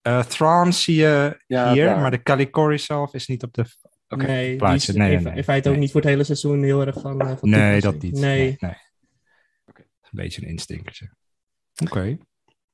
Eh 0.00 0.22
Thrawn 0.22 0.70
zie 0.70 0.96
je 0.96 1.42
Ja, 1.46 1.72
hier, 1.72 1.84
daar. 1.84 2.00
maar 2.00 2.10
de 2.10 2.22
Calicori 2.22 2.78
zelf 2.78 3.14
is 3.14 3.26
niet 3.26 3.42
op 3.42 3.52
de... 3.52 3.64
Oké. 4.08 4.26
nee, 4.26 4.48
die 4.48 4.56
plaatje. 4.56 4.92
is 4.92 4.98
Nee, 4.98 5.16
in, 5.16 5.22
nee, 5.22 5.36
in 5.36 5.44
feite 5.44 5.70
ook 5.70 5.76
niet 5.76 5.90
voor 5.90 6.00
het 6.00 6.10
hele 6.10 6.24
seizoen 6.24 6.62
heel 6.62 6.86
erg 6.86 7.00
van, 7.00 7.20
eh, 7.20 7.36
van 7.36 7.48
Nee, 7.48 7.80
dat 7.80 8.02
niet. 8.02 8.12
Nee. 8.12 8.38
Nee. 8.38 8.56
nee. 8.58 8.76
Een 9.74 10.10
beetje 10.10 10.42
een 10.42 10.48
instinkertje. 10.48 11.14
Oké. 11.84 12.18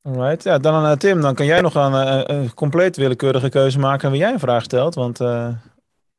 Alright. 0.03 0.43
Ja, 0.43 0.59
dan 0.59 0.85
aan 0.85 0.99
Tim. 0.99 1.21
Dan 1.21 1.35
kan 1.35 1.47
jij 1.47 1.61
nog 1.61 1.77
aan 1.77 1.95
eh, 2.27 2.37
een 2.37 2.55
compleet 2.55 2.97
willekeurige 2.97 3.49
keuze 3.49 3.79
maken 3.79 4.11
wie 4.11 4.21
jij 4.21 4.33
een 4.33 4.39
vraag 4.39 4.63
stelt. 4.63 4.95
Want 4.95 5.21
eh, 5.21 5.55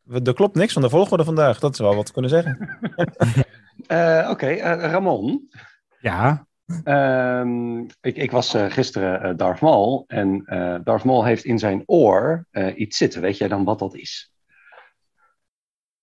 we- 0.01 0.21
er 0.23 0.33
klopt 0.33 0.55
niks 0.55 0.73
van 0.73 0.81
de 0.81 0.89
volgorde 0.89 1.23
vandaag. 1.23 1.59
Dat 1.59 1.73
is 1.73 1.79
wel 1.79 1.95
wat 1.95 2.07
we 2.07 2.13
kunnen 2.13 2.31
zeggen. 2.31 2.57
Eh, 3.88 4.27
Oké, 4.31 4.45
eh, 4.47 4.91
Ramon. 4.91 5.50
Ja. 6.00 6.47
Ehm, 6.83 7.79
ik, 7.79 8.15
ik 8.15 8.31
was 8.31 8.53
eh, 8.53 8.65
gisteren 8.71 9.21
eh, 9.21 9.31
Darth 9.38 9.59
Maul. 9.61 10.03
En 10.07 10.43
eh 10.45 10.75
Darth 10.83 11.03
Maul 11.03 11.25
heeft 11.25 11.43
in 11.43 11.59
zijn 11.59 11.83
oor 11.85 12.45
eh, 12.51 12.79
iets 12.79 12.97
zitten. 12.97 13.21
Weet 13.21 13.38
jij 13.38 13.47
dan 13.47 13.63
wat 13.63 13.79
dat 13.79 13.95
is? 13.95 14.32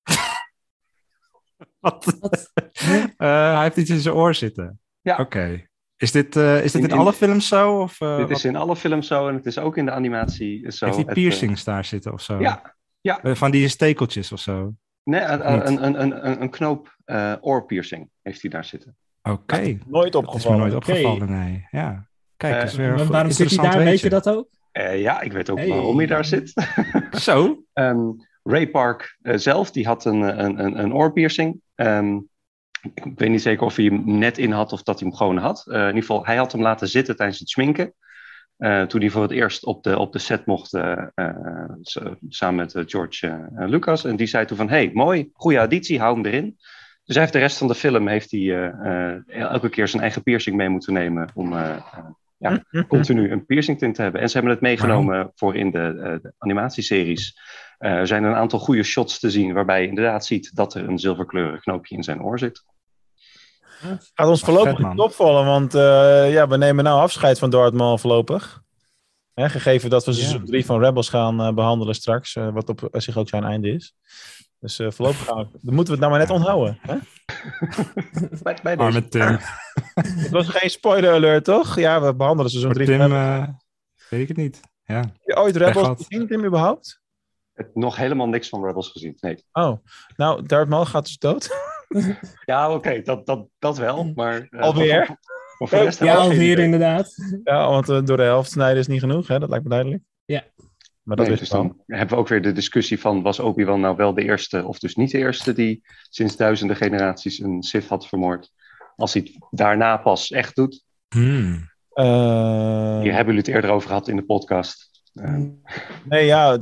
Wat? 1.81 2.17
Eh, 3.17 3.55
hij 3.55 3.63
heeft 3.63 3.77
iets 3.77 3.91
in 3.91 3.99
zijn 4.01 4.15
oor 4.15 4.35
zitten. 4.35 4.81
Ja. 5.01 5.17
Oké. 5.17 5.68
Is 5.99 6.13
dit, 6.13 6.37
eh, 6.37 6.65
is 6.65 6.73
dit 6.73 6.83
in, 6.83 6.89
In- 6.89 6.95
in- 6.95 7.01
alle 7.01 7.13
films 7.13 7.49
zo? 7.49 7.81
Of, 7.81 8.01
eh, 8.01 8.17
Dit 8.17 8.29
wat- 8.29 8.37
is 8.39 8.45
in 8.45 8.57
alle 8.57 8.77
films 8.77 9.07
zo 9.07 9.29
en 9.29 9.35
het 9.35 9.47
is 9.47 9.59
ook 9.59 9.77
in 9.77 9.85
de 9.85 9.91
animatie 9.91 10.59
zo. 10.59 10.65
heeft 10.67 10.81
hij 10.81 10.91
Het, 10.91 11.07
eh, 11.07 11.13
piercings 11.13 11.65
daar 11.65 11.85
zitten 11.85 12.13
of 12.13 12.21
zo? 12.23 12.41
ja, 12.41 12.75
ja. 13.01 13.21
Van 13.23 13.51
die 13.51 13.69
stekeltjes 13.69 14.33
of 14.33 14.41
zo? 14.41 14.73
nee, 15.05 15.21
een, 15.21 15.67
een, 15.85 16.01
een, 16.03 16.43
een, 16.43 16.51
knoop 16.51 16.97
eh, 17.05 17.33
oorpiercing 17.41 18.09
heeft 18.23 18.43
hij 18.43 18.51
daar 18.51 18.65
zitten. 18.65 18.97
Oké. 19.23 19.79
Nooit 19.87 20.13
Dat 20.13 20.23
is 20.23 20.29
me 20.29 20.29
opgevallen. 20.29 20.59
nooit 20.59 20.75
opgevallen, 20.75 21.31
nee. 21.31 21.67
Ja. 21.71 22.07
Kijk, 22.37 22.63
is 22.63 22.75
weer 22.75 23.07
waarom 23.07 23.31
zit 23.31 23.51
hij 23.57 23.71
daar? 23.71 23.79
Weet 23.85 24.01
je 24.01 24.09
dat 24.09 24.29
ook? 24.29 24.49
Eh, 24.73 25.01
ja, 25.01 25.21
ik 25.21 25.33
weet 25.33 25.51
ook 25.51 25.59
Hey. 25.59 25.69
waarom 25.69 25.97
hij 25.99 26.07
daar 26.07 26.25
zit. 26.25 26.53
Zo? 27.11 27.63
Ehm, 27.73 27.99
Ray 28.43 28.69
Park 28.69 29.19
zelf, 29.23 29.71
die 29.71 29.87
had 29.87 30.05
een, 30.05 30.21
een, 30.45 30.65
een, 30.65 30.79
een 30.79 30.95
oorpiercing. 30.95 31.61
Ehm, 31.75 32.19
ik 32.95 33.19
weet 33.19 33.31
niet 33.31 33.43
zeker 33.43 33.67
of 33.67 33.77
hij 33.77 33.85
hem 33.85 34.19
net 34.19 34.39
in 34.39 34.53
had 34.53 34.73
of 34.73 34.83
dat 34.83 35.01
hij 35.01 35.09
hem 35.09 35.17
gewoon 35.17 35.37
had. 35.37 35.67
Eh, 35.67 35.81
in 35.81 35.87
ieder 35.87 36.01
geval, 36.01 36.27
hij 36.27 36.37
had 36.37 36.53
hem 36.53 36.63
laten 36.63 36.89
zitten 36.89 37.17
tijdens 37.17 37.39
het 37.39 37.49
schminken. 37.49 37.95
Eh, 38.57 38.83
toen 38.83 39.01
hij 39.01 39.11
voor 39.11 39.23
het 39.23 39.31
eerst 39.31 39.65
op 39.65 39.83
de, 39.83 39.99
op 39.99 40.13
de 40.13 40.19
set 40.19 40.47
mocht, 40.47 40.75
eh, 40.75 41.07
samen 42.29 42.55
met 42.55 42.91
George 42.91 43.49
Lucas. 43.55 44.05
En 44.05 44.17
die 44.17 44.27
zei 44.27 44.45
toen 44.45 44.57
van, 44.57 44.69
hey, 44.69 44.91
mooi, 44.93 45.31
goede 45.33 45.59
auditie, 45.59 45.99
hou 45.99 46.15
hem 46.15 46.27
erin. 46.27 46.57
Dus 47.05 47.15
hij 47.17 47.21
heeft 47.25 47.33
de 47.33 47.39
rest 47.39 47.59
van 47.59 47.69
de 47.69 47.75
film 47.75 48.09
heeft 48.09 48.31
hij, 48.31 48.73
elke 49.27 49.69
keer 49.69 49.89
zijn 49.89 50.03
eigen 50.03 50.23
piercing 50.23 50.57
mee 50.57 50.69
moeten 50.69 50.93
nemen 50.93 51.31
om 51.35 51.55
ja, 52.39 52.65
continu 52.89 53.31
een 53.31 53.47
piercing 53.47 53.79
tint 53.79 53.95
te 53.95 54.03
hebben. 54.03 54.21
En 54.21 54.29
ze 54.29 54.35
hebben 54.35 54.53
het 54.53 54.63
meegenomen 54.63 55.33
voor 55.35 55.57
in 55.57 55.71
de, 55.71 56.19
de 56.23 56.33
animatieseries. 56.39 57.41
Er 57.79 58.07
zijn 58.07 58.25
een 58.25 58.35
aantal 58.35 58.59
goede 58.59 58.83
shots 58.83 59.19
te 59.19 59.31
zien 59.31 59.53
waarbij 59.53 59.83
je 59.83 59.89
inderdaad 59.89 60.27
ziet 60.27 60.57
dat 60.57 60.75
er 60.75 60.89
een 60.89 60.99
zilverkleurig 60.99 61.61
knoopje 61.61 61.97
in 61.97 62.03
zijn 62.03 62.23
oor 62.23 62.39
zit. 62.39 62.65
Gaat 64.15 64.29
ons 64.29 64.41
voorlopig 64.43 64.79
niet 64.79 64.99
opvallen, 64.99 65.45
want 65.45 65.75
eh, 65.75 66.33
ja, 66.33 66.49
we 66.49 66.57
nemen 66.57 66.85
nou 66.85 67.01
afscheid 67.01 67.39
van 67.39 67.51
Darth 67.51 67.75
Maul 67.75 67.99
voorlopig. 67.99 68.63
Hè, 69.35 69.49
gegeven 69.49 69.91
dat 69.91 70.05
we 70.05 70.11
Ja. 70.11 70.17
seizoen 70.19 70.45
3 70.45 70.65
van 70.67 70.81
Rebels 70.81 71.09
gaan 71.09 71.41
eh, 71.41 71.53
behandelen 71.53 71.95
straks, 71.95 72.37
eh, 72.37 72.49
wat 72.53 72.69
op 72.69 72.89
zich 72.93 73.17
ook 73.17 73.29
zijn 73.29 73.45
einde 73.45 73.69
is. 73.73 73.95
Dus 74.61 74.79
eh, 74.79 74.91
voorlopig 74.91 75.25
gaan 75.25 75.37
we, 75.39 75.59
dan 75.63 75.75
moeten 75.75 75.99
we 75.99 76.01
het 76.05 76.09
nou 76.09 76.11
maar 76.11 76.21
net 76.21 76.31
onthouden. 76.31 76.79
Hè? 76.81 76.97
Bij. 78.63 78.77
Arme 78.77 79.09
Tim. 79.09 79.23
Het 79.95 80.31
was 80.31 80.49
geen 80.49 80.71
spoiler 80.71 81.13
alert, 81.13 81.45
toch? 81.45 81.77
Ja, 81.79 82.01
we 82.03 82.15
behandelen 82.15 82.51
seizoen 82.51 82.75
Voor 82.75 82.85
3 82.85 82.99
Tim, 82.99 83.09
van 83.09 83.19
Rebels. 83.19 83.47
eh, 83.49 83.55
weet 84.11 84.21
ik 84.21 84.29
het 84.29 84.37
niet. 84.37 84.61
Ja. 84.85 85.01
Heb 85.01 85.11
je 85.25 85.37
ooit 85.37 85.57
Rebels 85.57 85.89
gezien, 86.07 86.27
Tim, 86.27 86.45
überhaupt? 86.45 87.01
Nog 87.75 87.97
helemaal 87.97 88.27
niks 88.29 88.49
van 88.49 88.65
Rebels 88.65 88.89
gezien. 88.91 89.17
Nee. 89.21 89.45
Oh, 89.53 89.77
nou, 90.17 90.43
Darth 90.47 90.69
Maul 90.69 90.87
gaat 90.87 91.05
dus 91.05 91.19
dood. 91.19 91.49
Ja, 92.45 92.73
oké, 92.73 93.03
dat, 93.03 93.27
dat, 93.27 93.47
dat 93.59 93.79
wel. 93.79 94.13
Maar, 94.15 94.47
eh, 94.51 94.61
Alweer? 94.61 95.07
voor- 95.07 95.17
voor- 95.57 95.69
voor 95.69 95.79
de 95.79 95.85
rest 95.85 95.99
Ja, 96.05 96.15
alweer 96.15 96.59
inderdaad. 96.59 97.15
Ja, 97.45 97.69
want 97.69 97.89
eh, 97.89 98.03
door 98.05 98.17
de 98.17 98.23
helft 98.23 98.51
snijden 98.51 98.79
is 98.79 98.87
niet 98.87 99.01
genoeg, 99.01 99.27
hè? 99.29 99.39
dat 99.39 99.49
lijkt 99.49 99.65
me 99.65 99.71
duidelijk. 99.71 100.03
Ja. 100.25 100.45
Maar 101.03 101.17
dat 101.17 101.27
Nee, 101.27 101.35
is 101.35 101.41
dus 101.41 101.49
dan. 101.49 101.67
dan 101.87 101.99
hebben 101.99 102.15
we 102.17 102.21
ook 102.23 102.29
weer 102.29 102.43
de 102.43 102.53
discussie 102.53 103.01
van... 103.01 103.23
was 103.23 103.39
Obi-Wan 103.39 103.81
nou 103.81 103.97
wel 103.97 104.15
de 104.15 104.23
eerste 104.25 104.65
of 104.65 104.79
dus 104.79 104.95
niet 104.95 105.11
de 105.11 105.19
eerste... 105.19 105.53
die 105.53 105.83
sinds 106.11 106.37
duizenden 106.37 106.77
generaties 106.77 107.39
een 107.39 107.63
Sith 107.63 107.89
had 107.89 108.07
vermoord? 108.09 108.51
Als 108.97 109.13
hij 109.13 109.23
het 109.23 109.47
daarna 109.51 109.97
pas 109.97 110.31
echt 110.31 110.57
doet. 110.57 110.85
Hmm. 111.09 111.71
Eh, 111.93 113.01
Hier 113.01 113.13
hebben 113.15 113.35
jullie 113.35 113.37
het 113.39 113.49
eerder 113.49 113.71
over 113.71 113.89
gehad 113.89 114.09
in 114.09 114.17
de 114.17 114.25
podcast. 114.25 114.91
Nee, 116.05 116.25
ja, 116.25 116.59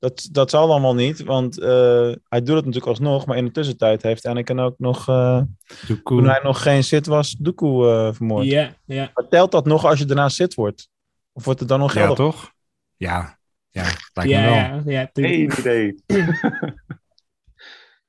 dat, 0.00 0.28
dat, 0.32 0.50
zal 0.50 0.70
allemaal 0.70 0.94
niet. 0.94 1.22
Want 1.24 1.58
eh, 1.60 2.10
hij 2.28 2.42
doet 2.42 2.56
het 2.56 2.64
natuurlijk 2.64 2.86
alsnog. 2.86 3.26
Maar 3.26 3.36
in 3.36 3.44
de 3.44 3.50
tussentijd 3.50 4.02
heeft 4.02 4.26
Anakin 4.26 4.60
ook 4.60 4.74
nog... 4.78 5.08
eh, 5.08 5.40
toen 6.04 6.24
hij 6.28 6.40
nog 6.42 6.62
geen 6.62 6.84
Sith 6.84 7.06
was, 7.06 7.36
Dooku 7.38 7.66
eh, 7.66 8.08
vermoord. 8.12 8.46
Ja, 8.46 8.70
ja. 8.84 9.10
Maar 9.14 9.28
telt 9.28 9.52
dat 9.52 9.64
nog 9.66 9.84
als 9.84 9.98
je 9.98 10.04
daarna 10.04 10.28
Sith 10.28 10.54
wordt? 10.54 10.88
Of 11.32 11.44
wordt 11.44 11.60
het 11.60 11.68
dan 11.68 11.78
nog 11.78 11.94
Ja, 11.94 12.00
geldig? 12.00 12.16
toch? 12.16 12.52
Ja. 12.96 13.38
Ja, 13.68 13.84
lijkt 14.12 14.30
Ja, 14.30 14.40
me 14.40 14.46
wel. 14.46 14.54
ja, 14.54 14.82
ja. 14.84 15.10
Geen 15.12 15.52
idee. 15.58 15.94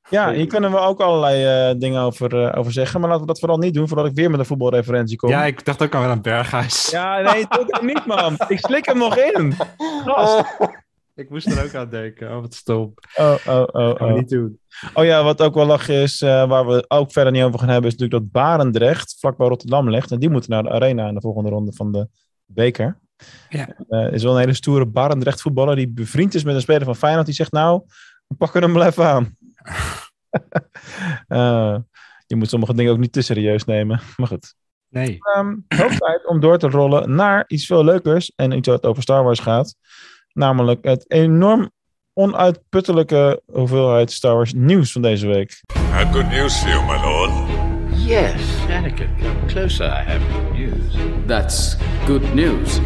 Ja, 0.09 0.31
hier 0.31 0.47
kunnen 0.47 0.71
we 0.71 0.77
ook 0.77 0.99
allerlei 1.01 1.69
eh, 1.71 1.79
dingen 1.79 2.01
over, 2.01 2.43
eh, 2.45 2.59
over 2.59 2.71
zeggen. 2.71 2.99
Maar 2.99 3.09
laten 3.09 3.25
we 3.25 3.31
dat 3.31 3.39
vooral 3.39 3.57
niet 3.57 3.73
doen, 3.73 3.87
voordat 3.87 4.05
ik 4.05 4.13
weer 4.15 4.29
met 4.29 4.39
een 4.39 4.45
voetbalreferentie 4.45 5.17
kom. 5.17 5.29
Ja, 5.29 5.45
ik 5.45 5.65
dacht 5.65 5.81
ook 5.81 5.95
al 5.95 6.01
wel 6.01 6.09
aan 6.09 6.21
Berghuis. 6.21 6.89
Ja, 6.89 7.19
nee, 7.19 7.45
doe 7.49 7.65
het 7.67 7.81
niet, 7.81 8.05
man. 8.05 8.35
Ik 8.47 8.59
slik 8.59 8.85
hem 8.85 8.97
nog 8.97 9.17
in. 9.17 9.53
Gast. 10.05 10.57
Ik 11.15 11.29
moest 11.29 11.47
er 11.47 11.63
ook 11.63 11.75
aan 11.75 11.89
denken. 11.89 12.35
Oh, 12.35 12.41
wat 12.41 12.53
stom. 12.53 12.93
Oh, 13.15 13.35
oh, 13.47 13.63
oh, 13.71 13.95
oh. 13.99 14.13
niet 14.13 14.29
doen. 14.29 14.59
Oh 14.93 15.05
ja, 15.05 15.23
wat 15.23 15.41
ook 15.41 15.53
wel 15.53 15.65
lachen 15.65 15.95
is, 15.95 16.21
eh, 16.21 16.47
waar 16.47 16.67
we 16.67 16.85
ook 16.87 17.11
verder 17.11 17.33
niet 17.33 17.43
over 17.43 17.59
gaan 17.59 17.69
hebben, 17.69 17.91
is 17.91 17.97
natuurlijk 17.97 18.23
dat 18.23 18.31
Barendrecht 18.31 19.15
vlakbij 19.19 19.47
Rotterdam 19.47 19.89
ligt. 19.89 20.11
En 20.11 20.19
die 20.19 20.29
moeten 20.29 20.49
naar 20.49 20.63
de 20.63 20.69
arena 20.69 21.07
in 21.07 21.13
de 21.13 21.21
volgende 21.21 21.49
ronde 21.49 21.73
van 21.73 21.91
de 21.91 22.07
beker. 22.45 22.99
Ja. 23.49 23.75
Eh, 23.89 24.13
is 24.13 24.23
wel 24.23 24.33
een 24.33 24.39
hele 24.39 24.53
stoere 24.53 24.85
Barendrecht 24.85 25.41
voetballer 25.41 25.75
die 25.75 25.89
bevriend 25.89 26.33
is 26.33 26.43
met 26.43 26.55
een 26.55 26.61
speler 26.61 26.83
van 26.83 26.95
Feyenoord. 26.95 27.25
Die 27.25 27.35
zegt 27.35 27.51
nou, 27.51 27.81
we 28.27 28.35
pakken 28.35 28.61
hem 28.61 28.73
wel 28.73 28.85
even 28.85 29.05
aan. 29.05 29.29
Eh, 31.27 31.77
je 32.27 32.35
moet 32.35 32.49
sommige 32.49 32.73
dingen 32.73 32.91
ook 32.91 32.97
niet 32.97 33.11
te 33.11 33.21
serieus 33.21 33.65
nemen. 33.65 34.01
Maar 34.17 34.27
goed. 34.27 34.55
Nee. 34.89 35.17
Ehm 35.19 35.55
hoog 35.67 35.97
tijd 35.97 36.27
om 36.27 36.39
door 36.39 36.57
te 36.57 36.69
rollen 36.69 37.15
naar 37.15 37.43
iets 37.47 37.65
veel 37.65 37.83
leukers. 37.83 38.31
En 38.35 38.51
iets 38.51 38.67
wat 38.67 38.85
over 38.85 39.01
Star 39.01 39.23
Wars 39.23 39.39
gaat. 39.39 39.75
Namelijk 40.33 40.85
het 40.85 41.11
enorm 41.11 41.71
onuitputtelijke 42.13 43.41
hoeveelheid 43.51 44.11
Star 44.11 44.33
Wars 44.35 44.53
nieuws 44.53 44.91
van 44.91 45.01
deze 45.01 45.27
week. 45.27 45.61
I 45.75 45.79
have 45.79 46.13
good 46.13 46.29
news 46.29 46.57
for 46.57 46.69
you, 46.69 46.85
my 46.85 47.05
lord. 47.05 47.31
Yes, 48.07 48.41
Anakin, 48.69 49.09
come 49.19 49.45
closer. 49.47 49.85
I 49.85 50.03
have 50.11 50.19
good 50.31 50.57
news. 50.57 50.95
That's 51.27 51.77
good 52.05 52.33
news. 52.33 52.79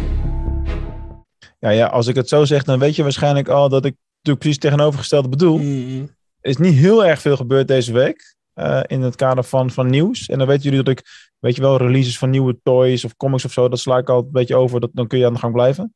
Ja, 1.60 1.70
ja, 1.70 1.88
als 1.88 2.08
ik 2.08 2.16
het 2.16 2.30
zo 2.30 2.46
zeg, 2.46 2.64
dan 2.64 2.80
weet 2.80 2.96
je 2.96 3.04
waarschijnlijk 3.04 3.48
al 3.48 3.70
dat 3.70 3.86
ik 3.86 3.96
natuurlijk 4.12 4.40
precies 4.40 4.58
tegenovergestelde 4.60 5.30
bedoel. 5.30 5.58
Mm. 5.58 6.02
Er 6.40 6.50
is 6.50 6.58
niet 6.58 6.74
heel 6.76 7.06
erg 7.06 7.22
veel 7.22 7.36
gebeurd 7.36 7.68
deze 7.68 7.94
week. 7.94 8.36
eh, 8.54 8.82
in 8.88 9.02
het 9.02 9.16
kader 9.16 9.44
van, 9.44 9.72
van 9.72 9.90
nieuws. 9.90 10.28
En 10.28 10.38
dan 10.38 10.48
weten 10.48 10.64
jullie 10.64 10.84
dat 10.84 10.98
ik, 10.98 11.04
weet 11.40 11.56
je 11.56 11.62
wel, 11.62 11.78
releases 11.78 12.18
van 12.18 12.30
nieuwe 12.30 12.60
toys 12.64 13.06
of 13.06 13.16
comics 13.16 13.46
of 13.46 13.52
zo, 13.52 13.70
dat 13.70 13.80
sla 13.80 13.98
ik 13.98 14.10
al 14.10 14.20
een 14.20 14.32
beetje 14.32 14.56
over. 14.56 14.80
Dat, 14.80 14.90
dan 14.94 15.08
kun 15.08 15.20
je 15.20 15.26
aan 15.26 15.34
de 15.34 15.40
gang 15.40 15.54
blijven. 15.54 15.94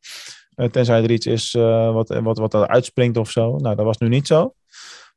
Eh, 0.59 0.69
tenzij 0.69 1.03
er 1.03 1.11
iets 1.11 1.25
is 1.25 1.53
eh, 1.53 1.93
wat, 1.93 2.07
wat, 2.07 2.37
wat 2.37 2.53
er 2.53 2.67
uitspringt 2.67 3.17
of 3.17 3.31
zo. 3.31 3.57
Nou, 3.57 3.75
dat 3.75 3.85
was 3.85 3.97
nu 3.97 4.07
niet 4.07 4.27
zo. 4.27 4.53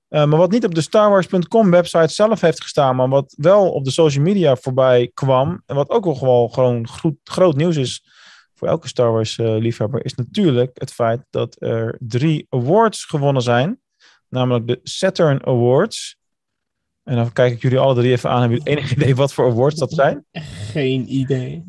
Eh, 0.09 0.25
maar 0.25 0.39
wat 0.39 0.51
niet 0.51 0.65
op 0.65 0.75
de 0.75 0.81
StarWars.com 0.81 1.71
website 1.71 2.13
zelf 2.13 2.41
heeft 2.41 2.63
gestaan, 2.63 2.97
maar 2.97 3.09
wat 3.09 3.35
wel 3.37 3.73
op 3.73 3.85
de 3.85 3.91
social 3.91 4.25
media 4.25 4.57
voorbij 4.57 5.11
kwam. 5.15 5.63
En 5.67 5.75
wat 5.75 5.91
ook 5.91 6.05
wel 6.05 6.15
gewoon, 6.15 6.53
gewoon 6.53 6.89
goed, 6.89 7.15
groot 7.25 7.57
nieuws 7.57 7.77
is 7.77 8.05
voor 8.55 8.69
elke 8.69 8.89
Star 8.89 9.13
Wars 9.13 9.37
liefhebber, 9.37 10.05
is 10.05 10.15
natuurlijk 10.15 10.71
het 10.75 10.93
feit 10.93 11.25
dat 11.31 11.57
er 11.59 11.97
drie 12.01 12.47
awards 12.49 13.05
gewonnen 13.05 13.43
zijn. 13.43 13.81
Namelijk 14.29 14.67
de 14.67 14.81
Saturn 14.83 15.47
Awards. 15.47 16.17
En 17.03 17.17
dan 17.17 17.33
kijk 17.33 17.53
ik 17.53 17.63
jullie 17.63 17.79
alle 17.79 17.95
drie 17.95 18.13
even 18.13 18.31
aan. 18.31 18.41
Hebben 18.41 18.59
jullie 18.59 18.79
enig 18.79 18.93
idee 18.93 19.15
wat 19.15 19.33
voor 19.33 19.51
awards 19.51 19.79
dat 19.79 19.93
zijn? 19.93 20.25
Geen 20.73 21.15
idee. 21.15 21.65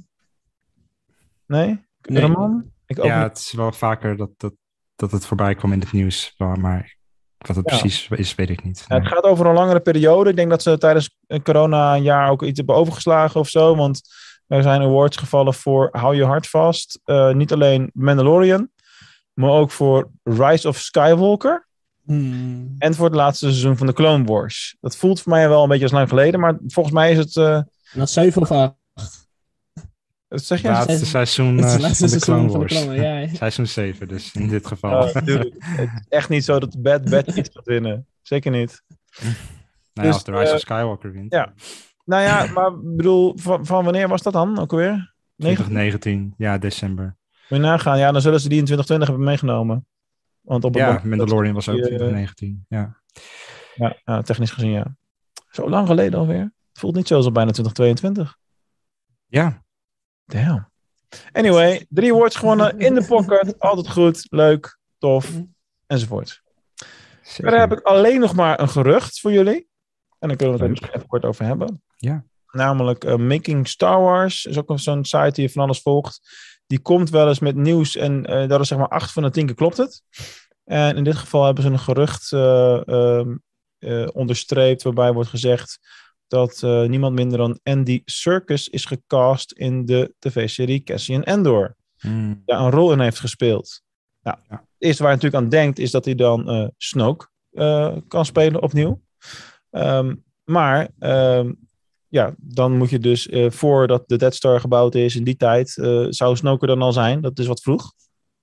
Nee? 1.46 1.86
Nee. 2.02 2.22
Roman? 2.22 2.73
Ik 2.98 3.00
ook 3.04 3.10
Ja, 3.10 3.20
niet. 3.20 3.28
het 3.30 3.38
is 3.38 3.52
wel 3.54 3.72
vaker 3.72 4.18
dat, 4.18 4.30
dat, 4.38 4.54
dat 4.96 5.12
het 5.12 5.26
voorbij 5.26 5.56
kwam 5.56 5.72
in 5.74 5.80
het 5.80 5.92
nieuws. 5.92 6.34
Maar, 6.38 6.60
maar 6.60 6.96
wat 7.38 7.56
het 7.56 7.70
Ja. 7.70 7.78
precies 7.78 8.08
is, 8.10 8.36
weet 8.36 8.50
ik 8.50 8.64
niet. 8.64 8.86
Ja, 8.88 8.96
het 9.00 9.08
gaat 9.08 9.24
over 9.24 9.46
een 9.46 9.54
langere 9.54 9.80
periode. 9.80 10.30
Ik 10.30 10.36
denk 10.36 10.50
dat 10.50 10.62
ze 10.62 10.78
tijdens 10.78 11.18
een 11.28 11.44
corona-jaar 11.44 12.30
ook 12.30 12.44
iets 12.44 12.58
hebben 12.58 12.76
overgeslagen 12.76 13.40
of 13.40 13.50
zo. 13.50 13.76
Want 13.76 14.02
er 14.48 14.64
zijn 14.64 14.82
awards 14.82 15.18
gevallen 15.18 15.54
voor 15.54 15.88
Hou 15.92 16.16
je 16.16 16.26
hart 16.26 16.48
vast. 16.48 17.00
Eh, 17.04 17.32
niet 17.34 17.54
alleen 17.54 17.90
Mandalorian, 17.94 18.70
maar 19.34 19.50
ook 19.50 19.72
voor 19.72 20.10
Rise 20.24 20.68
of 20.68 20.78
Skywalker. 20.78 21.68
Hmm. 22.06 22.76
En 22.78 22.94
voor 22.96 23.06
het 23.06 23.16
laatste 23.16 23.46
seizoen 23.46 23.78
van 23.78 23.88
de 23.88 23.94
Clone 23.94 24.24
Wars. 24.24 24.78
Dat 24.82 24.98
voelt 24.98 25.22
voor 25.22 25.32
mij 25.32 25.50
wel 25.50 25.64
een 25.64 25.70
beetje 25.70 25.84
als 25.84 25.92
lang 25.94 26.10
geleden. 26.10 26.40
Maar 26.40 26.58
volgens 26.68 26.96
mij 26.96 27.12
is 27.12 27.18
het... 27.18 27.36
eh, 27.38 27.56
En 27.56 27.68
dan 27.94 28.08
7 28.08 28.42
of 28.42 28.52
8. 28.52 28.74
Wat 30.34 30.44
zeg 30.44 30.62
je? 30.62 30.68
Het 30.68 30.88
laatste 30.88 31.06
seizoen 31.06 31.58
Het 31.58 31.66
is 31.66 31.66
eh, 31.66 31.72
het 31.72 31.82
laatste 31.82 32.08
van 32.08 32.18
de 32.18 32.24
seizoen 32.26 32.48
Clone 32.48 32.52
van 32.52 32.60
de 32.60 32.66
Wars. 32.66 32.74
Clone 32.74 32.88
Wars, 32.88 33.02
ja, 33.02 33.18
ja. 33.18 33.36
Seizoen 33.36 33.68
7 33.68 34.08
dus, 34.08 34.34
in 34.34 34.48
dit 34.48 34.68
geval. 34.68 35.06
Het 35.06 35.28
is 35.28 35.52
echt 36.10 36.30
niet 36.30 36.44
zo 36.44 36.60
dat 36.60 36.82
Bad 36.82 37.10
Bad 37.10 37.28
iets 37.36 37.50
gaat 37.54 37.66
winnen. 37.66 38.08
Zeker 38.22 38.52
niet. 38.52 38.84
nou 39.24 39.34
ja, 39.94 40.02
dus, 40.02 40.14
als 40.14 40.24
de 40.24 40.32
Rise 40.32 40.48
eh, 40.48 40.54
of 40.54 40.60
Skywalker 40.60 41.12
wint. 41.12 41.34
ja. 41.34 41.54
Nou 42.06 42.22
ja, 42.22 42.52
maar 42.52 42.72
ik 42.72 42.96
bedoel, 42.96 43.34
van, 43.36 43.66
van 43.66 43.84
wanneer 43.84 44.08
was 44.08 44.22
dat 44.22 44.34
dan 44.34 44.60
ook 44.60 44.72
alweer? 44.72 45.14
9? 45.36 45.56
2019, 45.56 46.34
ja, 46.38 46.58
december. 46.58 47.18
Moet 47.50 47.60
je 47.60 47.66
nagaan. 47.66 47.98
Ja, 47.98 48.12
dan 48.12 48.22
zullen 48.22 48.40
ze 48.40 48.50
die 48.50 48.58
in 48.58 48.66
2020 48.66 49.08
hebben 49.08 49.26
meegenomen. 49.26 49.88
Want 50.42 50.64
op 50.64 50.74
het 50.74 50.84
Ja, 50.84 51.02
Mandalorian 51.04 51.54
was 51.54 51.70
ook 51.70 51.76
die, 51.76 51.84
eh, 51.84 51.96
2019. 51.96 52.66
Ja. 52.68 53.02
Ja, 53.76 53.98
ja, 54.06 54.22
technisch 54.22 54.52
gezien 54.52 54.72
ja. 54.72 54.96
Zo 55.50 55.70
lang 55.70 55.88
geleden 55.88 56.20
alweer. 56.20 56.42
Het 56.42 56.80
voelt 56.80 56.96
niet 56.96 57.08
zo 57.08 57.16
als 57.16 57.26
al 57.26 57.32
bijna 57.32 57.52
2022. 57.52 58.38
ja, 59.28 59.63
Damn. 60.26 60.72
Anyway, 61.32 61.86
drie 61.90 62.14
awards 62.14 62.36
gewonnen 62.36 62.80
in 62.80 62.94
de 62.94 63.06
pocket. 63.06 63.60
Altijd 63.60 63.90
goed, 63.90 64.26
leuk, 64.30 64.80
tof, 64.98 65.32
enzovoort. 65.88 66.42
zeker. 67.22 67.44
Verder 67.44 67.60
heb 67.60 67.72
ik 67.72 67.82
alleen 67.82 68.20
nog 68.20 68.36
maar 68.36 68.60
een 68.60 68.70
gerucht 68.70 69.20
voor 69.20 69.32
jullie. 69.32 69.68
En 70.20 70.28
daar 70.28 70.38
kunnen 70.38 70.60
we 70.60 70.66
het 70.66 70.96
even 70.96 71.08
kort 71.08 71.26
over 71.26 71.46
hebben. 71.46 71.84
Ja. 71.96 72.24
Namelijk 72.52 73.04
eh, 73.04 73.16
Making 73.16 73.68
Star 73.68 74.02
Wars. 74.02 74.46
is 74.46 74.58
ook 74.58 74.80
zo'n 74.80 75.06
site 75.06 75.32
die 75.32 75.44
je 75.44 75.50
van 75.50 75.64
alles 75.64 75.82
volgt. 75.82 76.22
Die 76.68 76.80
komt 76.80 77.10
wel 77.10 77.28
eens 77.28 77.40
met 77.40 77.56
nieuws 77.56 77.96
en 77.96 78.26
eh, 78.26 78.48
dat 78.48 78.60
is 78.60 78.68
zeg 78.68 78.78
maar 78.78 78.88
acht 78.88 79.12
van 79.12 79.24
de 79.24 79.30
tien 79.30 79.46
keer 79.46 79.56
klopt 79.56 79.78
het. 79.78 80.02
En 80.64 80.98
in 80.98 81.04
dit 81.04 81.16
geval 81.16 81.46
hebben 81.46 81.64
ze 81.64 81.70
een 81.70 81.80
gerucht 81.80 82.32
eh, 82.32 82.88
ehm, 82.88 83.36
eh, 83.80 84.08
onderstreept 84.14 84.84
waarbij 84.84 85.14
wordt 85.14 85.30
gezegd 85.30 85.80
dat 86.34 86.64
eh, 86.64 86.84
niemand 86.84 87.16
minder 87.16 87.38
dan 87.38 87.60
Andy 87.64 88.02
Serkis 88.06 88.70
is 88.70 88.86
gecast 88.86 89.52
in 89.52 89.86
de 89.86 90.14
tv-serie 90.20 90.84
Cassian 90.84 91.24
Endor 91.24 91.76
Hmm. 91.98 92.42
daar 92.46 92.60
een 92.60 92.72
rol 92.72 92.92
in 92.92 93.00
heeft 93.00 93.20
gespeeld. 93.20 93.82
Nou, 94.22 94.38
Ja. 94.50 94.56
het 94.56 94.66
eerste 94.78 95.04
waar 95.04 95.12
je 95.12 95.18
natuurlijk 95.18 95.44
aan 95.44 95.50
denkt 95.50 95.80
is 95.80 95.92
dat 95.92 96.06
hij 96.06 96.16
dan 96.16 96.50
eh 96.50 96.68
Snoke 96.78 97.28
eh, 97.52 97.96
kan 98.08 98.26
spelen 98.26 98.62
opnieuw. 98.62 99.02
Ehm, 99.70 100.16
maar 100.44 100.90
ehm, 101.00 101.52
ja, 102.08 102.34
dan 102.38 102.78
moet 102.78 102.90
je 102.90 103.00
dus 103.00 103.28
eh, 103.30 103.50
voordat 103.52 104.04
de 104.08 104.18
Death 104.18 104.36
Star 104.36 104.60
gebouwd 104.60 104.96
is 104.96 105.16
in 105.16 105.24
die 105.24 105.38
tijd, 105.38 105.78
eh, 105.78 106.06
zou 106.10 106.36
Snoke 106.36 106.62
er 106.62 106.68
dan 106.68 106.82
al 106.82 106.94
zijn. 106.94 107.22
Dat 107.22 107.40
is 107.40 107.48
wat 107.48 107.62
vroeg, 107.62 107.94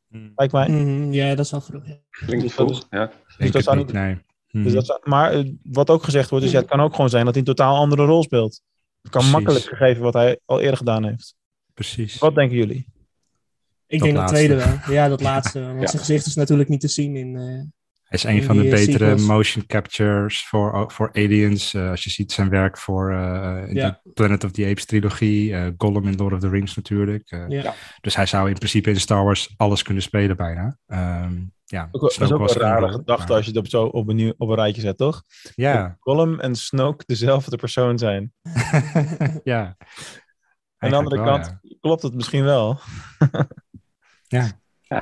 Hmm. 0.09 0.33
lijkt 0.35 0.53
mij. 0.53 0.67
Hmm, 0.67 1.13
ja, 1.13 1.35
dat 1.35 1.45
is 1.45 1.51
wel 1.51 1.61
vroeg. 1.61 1.87
ja. 1.87 1.97
Klinkt 2.11 2.45
Dus 2.45 2.55
dat 2.57 2.67
vroeg, 2.67 2.87
ja. 2.91 3.11
Denk 3.39 3.53
dat 3.53 3.63
zou 3.63 3.77
niet, 3.77 3.87
niet- 3.87 3.95
nee. 3.95 4.19
Hmm. 4.51 4.63
Dus 4.63 4.73
dat 4.73 4.87
zou- 4.87 5.01
maar 5.03 5.33
eh, 5.33 5.53
wat 5.63 5.91
ook 5.91 6.03
gezegd 6.05 6.31
wordt, 6.31 6.45
is 6.45 6.51
ja, 6.51 6.59
het 6.59 6.69
kan 6.69 6.81
ook 6.81 6.95
gewoon 6.95 7.11
zijn 7.11 7.25
dat 7.25 7.35
hij 7.35 7.43
een 7.43 7.55
totaal 7.55 7.77
andere 7.77 8.05
rol 8.05 8.23
speelt. 8.23 8.63
Het 9.03 9.11
kan 9.11 9.21
Precies. 9.21 9.33
makkelijk 9.33 9.65
gegeven 9.65 10.03
wat 10.03 10.15
hij 10.15 10.39
al 10.45 10.61
eerder 10.61 10.77
gedaan 10.77 11.05
heeft. 11.05 11.35
Precies. 11.75 12.19
Wat 12.19 12.35
denken 12.35 12.57
jullie? 12.57 12.87
Ik 13.87 13.99
Dat 13.99 14.09
denk 14.09 14.15
dat 14.21 14.31
laatste. 14.31 14.37
tweede 14.47 14.57
wel. 14.85 14.95
Ja, 14.95 15.09
dat 15.09 15.21
laatste. 15.21 15.61
Want 15.67 15.81
Ja. 15.81 15.87
zijn 15.87 15.99
gezicht 15.99 16.27
is 16.27 16.35
natuurlijk 16.35 16.69
niet 16.69 16.81
te 16.81 16.89
zien 16.89 17.17
in... 17.17 17.37
eh, 17.37 17.43
Hij 18.03 18.19
is 18.19 18.25
een 18.25 18.43
van 18.43 18.57
de 18.57 18.65
eh, 18.65 18.71
betere 18.71 18.89
sequels. 18.93 19.27
motion 19.27 19.67
captures 19.67 20.47
voor, 20.47 20.93
voor 20.93 21.11
aliens. 21.13 21.75
Als 21.77 22.05
je 22.05 22.11
ziet 22.11 22.33
zijn 22.33 22.49
werk 22.49 22.79
voor 22.79 23.11
eh, 23.11 23.73
Ja. 23.75 24.01
de 24.03 24.11
Planet 24.15 24.45
of 24.45 24.51
the 24.51 24.67
Apes 24.67 24.85
trilogie. 24.85 25.55
eh 25.55 25.67
Gollum 25.79 26.07
in 26.07 26.17
Lord 26.17 26.33
of 26.33 26.41
the 26.41 26.49
Rings 26.49 26.77
natuurlijk. 26.77 27.31
Eh, 27.31 27.45
ja. 27.49 27.75
Dus 28.01 28.17
hij 28.17 28.27
zou 28.27 28.49
in 28.49 28.55
principe 28.59 28.91
in 28.91 29.01
Star 29.01 29.25
Wars 29.25 29.55
alles 29.57 29.83
kunnen 29.83 30.03
spelen 30.03 30.37
bijna. 30.37 30.77
Ehm, 30.87 31.33
ja, 31.71 31.89
Ook, 31.93 32.01
dat 32.01 32.11
is 32.11 32.33
ook 32.33 32.39
was 32.39 32.55
een 32.55 32.61
rare 32.61 32.89
gedachte 32.93 33.27
maar- 33.27 33.37
als 33.37 33.45
je 33.47 33.51
het 33.51 33.61
op, 33.61 33.69
zo 33.69 33.85
op 33.85 34.09
een, 34.09 34.17
nieuw- 34.17 34.35
op 34.39 34.49
een 34.49 34.55
rijtje 34.55 34.81
zet, 34.81 34.97
toch? 34.97 35.23
Ja, 35.55 35.97
Gollum 36.01 36.41
en 36.41 36.55
Snoke 36.55 37.05
dezelfde 37.07 37.57
persoon 37.57 37.99
zijn. 37.99 38.33
ja. 39.45 39.77
Aan 40.79 40.91
de 40.91 40.97
andere 40.97 41.17
wel, 41.17 41.25
kant 41.25 41.59
klopt 41.81 42.03
het 42.03 42.15
misschien 42.15 42.45
wel. 42.45 42.79
Ja, 44.27 44.51
Ja, 44.83 45.01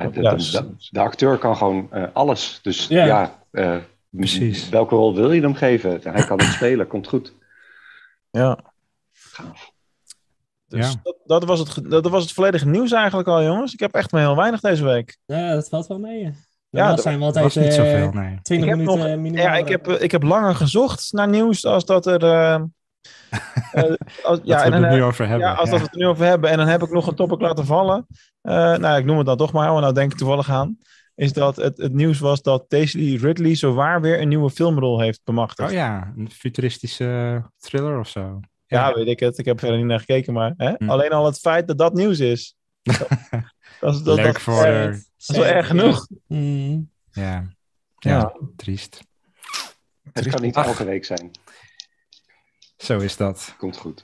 de, 0.90 1.00
acteur 1.00 1.38
kan 1.38 1.57
gewoon 1.57 1.92
eh, 1.92 2.04
alles. 2.12 2.59
Dus 2.62 2.87
Ja. 2.87 3.04
ja, 3.04 3.42
eh, 3.50 3.76
Precies. 4.11 4.68
welke 4.68 4.94
rol 4.94 5.14
wil 5.14 5.33
je 5.33 5.40
hem 5.40 5.54
geven? 5.54 6.00
Hij 6.02 6.26
kan 6.26 6.38
het 6.38 6.52
spelen, 6.59 6.87
komt 6.87 7.09
goed. 7.09 7.33
Ja. 8.31 8.59
Gaaf. 9.12 9.70
Dus 10.66 10.92
Ja. 10.92 11.00
dat, 11.02 11.16
dat, 11.24 11.44
was 11.44 11.59
het, 11.59 11.90
dat 11.90 12.09
was 12.09 12.22
het 12.22 12.33
volledige 12.33 12.66
nieuws 12.68 12.92
eigenlijk 12.92 13.28
al, 13.28 13.42
jongens. 13.42 13.72
Ik 13.72 13.81
heb 13.81 13.94
echt 13.94 14.12
maar 14.12 14.20
heel 14.20 14.37
weinig 14.37 14.61
deze 14.61 14.85
week. 14.85 15.18
ja, 15.26 15.54
dat 15.54 15.68
valt 15.68 15.87
wel 15.87 15.98
mee. 15.98 16.35
Ja, 16.70 16.83
Ja, 16.85 16.88
dat 16.90 17.02
zijn 17.02 17.18
we 17.18 17.24
was 17.24 17.37
altijd 17.37 17.54
niet 17.54 17.64
eh, 17.76 17.85
zoveel, 17.85 18.11
nee. 18.12 18.38
20 18.42 18.57
Ik 18.57 18.64
heb 18.64 18.76
minuten 18.78 18.98
nog- 18.98 19.07
eh, 19.07 19.16
minimaal. 19.16 19.44
Ja, 19.46 19.54
ik 19.57 19.68
heb, 19.68 19.88
eh, 19.88 20.02
ik 20.02 20.11
heb 20.11 20.22
langer 20.22 20.54
gezocht 20.54 21.12
naar 21.12 21.28
nieuws 21.28 21.64
als 21.64 21.85
dat 21.85 22.07
er... 22.07 22.22
eh, 22.24 22.54
eh, 23.72 23.94
als, 24.22 24.40
ja, 24.42 24.64
en 24.64 24.70
we 24.70 24.76
het 24.87 24.90
nu 24.94 25.00
eh, 25.00 25.07
over 25.07 25.26
hebben. 25.28 25.46
ja, 25.48 25.54
als 25.54 25.70
dat 25.70 25.78
we 25.78 25.85
het 25.85 25.94
er 25.94 26.00
nu 26.00 26.07
over 26.07 26.24
hebben. 26.26 26.50
En 26.50 26.57
dan 26.57 26.66
heb 26.66 26.83
ik 26.83 26.90
nog 26.90 27.07
een 27.07 27.14
topic 27.14 27.40
laten 27.40 27.66
vallen. 27.66 28.07
Eh, 28.40 28.76
nou, 28.76 28.98
ik 28.98 29.04
noem 29.04 29.16
het 29.16 29.26
dan 29.26 29.37
toch 29.37 29.52
maar. 29.52 29.68
Want 29.68 29.81
nou 29.81 29.92
denk 29.94 30.12
ik 30.12 30.18
toevallig 30.18 30.50
aan. 30.50 30.78
Is 31.14 31.33
dat 31.33 31.57
het, 31.57 31.76
het 31.78 31.92
nieuws 31.92 32.18
was 32.18 32.42
dat 32.42 32.64
Daisy 32.68 33.18
Ridley 33.20 33.54
zowaar 33.54 34.00
weer 34.00 34.20
een 34.20 34.28
nieuwe 34.28 34.50
filmrol 34.50 35.00
heeft 35.00 35.20
bemachtigd. 35.24 35.68
Oh 35.68 35.74
ja, 35.74 36.12
een 36.16 36.31
futuristische 36.31 37.42
thriller 37.59 37.98
of 37.98 38.09
zo. 38.09 38.40
Ja, 38.66 38.94
weet 38.94 39.07
ik 39.07 39.20
het. 39.20 39.38
Ik 39.38 39.44
heb 39.44 39.59
verder 39.59 39.76
niet 39.78 39.87
naar 39.87 39.98
gekeken, 39.98 40.33
maar 40.33 40.54
hè? 40.57 40.72
Hm. 40.78 40.90
alleen 40.90 41.11
al 41.12 41.24
het 41.24 41.38
feit 41.38 41.66
dat 41.68 41.78
dat 41.78 41.94
nieuws 41.94 42.18
is. 42.20 42.57
dat, 43.81 43.95
is- 43.95 44.03
dat, 44.03 44.17
Leuk 44.17 44.25
dat- 44.27 44.41
voor... 44.41 44.62
dat 44.64 44.95
is 45.19 45.37
wel 45.37 45.47
erg 45.47 45.67
genoeg. 45.67 46.07
Hmm. 46.27 46.91
ja. 47.12 47.57
Ja. 47.99 48.11
ja, 48.11 48.33
triest. 48.57 49.01
Het 50.12 50.29
kan 50.29 50.43
niet 50.43 50.55
Ach. 50.55 50.67
elke 50.67 50.85
week 50.85 51.05
zijn. 51.05 51.31
Zo 52.77 52.99
is 52.99 53.17
dat. 53.17 53.55
Komt 53.59 53.77
goed. 53.77 54.03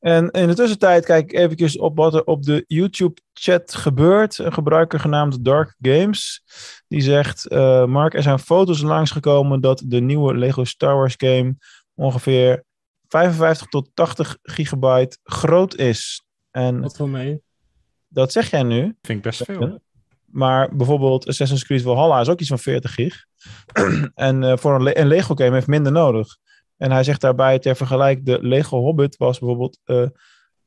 En 0.00 0.30
in 0.30 0.46
de 0.48 0.54
tussentijd 0.54 1.04
kijk 1.04 1.24
ik 1.32 1.38
eventjes 1.38 1.78
op 1.78 1.96
wat 1.96 2.14
er 2.14 2.24
op 2.24 2.42
de 2.42 2.64
YouTube-chat 2.66 3.74
gebeurt. 3.74 4.38
Een 4.38 4.52
gebruiker 4.52 5.00
genaamd 5.00 5.44
Dark 5.44 5.74
Games. 5.80 6.42
Die 6.88 7.00
zegt, 7.00 7.46
eh, 7.48 7.84
Mark, 7.84 8.14
er 8.14 8.22
zijn 8.22 8.38
foto's 8.38 8.80
langsgekomen 8.80 9.60
dat 9.60 9.82
de 9.86 10.00
nieuwe 10.00 10.34
Lego 10.34 10.64
Star 10.64 10.94
Wars 10.94 11.14
game 11.16 11.56
ongeveer 11.94 12.64
55 13.08 13.66
tot 13.66 13.90
80 13.94 14.36
gigabyte 14.42 15.18
groot 15.22 15.74
is. 15.76 16.22
En 16.50 16.80
Wat 16.80 16.96
voor 16.96 17.08
mee. 17.08 17.42
Dat 18.14 18.32
zeg 18.32 18.50
jij 18.50 18.62
nu. 18.62 18.80
Vind 19.02 19.18
ik 19.18 19.22
best 19.22 19.44
veel. 19.44 19.82
maar 20.24 20.76
bijvoorbeeld 20.76 21.28
Assassin's 21.28 21.64
Creed 21.64 21.82
Valhalla 21.82 22.20
is 22.20 22.28
ook 22.28 22.40
iets 22.40 22.48
van 22.48 22.58
40 22.58 22.94
gig. 22.94 23.24
en 24.14 24.42
eh, 24.44 24.56
voor 24.56 24.74
een, 24.74 24.82
Le- 24.82 24.98
een 24.98 25.06
Lego 25.06 25.34
game 25.34 25.52
heeft 25.52 25.66
minder 25.66 25.92
nodig. 25.92 26.36
En 26.76 26.90
hij 26.90 27.04
zegt 27.04 27.20
daarbij 27.20 27.58
ter 27.58 27.76
vergelijk, 27.76 28.26
de 28.26 28.38
Lego 28.42 28.78
Hobbit 28.80 29.16
was 29.16 29.38
bijvoorbeeld 29.38 29.78
eh 29.84 30.06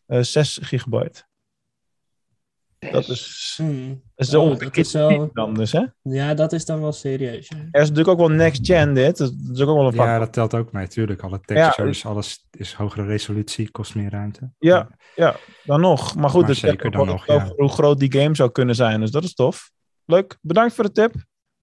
eh 0.05 0.21
6 0.21 0.59
gigabyte. 0.61 1.26
Dat 2.91 3.07
is, 3.09 3.53
Hmm. 3.57 4.01
dat 4.15 4.27
is 4.27 4.33
Oh, 4.35 4.41
ongeveer 4.43 4.65
dat 4.65 4.77
is 4.77 4.91
wel- 4.93 5.29
dan 5.33 5.53
dus, 5.53 5.71
hè? 5.71 5.83
Ja, 6.01 6.33
dat 6.33 6.53
is 6.53 6.65
dan 6.65 6.81
wel 6.81 6.91
serieus. 6.91 7.47
ja. 7.47 7.57
Er 7.57 7.81
is 7.81 7.89
natuurlijk 7.89 8.07
ook 8.07 8.27
wel 8.27 8.37
next 8.37 8.65
gen 8.65 8.93
dit. 8.93 9.17
Dat 9.17 9.33
is 9.53 9.61
ook 9.61 9.75
wel 9.77 9.87
een 9.87 9.93
Ja, 9.95 10.19
dat 10.19 10.33
telt 10.33 10.53
ook 10.55 10.71
mee, 10.71 10.87
tuurlijk. 10.87 11.21
Alle 11.21 11.39
Ja, 11.45 11.55
textures, 11.65 12.05
alles 12.05 12.47
is 12.51 12.73
hogere 12.73 13.05
resolutie, 13.05 13.71
kost 13.71 13.95
meer 13.95 14.09
ruimte. 14.09 14.51
Ja, 14.59 14.89
ja, 15.15 15.35
dan 15.63 15.81
nog. 15.81 16.15
Maar 16.15 16.29
goed, 16.29 16.39
Maar 16.41 16.49
het 16.49 16.59
zegt 16.59 16.71
zeker 16.73 16.85
ook 16.85 16.93
dan 16.93 17.05
wel 17.05 17.13
nog, 17.13 17.27
over 17.27 17.47
ja. 17.47 17.53
hoe 17.55 17.69
groot 17.69 17.99
die 17.99 18.11
game 18.21 18.35
zou 18.35 18.51
kunnen 18.51 18.75
zijn. 18.75 18.99
Dus 18.99 19.11
dat 19.11 19.23
is 19.23 19.33
tof. 19.33 19.71
Leuk. 20.05 20.37
Bedankt 20.41 20.73
voor 20.73 20.83
de 20.83 20.91
tip 20.91 21.13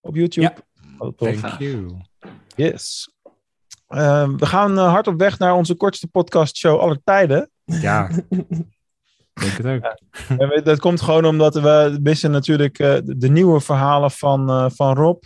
op 0.00 0.14
YouTube. 0.14 0.54
Oh, 0.98 1.16
tof. 1.16 1.40
Thank 1.40 1.58
you. 1.60 2.00
Yes. 2.56 3.08
Eh, 3.86 4.28
we 4.36 4.46
gaan 4.46 4.78
eh, 4.78 4.88
hard 4.88 5.06
op 5.06 5.18
weg 5.18 5.38
naar 5.38 5.54
onze 5.54 5.74
kortste 5.74 6.08
podcastshow 6.08 6.80
aller 6.80 7.00
tijden. 7.04 7.50
Ja, 7.64 8.10
denk 9.34 9.52
het 9.56 9.66
ook. 9.66 9.94
En 10.40 10.48
we- 10.48 10.62
dat 10.62 10.78
komt 10.78 11.00
gewoon 11.00 11.24
omdat 11.24 11.54
we 11.54 11.98
missen 12.02 12.30
natuurlijk 12.30 12.78
eh, 12.78 12.96
de, 13.04 13.28
nieuwe 13.28 13.60
verhalen 13.60 14.10
van, 14.10 14.50
eh, 14.50 14.66
van 14.74 14.96
Rob. 14.96 15.22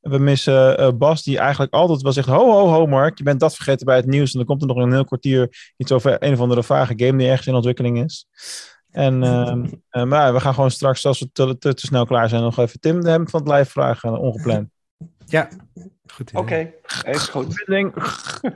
We 0.00 0.18
missen 0.18 0.78
eh, 0.78 0.92
Bas, 0.92 1.22
die 1.22 1.38
eigenlijk 1.38 1.72
altijd 1.72 2.02
wel 2.02 2.12
zegt: 2.12 2.28
Ho, 2.28 2.50
ho, 2.50 2.68
ho, 2.68 2.86
Mark, 2.86 3.18
je 3.18 3.24
bent 3.24 3.40
dat 3.40 3.54
vergeten 3.54 3.86
bij 3.86 3.96
het 3.96 4.06
nieuws. 4.06 4.32
En 4.32 4.38
dan 4.38 4.46
komt 4.46 4.60
er 4.62 4.68
nog 4.68 4.76
in 4.76 4.82
een 4.82 4.92
heel 4.92 5.04
kwartier 5.04 5.72
iets 5.76 5.92
over 5.92 6.16
een 6.22 6.32
of 6.32 6.40
andere 6.40 6.62
vage 6.62 6.92
game 6.96 7.18
die 7.18 7.28
ergens 7.28 7.46
in 7.46 7.54
ontwikkeling 7.54 8.04
is. 8.04 8.26
En, 8.90 9.22
ehm, 9.24 9.66
eh, 9.88 10.04
maar 10.04 10.32
we 10.32 10.40
gaan 10.40 10.54
gewoon 10.54 10.70
straks, 10.70 11.06
als 11.06 11.18
we 11.20 11.28
te, 11.32 11.58
te, 11.58 11.74
te 11.74 11.86
snel 11.86 12.06
klaar 12.06 12.28
zijn, 12.28 12.42
nog 12.42 12.58
even 12.58 12.80
Tim 12.80 13.04
hem 13.04 13.28
van 13.28 13.40
het 13.40 13.52
live 13.52 13.70
vragen, 13.70 14.18
ongepland. 14.18 14.68
Ja, 15.26 15.48
goed. 16.06 16.30
Oké, 16.34 16.72
is 17.02 17.28
goed. 17.28 17.62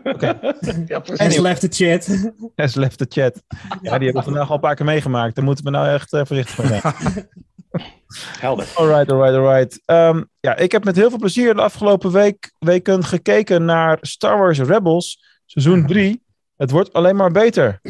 Oké, 0.05 0.39
Ja. 0.87 1.03
Has 1.17 1.37
left 1.39 1.61
the 1.61 1.69
chat. 1.71 2.31
has 2.57 2.75
left 2.75 2.99
the 2.99 3.07
chat. 3.09 3.43
Ja, 3.83 3.99
die 3.99 4.05
hebben 4.05 4.13
we 4.15 4.23
vandaag 4.23 4.49
al 4.49 4.55
een 4.55 4.61
paar 4.61 4.75
keer 4.75 4.85
meegemaakt. 4.87 5.35
Daar 5.35 5.45
moeten 5.45 5.65
we 5.65 5.71
nou 5.71 5.89
echt 5.89 6.13
eh, 6.13 6.21
voorzichtig 6.25 6.71
mee 6.71 6.81
zijn. 6.81 7.29
Helder. 8.41 8.67
Alright, 8.75 9.11
alright, 9.11 9.37
alright. 9.37 9.81
Ehm, 9.85 10.23
ja, 10.41 10.57
ik 10.57 10.73
heb 10.73 10.85
met 10.85 10.97
heel 10.97 11.09
veel 11.11 11.19
plezier 11.19 11.55
de 11.55 11.63
afgelopen 11.63 12.13
week, 12.13 12.53
weken 12.59 13.05
gekeken 13.05 13.65
naar 13.65 13.99
Star 14.01 14.39
Wars 14.39 14.59
Rebels, 14.59 15.25
seizoen 15.47 15.87
3. 15.87 16.23
Het 16.57 16.71
wordt 16.71 16.93
alleen 16.93 17.17
maar 17.17 17.31
beter. 17.31 17.81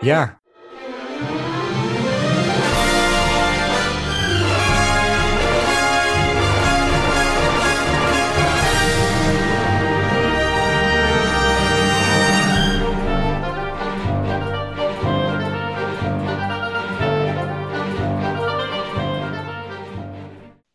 Ja, 0.00 0.40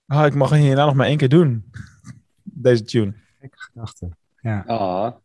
Ah, 0.10 0.26
ik 0.26 0.36
mag 0.36 0.50
het 0.50 0.60
hierna 0.60 0.86
nog 0.86 0.94
maar 0.94 1.08
één 1.08 1.18
keer 1.18 1.30
doen. 1.30 1.72
Deze 2.44 2.84
tune. 2.84 3.14
gedachte. 3.52 4.10
Ja. 4.42 4.64
Ah, 4.68 5.16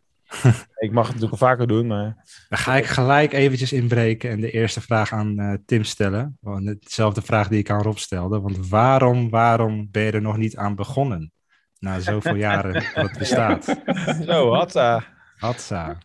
Ik 0.84 0.92
mag 0.92 1.06
het 1.06 1.14
natuurlijk 1.14 1.42
al 1.42 1.48
vaker 1.48 1.66
doen, 1.66 1.86
maar... 1.86 2.16
Dan 2.48 2.58
ga 2.58 2.76
ik 2.76 2.84
gelijk 2.84 3.32
eventjes 3.32 3.72
inbreken 3.72 4.30
en 4.30 4.40
de 4.40 4.50
eerste 4.50 4.80
vraag 4.80 5.12
aan 5.12 5.38
eh, 5.38 5.54
Tim 5.66 5.84
stellen. 5.84 6.38
Want 6.40 6.82
Dezelfde 6.82 7.22
vraag 7.22 7.48
die 7.48 7.58
ik 7.58 7.70
aan 7.70 7.82
Rob 7.82 7.96
stelde. 7.96 8.40
Want 8.40 8.68
waarom, 8.68 9.30
waarom 9.30 9.88
ben 9.90 10.02
je 10.02 10.10
er 10.10 10.22
nog 10.22 10.36
niet 10.36 10.56
aan 10.56 10.74
begonnen? 10.74 11.32
Na 11.78 12.00
zoveel 12.00 12.34
jaren 12.34 12.72
dat 12.72 13.08
het 13.08 13.18
bestaat. 13.18 13.64
Zo, 14.26 14.52
hatsa. 14.52 15.04
Hatsa. 15.36 15.98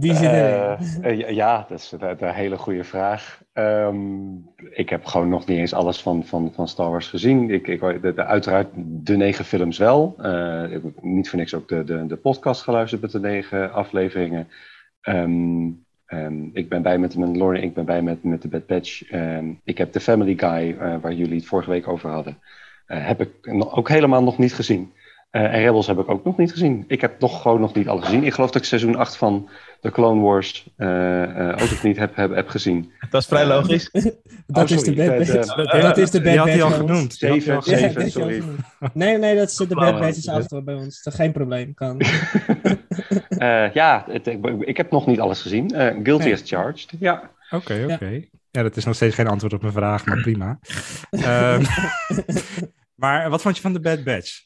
Eh, 0.00 0.72
eh, 1.02 1.30
ja, 1.30 1.66
dat 1.68 1.78
is 1.78 1.92
een, 1.98 2.16
hele 2.34 2.56
goede 2.56 2.84
vraag. 2.84 3.42
Ehm, 3.52 3.96
ik 4.70 4.88
heb 4.88 5.04
gewoon 5.04 5.28
nog 5.28 5.46
niet 5.46 5.58
eens 5.58 5.74
alles 5.74 6.02
van, 6.02 6.24
van, 6.24 6.52
van 6.54 6.68
Star 6.68 6.90
Wars 6.90 7.08
gezien. 7.08 7.50
Ik, 7.50 7.66
ik, 7.66 7.80
de, 7.80 8.14
de- 8.14 8.24
uiteraard 8.24 8.68
de 8.76 9.16
negen 9.16 9.44
films 9.44 9.78
wel. 9.78 10.14
Eh, 10.18 10.64
ik 10.64 10.82
heb 10.82 11.02
niet 11.02 11.28
voor 11.28 11.38
niks 11.38 11.54
ook 11.54 11.68
de, 11.68 11.84
de, 11.84 12.06
de 12.06 12.16
podcast 12.16 12.62
geluisterd 12.62 13.00
met 13.00 13.10
de 13.10 13.20
negen 13.20 13.72
afleveringen. 13.72 14.48
Ehm, 15.00 15.70
ehm, 16.06 16.44
ik 16.52 16.68
ben 16.68 16.82
bij 16.82 16.98
met 16.98 17.12
de 17.12 17.18
Mandalorian, 17.18 17.64
ik 17.64 17.74
ben 17.74 17.84
bij 17.84 18.02
met, 18.02 18.22
met 18.22 18.42
de 18.42 18.48
Bad 18.48 18.66
Batch. 18.66 19.02
Ik 19.64 19.78
heb 19.78 19.92
de 19.92 20.00
Family 20.00 20.34
Guy, 20.36 20.76
waar 21.00 21.12
jullie 21.12 21.36
het 21.36 21.46
vorige 21.46 21.70
week 21.70 21.88
over 21.88 22.10
hadden, 22.10 22.38
heb 22.86 23.20
ik 23.20 23.30
ook 23.58 23.88
helemaal 23.88 24.22
nog 24.22 24.38
niet 24.38 24.54
gezien. 24.54 24.92
Eh, 25.30 25.42
en 25.42 25.50
Rebels 25.60 25.86
heb 25.86 25.98
ik 25.98 26.08
ook 26.10 26.24
nog 26.24 26.36
niet 26.36 26.50
gezien. 26.50 26.84
Ik 26.88 27.00
heb 27.00 27.20
nog 27.20 27.42
gewoon 27.42 27.60
nog 27.60 27.74
niet 27.74 27.88
alles 27.88 28.04
gezien. 28.04 28.24
Ik 28.24 28.32
geloof 28.34 28.50
dat 28.50 28.60
ik 28.62 28.68
seizoen 28.68 28.96
8 28.96 29.16
van 29.16 29.48
de 29.80 29.90
Clone 29.90 30.20
Wars 30.20 30.68
eh, 30.76 31.22
eh, 31.22 31.62
ook 31.62 31.70
nog 31.70 31.82
niet 31.82 31.96
heb, 31.96 32.16
heb, 32.16 32.34
heb 32.34 32.48
gezien. 32.48 32.92
Dat 33.10 33.20
is 33.22 33.28
vrij 33.28 33.46
logisch. 33.46 33.90
Dat 34.46 34.70
Oh, 34.70 34.76
is 34.76 34.82
de 34.82 34.94
Bad 34.94 35.16
Batch. 35.16 35.82
dat 35.82 35.96
is 35.98 36.10
de 36.10 36.20
Die 36.20 36.30
Bad 36.36 36.38
had 36.38 36.48
hij 36.48 36.62
al 36.62 36.68
Batch 36.68 36.80
genoemd. 36.80 37.20
Die 37.20 37.28
had 37.30 37.44
hij 37.44 37.54
al 37.56 37.62
Ja, 37.64 37.72
gezegd. 37.76 37.94
dat 37.94 38.04
is 38.04 38.12
sorry. 38.12 38.38
wel 38.42 38.48
goed. 38.80 38.94
Nee, 38.94 39.18
nee, 39.18 39.36
dat 39.36 39.48
is 39.48 39.56
de 39.56 39.66
Bad 39.66 39.98
Batch 39.98 40.16
is 40.16 40.28
achter 40.28 40.64
bij 40.64 40.74
ons. 40.74 41.02
Dat 41.02 41.12
is 41.12 41.18
geen 41.18 41.32
probleem. 41.32 41.74
Kan. 41.74 42.00
Eh, 43.28 43.72
ja, 43.72 44.04
het, 44.10 44.26
ik, 44.26 44.46
ik 44.60 44.76
heb 44.76 44.90
nog 44.90 45.06
niet 45.06 45.20
alles 45.20 45.42
gezien. 45.42 45.70
Eh, 45.70 45.96
guilty 46.02 46.24
Nee. 46.24 46.32
as 46.32 46.42
charged. 46.44 46.90
Ja. 46.98 47.30
Oké, 47.50 47.86
oké. 47.90 48.24
Ja, 48.50 48.62
dat 48.62 48.76
is 48.76 48.84
nog 48.84 48.94
steeds 48.94 49.14
geen 49.14 49.26
antwoord 49.26 49.52
op 49.52 49.60
mijn 49.60 49.72
vraag, 49.72 50.06
maar 50.06 50.20
prima. 50.20 50.58
Ehm, 51.10 51.64
maar 53.02 53.30
wat 53.30 53.42
vond 53.42 53.56
je 53.56 53.62
van 53.62 53.72
de 53.72 53.80
Bad 53.80 54.04
Batch? 54.04 54.40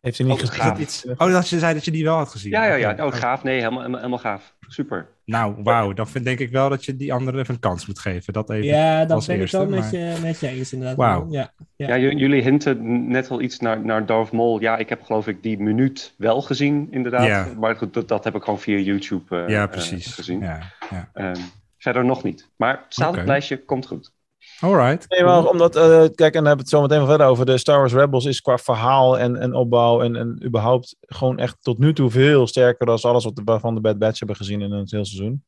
Heeft 0.00 0.18
hij 0.18 0.26
niet 0.26 0.42
Oh, 0.42 0.48
gezien. 0.48 0.80
Iets... 0.80 1.04
Oh, 1.16 1.32
dat 1.32 1.48
je 1.48 1.58
zei 1.58 1.74
dat 1.74 1.84
je 1.84 1.90
die 1.90 2.04
wel 2.04 2.16
had 2.16 2.28
gezien. 2.28 2.50
Ja, 2.50 2.64
ja, 2.64 2.74
ja. 2.74 3.06
Oh, 3.06 3.12
gaaf. 3.12 3.42
Nee, 3.42 3.56
helemaal, 3.56 3.78
helemaal, 3.78 3.98
helemaal 3.98 4.18
gaaf. 4.18 4.54
Super. 4.68 5.08
Nou, 5.24 5.54
wauw. 5.62 5.92
Dan 5.92 6.08
vind, 6.08 6.24
denk 6.24 6.38
ik 6.38 6.50
wel 6.50 6.68
dat 6.68 6.84
je 6.84 6.96
die 6.96 7.12
andere 7.12 7.38
even 7.38 7.54
een 7.54 7.60
kans 7.60 7.86
moet 7.86 7.98
geven. 7.98 8.32
Dat 8.32 8.50
even. 8.50 8.64
Ja, 8.64 9.04
dat 9.04 9.26
ben 9.26 9.36
eerste, 9.38 9.58
ik 9.58 9.68
wel 9.68 9.80
met, 9.80 9.90
je, 9.90 10.16
met 10.22 10.40
je 10.40 10.48
eens 10.48 10.72
inderdaad. 10.72 10.96
Wauw. 10.96 11.26
Ja. 11.30 11.52
Ja. 11.76 11.98
Jullie 11.98 12.42
hinten 12.42 13.08
net 13.08 13.28
wel 13.28 13.40
iets 13.40 13.58
naar, 13.58 13.84
naar 13.84 14.06
Darth 14.06 14.32
Maul. 14.32 14.60
Ja, 14.60 14.76
ik 14.76 14.88
heb 14.88 15.02
geloof 15.02 15.26
ik 15.26 15.42
die 15.42 15.58
minuut 15.58 16.14
wel 16.16 16.42
gezien, 16.42 16.88
inderdaad. 16.90 17.26
Ja. 17.26 17.48
Maar 17.58 17.76
goed, 17.76 17.94
dat, 17.94 18.08
dat 18.08 18.24
heb 18.24 18.34
ik 18.34 18.42
gewoon 18.42 18.60
via 18.60 18.76
YouTube 18.78 19.36
eh, 19.36 19.48
ja, 19.48 19.62
eh, 19.62 19.70
precies. 19.70 20.14
gezien. 20.14 20.40
Ja, 20.40 20.58
ja. 20.90 21.10
Ehm, 21.12 21.40
verder 21.78 22.04
nog 22.04 22.22
niet. 22.22 22.48
Maar 22.56 22.72
het 22.72 22.94
staat 22.94 23.08
op 23.08 23.16
het 23.16 23.26
lijstje, 23.26 23.64
komt 23.64 23.86
goed. 23.86 24.12
Alright. 24.60 25.08
Nee, 25.08 25.24
maar 25.24 25.46
omdat, 25.46 25.76
eh, 25.76 25.82
kijk, 26.14 26.18
en 26.18 26.18
daar 26.18 26.32
hebben 26.32 26.52
we 26.52 26.58
het 26.58 26.68
zo 26.68 26.80
meteen 26.80 26.98
wel 26.98 27.06
verder 27.06 27.26
over. 27.26 27.46
De 27.46 27.58
Star 27.58 27.78
Wars 27.78 27.92
Rebels 27.92 28.24
is 28.24 28.40
qua 28.40 28.58
verhaal 28.58 29.18
en, 29.18 29.36
en 29.36 29.54
opbouw 29.54 30.02
en, 30.02 30.16
en 30.16 30.44
überhaupt 30.44 30.96
gewoon 31.00 31.38
echt 31.38 31.56
tot 31.60 31.78
nu 31.78 31.92
toe 31.92 32.10
veel 32.10 32.46
sterker 32.46 32.86
dan 32.86 32.98
alles 33.00 33.24
wat 33.24 33.40
we 33.44 33.58
van 33.60 33.74
de 33.74 33.80
Bad 33.80 33.98
Batch 33.98 34.18
hebben 34.18 34.36
gezien 34.36 34.60
in 34.60 34.72
het 34.72 34.90
hele 34.90 35.04
seizoen. 35.04 35.44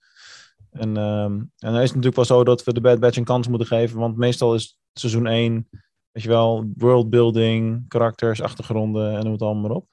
En, 0.70 0.96
ehm, 0.96 1.32
en 1.32 1.48
dan 1.58 1.74
is 1.74 1.78
het 1.80 1.88
natuurlijk 1.88 2.16
wel 2.16 2.24
zo 2.24 2.44
dat 2.44 2.64
we 2.64 2.72
de 2.72 2.80
Bad 2.80 3.00
Batch 3.00 3.16
een 3.16 3.24
kans 3.24 3.48
moeten 3.48 3.66
geven, 3.66 3.98
want 3.98 4.16
meestal 4.16 4.54
is 4.54 4.78
seizoen 4.92 5.26
1, 5.26 5.68
weet 6.12 6.22
je 6.22 6.28
wel, 6.28 6.70
worldbuilding, 6.76 7.88
karakters, 7.88 8.42
achtergronden 8.42 9.16
en 9.16 9.22
noem 9.22 9.32
het 9.32 9.42
allemaal 9.42 9.62
maar 9.62 9.76
op. 9.76 9.86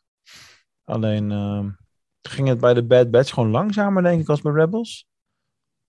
Alleen 0.84 1.32
ehm, 1.32 1.70
ging 2.22 2.48
het 2.48 2.60
bij 2.60 2.74
de 2.74 2.84
Bad 2.86 3.12
Batch 3.12 3.34
gewoon 3.34 3.50
langzamer, 3.52 4.04
denk 4.04 4.22
ik, 4.22 4.30
als 4.30 4.42
bij 4.42 4.52
Rebels. 4.54 5.08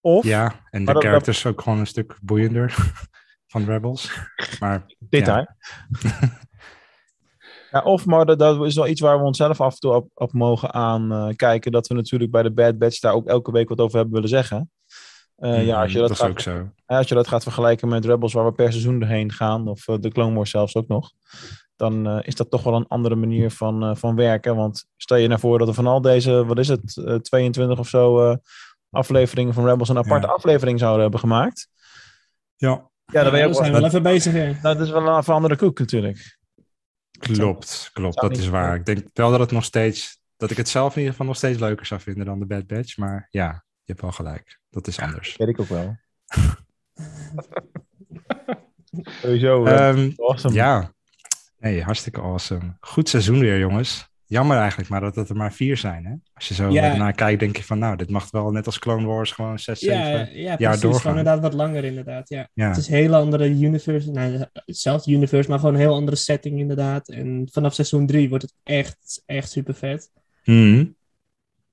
Of 0.01 0.25
Ja, 0.25 0.45
en 0.71 0.79
de 0.79 0.85
Maar 0.85 0.95
dat- 0.95 1.03
characters 1.03 1.47
ook 1.47 1.61
gewoon 1.61 1.79
een 1.79 1.87
stuk 1.87 2.19
boeiender 2.23 2.75
van 3.51 3.65
Rebels. 3.65 4.13
Maar 4.61 4.87
Detail. 4.99 5.47
Ja. 7.71 7.83
of, 7.83 8.07
maar 8.07 8.27
dat, 8.27 8.39
dat 8.39 8.65
is 8.65 8.75
wel 8.75 8.87
iets 8.87 9.01
waar 9.01 9.19
we 9.19 9.25
onszelf 9.25 9.61
af 9.61 9.73
en 9.73 9.79
toe 9.79 9.95
op, 9.95 10.09
op 10.15 10.33
mogen 10.33 10.73
aankijken. 10.75 11.73
dat 11.73 11.87
we 11.87 11.95
natuurlijk 11.95 12.31
bij 12.31 12.43
de 12.43 12.51
Bad 12.53 12.79
Batch 12.79 12.99
daar 12.99 13.13
ook 13.13 13.27
elke 13.27 13.53
week 13.53 13.69
wat 13.69 13.81
over 13.81 13.97
hebben 13.97 14.15
willen 14.15 14.29
zeggen. 14.29 14.71
Eh, 15.37 15.67
ja, 15.67 15.83
als 15.83 15.93
je 15.93 15.99
mm, 15.99 16.07
dat, 16.07 16.11
is 16.17 16.23
ook 16.23 16.29
gaat, 16.29 16.43
zo. 16.43 16.71
als 16.87 17.09
je 17.09 17.15
dat 17.15 17.29
gaat 17.29 17.43
vergelijken 17.43 17.89
met 17.89 18.05
Rebels, 18.05 18.33
waar 18.33 18.45
we 18.45 18.53
per 18.53 18.71
seizoen 18.71 18.99
doorheen 18.99 19.33
gaan, 19.33 19.69
of 19.69 19.89
eh, 19.89 19.95
de 20.01 20.11
Clone 20.11 20.35
Wars 20.35 20.51
zelfs 20.51 20.77
ook 20.77 20.89
nog, 20.89 21.11
dan 21.77 22.07
eh, 22.07 22.19
is 22.23 22.35
dat 22.35 22.51
toch 22.51 22.63
wel 22.63 22.75
een 22.75 22.89
andere 22.89 23.15
manier 23.15 23.51
van, 23.51 23.83
eh, 23.83 23.95
van 23.95 24.17
werken. 24.17 24.57
Want 24.57 24.85
stel 24.97 25.17
je 25.17 25.29
nou 25.29 25.41
voor 25.41 25.59
dat 25.59 25.69
we 25.69 25.75
van 25.75 25.87
al 25.87 26.01
deze, 26.01 26.45
wat 26.45 26.59
is 26.59 26.69
het, 26.69 26.97
eh, 27.05 27.15
22 27.15 27.79
of 27.79 27.89
zo 27.89 28.31
eh, 28.31 28.37
afleveringen 28.91 29.55
van 29.55 29.67
Rebels 29.67 29.89
een 29.89 29.99
aparte 29.99 30.27
Ja. 30.27 30.33
aflevering 30.33 30.79
zouden 30.79 31.03
hebben 31.03 31.21
gemaakt. 31.21 31.69
Ja, 32.57 32.90
Ja, 33.13 33.23
dan 33.23 33.31
ben 33.31 33.41
je 33.41 33.47
we 33.47 33.49
ook 33.49 33.55
zijn 33.55 33.73
wel, 33.73 33.81
wel 33.81 33.89
even 33.89 34.03
bezig. 34.03 34.33
Hè. 34.33 34.55
dat 34.63 34.81
is 34.81 34.91
wel 34.91 35.09
een 35.09 35.25
andere 35.25 35.57
koek 35.57 35.79
natuurlijk. 35.79 36.39
klopt. 37.19 37.91
Klopt, 37.93 38.21
dat 38.21 38.37
is 38.37 38.49
waar. 38.49 38.75
Ik 38.75 38.85
denk 38.85 39.07
wel 39.13 39.31
dat 39.31 39.41
het 39.41 39.51
nog 39.51 39.65
steeds... 39.65 40.19
Dat 40.37 40.51
ik 40.51 40.57
het 40.57 40.69
zelf 40.69 40.93
in 40.93 40.99
ieder 40.99 41.11
geval 41.11 41.27
nog 41.27 41.37
steeds 41.37 41.59
leuker 41.59 41.87
zou 41.87 42.01
vinden 42.01 42.27
dan 42.27 42.39
de 42.39 42.47
Bad 42.47 42.67
Batch. 42.67 42.97
Maar 42.97 43.27
ja, 43.31 43.65
je 43.83 43.93
hebt 43.93 44.01
wel 44.01 44.13
gelijk. 44.13 44.61
Dat 44.71 44.87
is 44.87 45.01
anders. 45.01 45.37
Weet 45.37 45.49
ik 45.49 45.61
ook 45.61 45.69
wel. 45.69 45.97
Sowieso. 49.23 49.65
Ehm, 49.65 50.11
awesome. 50.17 50.55
ja, 50.55 50.93
nee, 51.59 51.83
hartstikke 51.83 52.21
awesome. 52.21 52.77
Goed 52.81 53.09
seizoen 53.09 53.39
weer, 53.39 53.59
jongens. 53.59 54.10
Jammer 54.31 54.59
eigenlijk 54.59 54.89
maar 54.89 55.01
dat 55.01 55.15
het 55.15 55.29
er 55.29 55.37
maar 55.37 55.53
vier 55.53 55.77
zijn. 55.77 56.05
Hè? 56.05 56.13
Als 56.35 56.49
je 56.49 56.55
zo 56.55 56.71
Ja. 56.71 56.97
naar 56.97 57.13
kijkt, 57.13 57.41
denk 57.41 57.57
je 57.57 57.65
van 57.65 57.79
nou, 57.79 57.97
dit 57.97 58.11
mag 58.11 58.31
wel 58.31 58.51
net 58.51 58.67
als 58.67 58.79
Clone 58.79 59.07
Wars 59.07 59.33
gewoon 59.33 59.59
zes, 59.59 59.81
Ja, 59.81 60.05
zeven 60.05 60.41
ja 60.41 60.55
jaar 60.59 60.81
doorgaan. 60.81 61.01
Gewoon 61.01 61.19
inderdaad 61.19 61.43
wat 61.43 61.55
langer 61.55 61.85
inderdaad, 61.85 62.29
ja. 62.29 62.49
Ja. 62.55 62.69
Het 62.69 62.77
is 62.77 62.89
een 62.89 62.95
hele 62.95 63.17
andere 63.17 63.49
universe. 63.49 64.11
Nou, 64.11 64.47
hetzelfde 64.53 65.13
universe, 65.13 65.49
maar 65.51 65.59
gewoon 65.59 65.75
een 65.75 65.81
heel 65.81 65.95
andere 65.95 66.17
setting 66.17 66.59
inderdaad. 66.59 67.09
En 67.09 67.49
vanaf 67.53 67.75
seizoen 67.75 68.07
3 68.07 68.29
wordt 68.29 68.45
het 68.45 68.55
echt, 68.63 69.23
echt 69.27 69.51
super 69.51 69.75
vet. 69.75 70.11
Ja, 70.43 70.87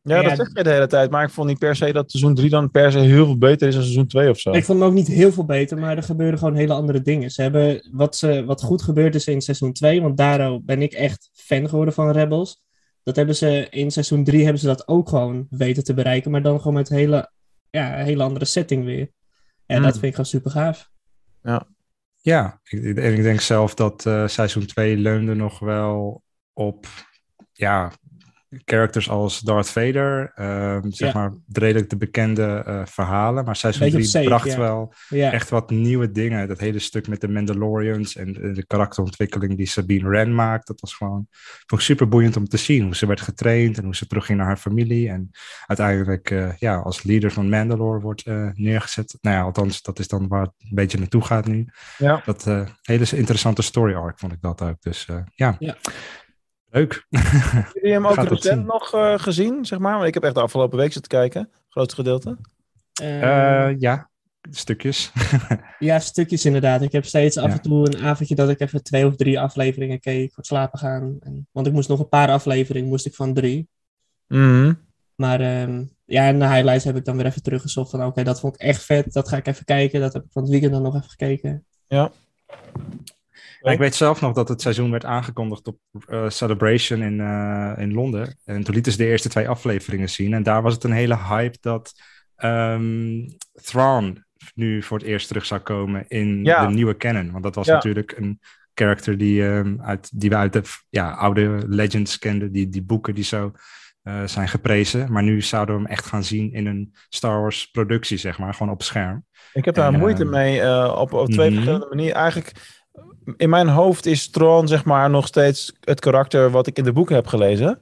Ja, 0.08 0.22
dat 0.22 0.36
zeg 0.38 0.50
je 0.54 0.64
de 0.64 0.70
hele 0.70 0.88
tijd. 0.88 1.10
Maar 1.12 1.24
ik 1.24 1.30
vond 1.30 1.48
niet 1.48 1.60
per 1.60 1.76
se 1.76 1.92
dat 1.94 2.12
seizoen 2.12 2.36
3 2.36 2.50
dan 2.50 2.72
per 2.72 2.92
se 2.92 3.00
heel 3.00 3.26
veel 3.26 3.38
beter 3.38 3.68
is 3.68 3.74
dan 3.74 3.84
seizoen 3.84 4.08
2 4.08 4.30
of 4.30 4.40
zo. 4.40 4.52
Ik 4.52 4.66
vond 4.66 4.80
hem 4.80 4.88
ook 4.88 4.94
niet 4.94 5.08
heel 5.08 5.32
veel 5.32 5.46
beter, 5.46 5.78
maar 5.78 5.98
er 5.98 6.04
gebeuren 6.04 6.38
gewoon 6.40 6.56
hele 6.56 6.74
andere 6.74 7.02
dingen. 7.02 7.32
Ze 7.32 7.42
hebben 7.42 7.90
wat, 7.92 8.16
ze, 8.16 8.44
wat 8.46 8.62
goed 8.64 8.82
gebeurd 8.82 9.16
is 9.16 9.28
in 9.28 9.42
seizoen 9.42 9.74
2, 9.74 10.02
want 10.02 10.18
daardoor 10.18 10.64
ben 10.64 10.82
ik 10.82 10.94
echt 10.94 11.30
fan 11.34 11.70
geworden 11.70 11.94
van 11.94 12.12
Rebels. 12.12 12.62
Dat 13.04 13.16
hebben 13.16 13.36
ze 13.36 13.68
in 13.70 13.92
seizoen 13.92 14.24
3 14.24 14.42
hebben 14.44 14.60
ze 14.62 14.68
dat 14.68 14.88
ook 14.88 15.10
gewoon 15.10 15.48
weten 15.50 15.84
te 15.84 15.94
bereiken, 15.94 16.32
maar 16.32 16.42
dan 16.42 16.58
gewoon 16.58 16.74
met 16.74 16.90
een 16.90 16.98
hele, 16.98 17.32
ja, 17.70 18.00
een 18.00 18.06
hele 18.06 18.24
andere 18.24 18.46
setting 18.46 18.86
weer. 18.86 19.10
En 19.66 19.76
Hmm. 19.76 19.84
dat 19.86 19.92
vind 19.94 20.04
ik 20.06 20.12
gewoon 20.12 20.26
super 20.26 20.52
gaaf. 20.52 20.90
Ja, 22.22 22.60
ik, 22.64 22.84
ik- 22.84 22.98
en 22.98 23.14
ik 23.14 23.22
denk 23.24 23.42
zelf 23.42 23.74
dat 23.74 24.06
eh, 24.06 24.28
seizoen 24.28 24.66
2 24.66 24.98
leunde 24.98 25.34
nog 25.34 25.60
wel 25.60 26.24
op 26.54 26.86
ja, 27.54 27.92
characters 28.50 29.10
als 29.10 29.40
Darth 29.40 29.70
Vader, 29.70 30.32
ehm, 30.36 30.90
zeg 30.90 31.14
Ja. 31.14 31.20
maar 31.20 31.34
redelijk 31.52 31.90
de 31.90 31.98
bekende 31.98 32.64
eh, 32.66 32.86
verhalen. 32.86 33.46
Maar 33.46 33.56
seizoen 33.56 33.82
Beetje 33.84 33.98
op 33.98 34.04
3 34.04 34.16
safe, 34.16 34.28
bracht 34.28 34.52
ja. 34.52 34.58
wel 34.58 34.94
Ja, 35.10 35.32
echt 35.32 35.50
wat 35.50 35.70
nieuwe 35.70 36.12
dingen. 36.12 36.48
Dat 36.48 36.60
hele 36.60 36.80
stuk 36.80 37.08
met 37.08 37.22
de 37.22 37.28
Mandalorians 37.28 38.16
en 38.16 38.34
de, 38.34 38.64
karakterontwikkeling 38.68 39.58
die 39.58 39.66
Sabine 39.66 40.10
Wren 40.10 40.36
maakt. 40.36 40.68
Dat 40.68 40.80
was 40.80 40.94
gewoon 40.94 41.28
vond 41.66 41.82
ik 41.82 41.88
super 41.88 42.08
boeiend 42.08 42.38
om 42.38 42.48
te 42.48 42.58
zien. 42.58 42.84
Hoe 42.84 42.96
ze 42.96 43.06
werd 43.06 43.22
getraind 43.22 43.78
en 43.78 43.84
hoe 43.84 43.96
ze 43.96 44.08
terugging 44.08 44.38
naar 44.38 44.48
haar 44.48 44.58
familie. 44.58 45.10
En 45.10 45.30
uiteindelijk 45.66 46.32
eh, 46.32 46.56
ja, 46.58 46.78
als 46.78 47.04
leader 47.04 47.32
van 47.32 47.50
Mandalore 47.50 48.00
wordt 48.00 48.22
eh, 48.22 48.50
neergezet. 48.54 49.18
Nou 49.22 49.36
ja, 49.36 49.42
althans, 49.42 49.82
dat 49.82 50.00
is 50.00 50.08
dan 50.08 50.28
waar 50.28 50.42
het 50.42 50.54
een 50.58 50.76
beetje 50.76 51.00
naartoe 51.00 51.24
gaat 51.24 51.46
nu. 51.48 51.68
Ja. 51.98 52.22
Dat 52.26 52.44
hele 52.82 53.06
interessante 53.16 53.62
story 53.62 53.94
arc 53.94 54.20
vond 54.20 54.32
ik 54.34 54.42
dat 54.42 54.62
ook. 54.62 54.82
Dus 54.82 55.08
ja. 55.36 55.58
Ja. 56.72 56.80
leuk. 56.80 57.06
Heb 57.74 57.84
je 57.84 57.90
hem 57.92 58.08
ook 58.08 58.16
recent 58.16 58.66
nog 58.66 58.94
eh, 58.94 59.14
gezien, 59.18 59.66
zeg 59.66 59.80
maar? 59.80 59.94
Want 59.96 60.08
ik 60.08 60.14
heb 60.14 60.24
echt 60.24 60.36
de 60.36 60.42
afgelopen 60.42 60.78
week 60.78 60.92
zitten 60.94 61.12
kijken. 61.12 61.50
Grootste 61.70 61.96
gedeelte. 61.96 62.38
Eh, 63.02 63.68
Eh, 63.70 63.76
ja, 63.80 64.10
stukjes. 64.52 65.12
ja, 65.80 66.00
stukjes 66.00 66.46
inderdaad. 66.46 66.82
Ik 66.82 66.92
heb 66.92 67.06
steeds 67.06 67.38
af 67.38 67.46
Ja. 67.48 67.52
en 67.52 67.62
toe 67.62 67.86
een 67.88 68.06
avondje 68.06 68.36
dat 68.36 68.50
ik 68.50 68.60
even 68.60 68.84
twee 68.84 69.06
of 69.06 69.16
drie 69.16 69.40
afleveringen 69.40 70.00
keek 70.00 70.28
voor 70.28 70.38
het 70.38 70.46
slapen 70.46 70.80
gaan. 70.80 71.18
En, 71.20 71.48
want 71.52 71.68
ik 71.68 71.74
moest 71.74 71.90
nog 71.90 72.00
een 72.00 72.10
paar 72.10 72.30
afleveringen, 72.30 72.90
moest 72.90 73.06
ik 73.06 73.16
van 73.16 73.34
drie. 73.34 73.70
Mhm. 74.28 74.74
Maar 75.16 75.40
ehm, 75.42 75.84
ja, 76.06 76.28
en 76.28 76.40
de 76.40 76.48
highlights 76.48 76.84
heb 76.84 76.96
ik 76.96 77.06
dan 77.06 77.18
weer 77.18 77.26
even 77.26 77.44
teruggezocht 77.44 77.90
van 77.90 78.04
oké, 78.06 78.24
dat 78.24 78.40
vond 78.40 78.54
ik 78.54 78.62
echt 78.62 78.84
vet. 78.84 79.14
Dat 79.14 79.28
ga 79.28 79.38
ik 79.38 79.48
even 79.48 79.66
kijken. 79.66 80.00
Dat 80.02 80.14
heb 80.14 80.24
ik 80.24 80.32
van 80.32 80.42
het 80.42 80.52
weekend 80.52 80.72
dan 80.74 80.82
nog 80.82 80.96
even 80.96 81.10
gekeken. 81.10 81.66
Maar 83.68 83.76
ik 83.76 83.82
weet 83.82 83.96
zelf 83.96 84.22
nog 84.22 84.34
dat 84.34 84.50
het 84.50 84.62
seizoen 84.62 84.92
werd 84.92 85.06
aangekondigd 85.06 85.68
op 85.68 85.78
eh, 86.08 86.30
Celebration 86.30 87.02
in, 87.02 87.20
eh, 87.20 87.74
in 87.78 87.94
Londen. 87.94 88.38
En 88.46 88.64
toen 88.64 88.74
lieten 88.74 88.92
ze 88.92 88.98
de 88.98 89.06
eerste 89.06 89.30
twee 89.30 89.50
afleveringen 89.50 90.10
zien. 90.10 90.34
En 90.34 90.44
daar 90.44 90.62
was 90.62 90.74
het 90.74 90.84
een 90.84 90.92
hele 90.92 91.18
hype 91.18 91.58
dat 91.62 91.94
ehm 92.36 93.28
Thrawn 93.54 94.26
nu 94.56 94.84
voor 94.84 94.98
het 94.98 95.08
eerst 95.08 95.28
terug 95.28 95.46
zou 95.46 95.62
komen 95.62 96.06
in 96.08 96.44
Ja. 96.44 96.66
de 96.68 96.74
nieuwe 96.74 96.98
canon. 96.98 97.32
Want 97.32 97.44
dat 97.44 97.56
was 97.56 97.68
Ja. 97.68 97.74
natuurlijk 97.74 98.14
een 98.18 98.40
character 98.74 99.18
die, 99.18 99.48
ehm, 99.48 99.76
uit, 99.82 100.20
die 100.20 100.30
we 100.30 100.36
uit 100.36 100.54
de 100.54 100.62
ja, 100.90 101.12
oude 101.12 101.64
legends 101.68 102.20
kenden. 102.20 102.52
Die, 102.52 102.70
die 102.70 102.84
boeken 102.84 103.16
die 103.16 103.24
zo 103.24 103.52
eh, 104.02 104.22
zijn 104.26 104.48
geprezen. 104.48 105.12
Maar 105.12 105.24
nu 105.24 105.42
zouden 105.42 105.76
we 105.76 105.82
hem 105.82 105.92
echt 105.92 106.06
gaan 106.06 106.24
zien 106.24 106.54
in 106.54 106.66
een 106.66 106.96
Star 107.10 107.42
Wars 107.42 107.66
productie, 107.66 108.18
zeg 108.18 108.40
maar. 108.40 108.54
Gewoon 108.54 108.74
op 108.74 108.84
scherm. 108.84 109.26
Ik 109.54 109.66
heb 109.66 109.76
daar 109.76 109.94
En, 109.94 110.00
moeite 110.00 110.22
ehm, 110.22 110.32
mee 110.32 110.62
op, 110.96 111.14
op 111.14 111.30
twee 111.30 111.46
mhm. 111.48 111.56
verschillende 111.56 111.88
manieren. 111.90 112.16
Eigenlijk, 112.16 112.77
in 113.38 113.50
mijn 113.50 113.68
hoofd 113.68 114.06
is 114.06 114.30
Tron 114.30 114.68
zeg 114.68 114.86
maar 114.86 115.10
nog 115.10 115.28
steeds 115.28 115.74
het 115.84 116.00
karakter 116.00 116.52
wat 116.52 116.68
ik 116.68 116.78
in 116.78 116.84
de 116.84 116.92
boeken 116.92 117.16
heb 117.16 117.28
gelezen. 117.28 117.80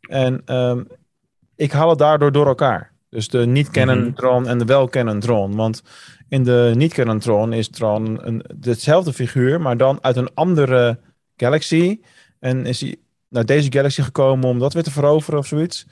En 0.00 0.42
ehm, 0.44 0.82
ik 1.56 1.72
haal 1.72 1.88
het 1.88 1.98
daardoor 1.98 2.32
door 2.32 2.46
elkaar. 2.46 2.92
Dus 3.08 3.28
de 3.28 3.46
niet-canon 3.46 4.00
Mhm. 4.00 4.12
Tron 4.12 4.48
en 4.48 4.58
de 4.58 4.64
wel-canon 4.64 5.20
Tron. 5.20 5.56
Want 5.56 5.82
in 6.28 6.44
de 6.44 6.72
niet-canon 6.76 7.18
Tron 7.18 7.52
is 7.52 7.68
Tron 7.68 8.26
een, 8.26 8.44
hetzelfde 8.60 9.12
figuur, 9.12 9.60
maar 9.60 9.76
dan 9.76 9.98
uit 10.00 10.16
een 10.16 10.34
andere 10.34 10.98
galaxy. 11.36 12.00
En 12.38 12.66
is 12.66 12.80
hij 12.80 12.96
naar 13.28 13.46
deze 13.46 13.72
galaxy 13.72 14.02
gekomen 14.02 14.48
om 14.48 14.58
dat 14.58 14.72
weer 14.72 14.82
te 14.82 14.90
veroveren 14.90 15.38
of 15.38 15.46
zoiets. 15.46 15.86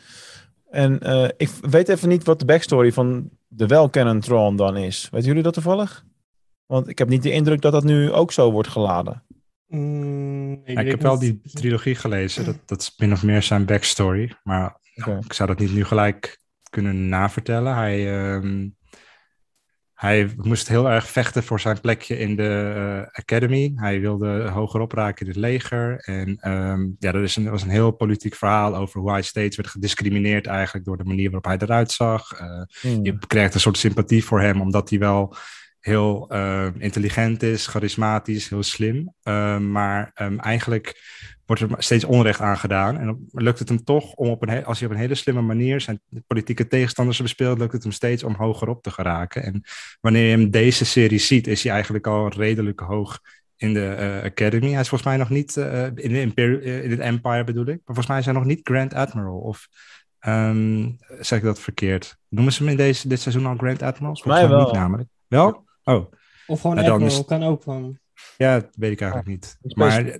En 0.71 1.01
eh, 1.01 1.29
ik 1.37 1.51
weet 1.71 1.89
even 1.89 2.09
niet 2.09 2.25
wat 2.25 2.39
de 2.39 2.45
backstory 2.45 2.93
van 2.93 3.31
de 3.49 3.67
wel-canon 3.67 4.21
Tron 4.21 4.57
dan 4.57 4.77
is. 4.77 5.09
Weten 5.11 5.29
jullie 5.29 5.43
dat 5.43 5.55
toevallig? 5.55 6.05
Want 6.68 6.88
ik 6.88 6.98
heb 6.98 7.09
niet 7.09 7.22
de 7.22 7.31
indruk 7.33 7.61
dat 7.61 7.72
dat 7.72 7.85
nu 7.85 8.12
ook 8.12 8.33
zo 8.33 8.50
wordt 8.52 8.68
geladen. 8.68 9.22
Mm, 9.66 10.50
Ja, 10.50 10.74
weet 10.74 10.78
ik 10.78 10.90
heb 10.90 11.02
wel 11.02 11.16
niet. 11.18 11.42
die 11.42 11.52
trilogie 11.52 11.94
gelezen. 11.94 12.44
Dat, 12.44 12.57
dat 12.66 12.81
is 12.81 12.94
min 12.96 13.12
of 13.12 13.22
meer 13.22 13.42
zijn 13.42 13.64
backstory. 13.64 14.33
Maar 14.42 14.76
Oké. 14.96 15.18
ik 15.24 15.33
zou 15.33 15.48
dat 15.48 15.59
niet 15.59 15.72
nu 15.72 15.85
gelijk 15.85 16.38
kunnen 16.70 17.09
navertellen. 17.09 17.74
Hij, 17.74 18.22
ehm, 18.22 18.68
hij 19.94 20.31
moest 20.37 20.68
heel 20.68 20.90
erg 20.90 21.09
vechten 21.09 21.42
voor 21.42 21.61
zijn 21.61 21.81
plekje 21.81 22.18
in 22.18 22.37
de 22.37 22.72
eh, 22.76 23.18
academy. 23.18 23.72
Hij 23.74 24.00
wilde 24.00 24.48
hogerop 24.48 24.92
raken 24.92 25.20
in 25.26 25.33
het 25.33 25.40
leger. 25.40 25.98
En 25.98 26.37
ehm, 26.40 26.83
ja, 26.98 27.12
er 27.12 27.22
is 27.22 27.37
een, 27.37 27.50
was 27.50 27.62
een 27.62 27.68
heel 27.70 27.90
politiek 27.90 28.35
verhaal 28.35 28.76
over 28.76 29.00
hoe 29.00 29.11
hij 29.11 29.22
steeds 29.22 29.57
werd 29.57 29.68
gediscrimineerd 29.68 30.46
eigenlijk 30.46 30.85
door 30.87 30.96
de 30.96 31.04
manier 31.04 31.24
waarop 31.31 31.44
hij 31.44 31.59
eruit 31.59 31.90
zag. 31.90 32.33
Eh, 32.33 32.62
Hmm. 32.81 33.04
je 33.04 33.18
krijgt 33.26 33.54
een 33.54 33.61
soort 33.61 33.78
sympathie 33.78 34.24
voor 34.24 34.40
hem, 34.40 34.61
omdat 34.61 34.90
hij 34.90 34.98
wel 34.98 35.35
heel 35.88 36.29
eh, 36.29 36.66
intelligent 36.79 37.42
is, 37.42 37.66
charismatisch, 37.66 38.48
heel 38.48 38.62
slim. 38.62 39.14
Eh, 39.22 39.59
maar 39.59 40.11
ehm, 40.14 40.38
eigenlijk 40.38 41.16
wordt 41.46 41.62
er 41.62 41.70
steeds 41.79 42.05
onrecht 42.05 42.40
aangedaan. 42.40 42.98
En 42.98 43.07
dan 43.07 43.18
lukt 43.33 43.59
het 43.59 43.68
hem 43.68 43.85
toch 43.85 44.14
om 44.14 44.29
op 44.29 44.42
een, 44.42 44.64
als 44.64 44.79
hij 44.79 44.88
op 44.88 44.94
een 44.94 45.01
hele 45.01 45.14
slimme 45.14 45.40
manier 45.40 45.81
zijn 45.81 46.01
politieke 46.27 46.66
tegenstanders 46.66 47.22
bespeelt, 47.22 47.59
lukt 47.59 47.72
het 47.72 47.83
hem 47.83 47.92
steeds 47.92 48.24
om 48.24 48.35
hoger 48.35 48.68
op 48.68 48.83
te 48.83 48.90
geraken. 48.90 49.42
En 49.42 49.62
wanneer 50.01 50.24
je 50.24 50.37
hem 50.37 50.51
deze 50.51 50.85
serie 50.85 51.18
ziet, 51.18 51.46
is 51.46 51.62
hij 51.62 51.72
eigenlijk 51.72 52.07
al 52.07 52.29
redelijk 52.29 52.81
hoog 52.81 53.20
in 53.59 53.74
de 53.74 53.87
eh, 53.87 54.24
Academy. 54.24 54.70
Hij 54.70 54.81
is 54.81 54.88
volgens 54.88 55.11
mij 55.11 55.18
nog 55.18 55.31
niet 55.31 55.57
eh, 55.57 55.85
in, 55.85 56.33
de 56.35 56.61
eh, 56.61 56.85
in 56.85 56.90
het 56.90 57.01
Empire 57.01 57.44
bedoel 57.44 57.66
ik. 57.66 57.66
Maar 57.66 57.83
volgens 57.85 58.07
mij 58.07 58.18
is 58.18 58.24
hij 58.24 58.35
nog 58.35 58.44
niet 58.44 58.61
Grand 58.62 58.94
Admiral. 58.94 59.38
Of 59.38 59.68
ehm, 60.18 60.90
zeg 61.20 61.38
ik 61.38 61.44
dat 61.44 61.61
verkeerd? 61.61 62.18
Noemen 62.29 62.53
ze 62.53 62.62
hem 62.62 62.70
in 62.70 62.77
deze, 62.77 63.09
dit 63.09 63.20
seizoen 63.20 63.46
al 63.46 63.57
Grand 63.57 63.83
Admirals? 63.83 64.22
Volgens 64.22 64.44
mij 64.44 64.53
wel. 64.53 64.64
niet 64.64 64.74
namelijk. 64.74 65.09
Wel? 65.27 65.66
Oh, 65.88 66.12
Of 66.46 66.61
gewoon 66.61 66.79
Admiral, 66.79 67.01
is- 67.01 67.24
kan 67.24 67.42
ook 67.42 67.62
van. 67.62 67.98
ja, 68.37 68.55
dat 68.61 68.68
weet 68.77 68.92
ik 68.92 69.01
eigenlijk 69.01 69.31
niet. 69.31 69.59
Ik 69.62 69.77
Maar 69.77 70.18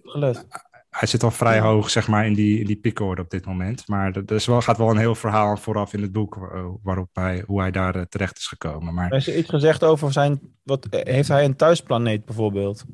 hij 0.91 1.09
zit 1.09 1.23
al 1.23 1.31
vrij 1.31 1.61
hoog, 1.61 1.91
zeg 1.91 2.09
maar, 2.09 2.27
in 2.27 2.35
die, 2.35 2.61
in 2.61 2.67
die 2.67 2.77
pickorde 2.77 3.23
op 3.23 3.31
dit 3.31 3.47
moment. 3.47 3.89
Maar 3.89 4.17
er 4.17 4.33
is 4.35 4.47
wel, 4.47 4.61
gaat 4.61 4.79
wel 4.79 4.91
een 4.91 4.97
heel 4.97 5.15
verhaal 5.15 5.57
vooraf 5.57 5.93
in 5.93 6.03
het 6.03 6.13
boek 6.13 6.37
eh, 6.37 6.65
waarop 6.83 7.09
hij, 7.13 7.43
hoe 7.47 7.61
hij 7.61 7.71
daar 7.71 7.95
eh, 7.97 8.03
terecht 8.03 8.39
is 8.39 8.47
gekomen. 8.47 8.95
Maar 8.95 9.13
Is 9.13 9.29
er 9.29 9.37
iets 9.37 9.49
gezegd 9.49 9.85
over 9.85 10.13
zijn... 10.13 10.41
Wat, 10.63 10.87
eh, 10.87 11.15
heeft 11.15 11.29
hij 11.29 11.45
een 11.45 11.57
thuisplaneet 11.57 12.25
bijvoorbeeld? 12.25 12.85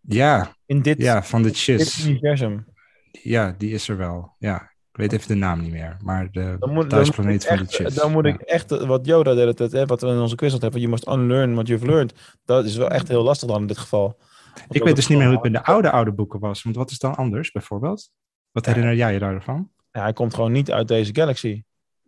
ja, 0.00 0.54
In 0.66 0.82
dit, 0.82 0.98
ja, 0.98 1.22
van 1.22 1.42
de 1.42 1.48
dit 1.48 1.56
Chiss. 1.58 2.06
universum. 2.06 2.66
Ja, 3.22 3.54
die 3.58 3.72
is 3.72 3.88
er 3.88 3.96
wel. 3.96 4.34
Ja, 4.38 4.72
ik 4.94 5.00
weet 5.00 5.12
even 5.12 5.28
de 5.28 5.34
naam 5.34 5.60
niet 5.60 5.70
meer. 5.70 5.96
Maar 6.02 6.30
de 6.30 6.56
Dan 6.58 6.72
moet, 6.72 6.90
thuisplaneet 6.90 7.46
dan 7.46 7.56
van 7.56 7.56
de 7.56 7.62
ik 7.62 7.70
echt, 7.70 7.82
Chiss. 7.82 7.96
dan 7.96 8.12
moet 8.12 8.24
ja. 8.24 8.32
ik 8.32 8.40
echt, 8.40 8.72
eh, 8.72 8.86
wat 8.86 9.06
Yoda 9.06 9.34
de 9.34 9.40
hele 9.40 9.54
tijd, 9.54 9.72
hè, 9.72 9.86
wat 9.86 10.00
we 10.00 10.08
in 10.08 10.18
onze 10.18 10.34
quiz 10.34 10.52
hebben, 10.52 10.80
you 10.80 10.88
must 10.90 11.08
unlearn 11.08 11.54
what 11.54 11.66
you've 11.66 11.86
learned. 11.86 12.14
Dat 12.44 12.64
is 12.64 12.76
wel 12.76 12.88
echt 12.88 13.08
heel 13.08 13.22
lastig 13.22 13.48
dan 13.48 13.60
in 13.60 13.66
dit 13.66 13.78
geval. 13.78 14.18
Ik 14.68 14.82
weet 14.82 14.96
dus 14.96 15.06
niet 15.06 15.18
meer 15.18 15.26
hoe 15.26 15.42
het 15.42 15.52
bij 15.52 15.60
de 15.60 15.64
oude 15.64 15.90
oude 15.90 16.12
boeken 16.12 16.40
was. 16.40 16.62
Want 16.62 16.76
wat 16.76 16.90
is 16.90 16.98
dan 16.98 17.14
anders, 17.14 17.50
bijvoorbeeld? 17.50 18.10
Wat 18.52 18.66
herinner 18.66 18.94
jij 18.94 19.12
je 19.12 19.18
daarvan? 19.18 19.70
Ja, 19.90 20.02
hij 20.02 20.12
komt 20.12 20.34
gewoon 20.34 20.52
niet 20.52 20.70
uit 20.72 20.88
deze 20.88 21.14
galaxy. 21.14 21.64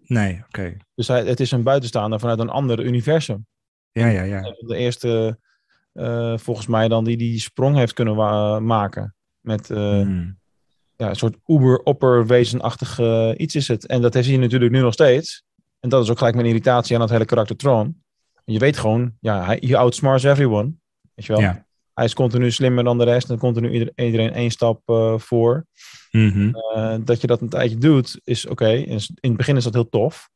Nee, 0.06 0.42
oké. 0.46 0.76
Dus 0.94 1.08
hij, 1.08 1.24
het 1.24 1.40
is 1.40 1.50
een 1.50 1.62
buitenstaander 1.62 2.20
vanuit 2.20 2.38
een 2.38 2.50
ander 2.50 2.84
universum. 2.84 3.46
Ja, 3.90 4.06
ja, 4.06 4.22
ja. 4.22 4.40
De 4.40 4.76
eerste, 4.76 5.38
eh, 5.92 6.38
volgens 6.38 6.66
mij 6.66 6.88
dan, 6.88 7.04
die 7.04 7.16
die 7.16 7.40
sprong 7.40 7.76
heeft 7.76 7.92
kunnen 7.92 8.16
maken. 8.64 9.14
Met 9.40 9.70
eh, 9.70 9.76
Hmm. 9.76 10.38
Ja, 10.96 11.08
een 11.08 11.16
soort 11.16 11.36
uber-opperwezenachtig 11.46 12.98
eh, 12.98 13.30
iets 13.36 13.54
is 13.54 13.68
het. 13.68 13.86
En 13.86 14.02
dat 14.02 14.14
heeft 14.14 14.28
hij 14.28 14.36
natuurlijk 14.36 14.72
nu 14.72 14.80
nog 14.80 14.92
steeds. 14.92 15.44
En 15.80 15.88
dat 15.88 16.02
is 16.04 16.10
ook 16.10 16.18
gelijk 16.18 16.34
mijn 16.34 16.46
irritatie 16.46 16.94
aan 16.94 17.00
het 17.00 17.10
hele 17.10 17.24
karakter 17.24 17.56
Tron. 17.56 18.02
Je 18.44 18.58
weet 18.58 18.76
gewoon, 18.76 19.12
ja, 19.20 19.44
hij 19.44 19.62
he 19.66 19.76
outsmarts 19.76 20.24
everyone. 20.24 20.72
Weet 21.14 21.26
je 21.26 21.32
wel? 21.32 21.40
Ja. 21.40 21.64
Hij 21.94 22.04
is 22.04 22.14
continu 22.14 22.50
slimmer 22.50 22.84
dan 22.84 22.98
de 22.98 23.04
rest 23.04 23.30
en 23.30 23.38
continu 23.38 23.70
ieder- 23.70 23.92
iedereen 23.94 24.32
één 24.32 24.50
stap 24.50 24.80
eh, 24.84 25.14
voor. 25.18 25.66
Mhm. 26.10 26.54
Eh, 26.54 26.94
dat 27.00 27.20
je 27.20 27.26
dat 27.26 27.40
een 27.40 27.48
tijdje 27.48 27.76
doet, 27.78 28.20
is 28.24 28.46
oké. 28.46 28.68
In 28.68 28.98
in 29.20 29.28
het 29.28 29.36
begin 29.36 29.56
is 29.56 29.64
dat 29.64 29.74
heel 29.74 29.88
tof. 29.88 30.28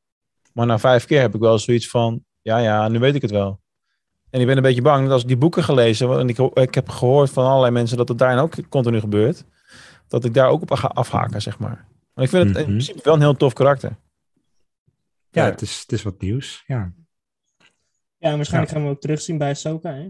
Maar 0.52 0.66
na 0.66 0.78
vijf 0.78 1.04
keer 1.04 1.20
heb 1.20 1.34
ik 1.34 1.40
wel 1.40 1.58
zoiets 1.58 1.88
van, 1.88 2.24
ja, 2.42 2.58
ja, 2.58 2.88
nu 2.88 2.98
weet 2.98 3.14
ik 3.14 3.22
het 3.22 3.30
wel. 3.30 3.61
En 4.30 4.40
ik 4.40 4.46
ben 4.46 4.56
een 4.56 4.62
beetje 4.62 4.82
bang 4.82 5.02
dat 5.02 5.12
als 5.12 5.22
ik 5.22 5.28
die 5.28 5.36
boeken 5.36 5.64
gelezen, 5.64 6.08
want 6.08 6.30
ik, 6.30 6.38
ik 6.38 6.74
heb 6.74 6.88
gehoord 6.88 7.30
van 7.30 7.44
allerlei 7.46 7.72
mensen 7.72 7.96
dat 7.96 8.08
het 8.08 8.18
daarin 8.18 8.38
ook 8.38 8.68
continu 8.68 9.00
gebeurt, 9.00 9.44
dat 10.11 10.24
ik 10.24 10.34
daar 10.34 10.48
ook 10.48 10.62
op 10.62 10.70
ga 10.70 10.86
afhaken, 10.88 11.42
zeg 11.42 11.58
maar. 11.58 11.86
Maar 12.14 12.24
ik 12.24 12.30
vind 12.30 12.46
het 12.48 12.56
in 12.56 12.62
Mhm. 12.62 12.70
principe 12.70 13.00
wel 13.02 13.14
een 13.14 13.20
heel 13.20 13.36
tof 13.36 13.52
karakter. 13.52 13.90
Ja, 15.30 15.44
Ja. 15.44 15.50
Het, 15.50 15.62
is, 15.62 15.80
het 15.80 15.92
is 15.92 16.02
wat 16.02 16.20
nieuws. 16.20 16.64
Ja, 16.66 16.92
Ja, 18.18 18.36
waarschijnlijk 18.36 18.72
gaan 18.72 18.80
we 18.80 18.86
hem 18.86 18.96
ook 18.96 19.00
terugzien 19.02 19.38
bij 19.38 19.48
Ahsoka, 19.50 19.92
hè? 19.94 20.08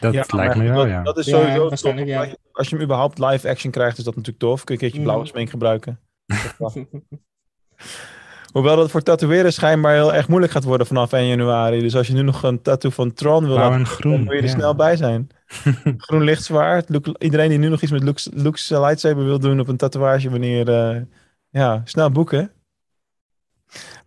dat 0.00 0.12
Ja, 0.14 0.24
lijkt 0.28 0.56
me 0.56 0.64
wel, 0.68 0.76
dat, 0.76 0.86
ja. 0.88 1.02
Dat 1.02 1.18
is 1.18 1.26
Ja, 1.26 1.32
sowieso 1.38 1.58
tof. 1.60 1.68
waarschijnlijk, 1.68 2.06
ja. 2.06 2.20
Als 2.20 2.28
je- 2.30 2.38
Als 2.52 2.68
je 2.68 2.74
hem 2.74 2.84
überhaupt 2.84 3.18
live 3.18 3.48
action 3.48 3.72
krijgt, 3.72 3.98
is 3.98 4.04
dat 4.04 4.14
natuurlijk 4.16 4.44
tof. 4.44 4.64
Kun 4.64 4.74
je 4.74 4.82
een 4.82 4.88
keertje 4.88 5.02
blauwe 5.02 5.22
Mhm. 5.24 5.32
smink 5.32 5.50
gebruiken. 5.50 6.00
Hoewel 8.54 8.76
dat 8.76 8.90
voor 8.90 9.02
tatoeëren 9.02 9.52
schijnbaar 9.52 9.94
heel 9.94 10.14
erg 10.14 10.28
moeilijk 10.28 10.52
gaat 10.52 10.64
worden 10.64 10.86
vanaf 10.86 11.12
1 11.12 11.26
januari. 11.26 11.80
Dus 11.80 11.96
als 11.96 12.06
je 12.06 12.12
nu 12.12 12.22
nog 12.22 12.42
een 12.42 12.62
tattoo 12.62 12.90
van 12.90 13.12
Tron 13.12 13.46
wil 13.46 13.54
laten 13.54 13.86
groen. 13.86 14.12
dan 14.12 14.24
moet 14.24 14.32
je 14.32 14.38
er 14.38 14.44
ja. 14.44 14.50
snel 14.50 14.74
bij 14.74 14.96
zijn. 14.96 15.28
Groen 15.96 16.22
lichtzwaard. 16.22 16.88
Iedereen 17.18 17.48
die 17.48 17.58
nu 17.58 17.68
nog 17.68 17.82
iets 17.82 17.92
met 17.92 18.02
Luke's, 18.02 18.28
Luke's 18.32 18.68
lightsaber 18.68 19.24
wil 19.24 19.38
doen 19.38 19.60
op 19.60 19.68
een 19.68 19.76
tatoeage 19.76 20.30
wanneer... 20.30 20.68
eh, 20.68 21.00
ja, 21.48 21.82
snel 21.84 22.10
boeken. 22.10 22.50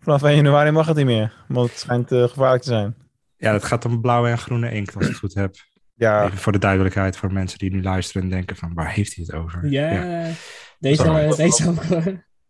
Vanaf 0.00 0.22
1 0.22 0.36
januari 0.36 0.70
mag 0.70 0.86
het 0.86 0.96
niet 0.96 1.06
meer. 1.06 1.32
Want 1.48 1.70
het 1.70 1.78
schijnt 1.78 2.12
eh, 2.12 2.22
gevaarlijk 2.22 2.62
te 2.62 2.68
zijn. 2.68 2.94
Ja, 3.36 3.52
dat 3.52 3.64
gaat 3.64 3.84
om 3.84 4.00
blauwe 4.00 4.28
en 4.28 4.38
groene 4.38 4.70
inkt, 4.70 4.94
als 4.94 5.04
ik 5.04 5.10
het 5.10 5.18
goed 5.18 5.34
heb. 5.34 5.54
Ja, 5.94 6.24
Even 6.24 6.38
voor 6.38 6.52
de 6.52 6.58
duidelijkheid 6.58 7.16
voor 7.16 7.32
mensen 7.32 7.58
die 7.58 7.70
nu 7.70 7.82
luisteren 7.82 8.22
en 8.22 8.28
denken 8.28 8.56
van, 8.56 8.74
waar 8.74 8.90
heeft 8.92 9.14
hij 9.16 9.24
het 9.26 9.34
over? 9.36 9.68
Ja, 9.70 10.22
deze, 10.78 11.34
deze 11.36 11.68
ook. 11.68 11.82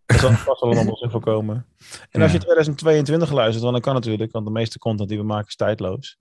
Er 0.09 0.18
zal 0.18 0.30
vast 0.32 0.61
wel 0.61 0.84
nog 0.84 1.02
in 1.02 1.11
voorkomen. 1.11 1.66
En 2.11 2.22
als 2.22 2.30
je 2.32 2.36
Ja. 2.38 2.42
2022 2.44 3.30
luistert, 3.32 3.61
want 3.62 3.72
dan 3.72 3.82
kan 3.82 3.94
natuurlijk, 3.94 4.32
want 4.32 4.46
de 4.46 4.52
meeste 4.52 4.78
content 4.78 5.09
die 5.09 5.18
we 5.18 5.24
maken 5.24 5.46
is 5.48 5.56
tijdloos. 5.56 6.18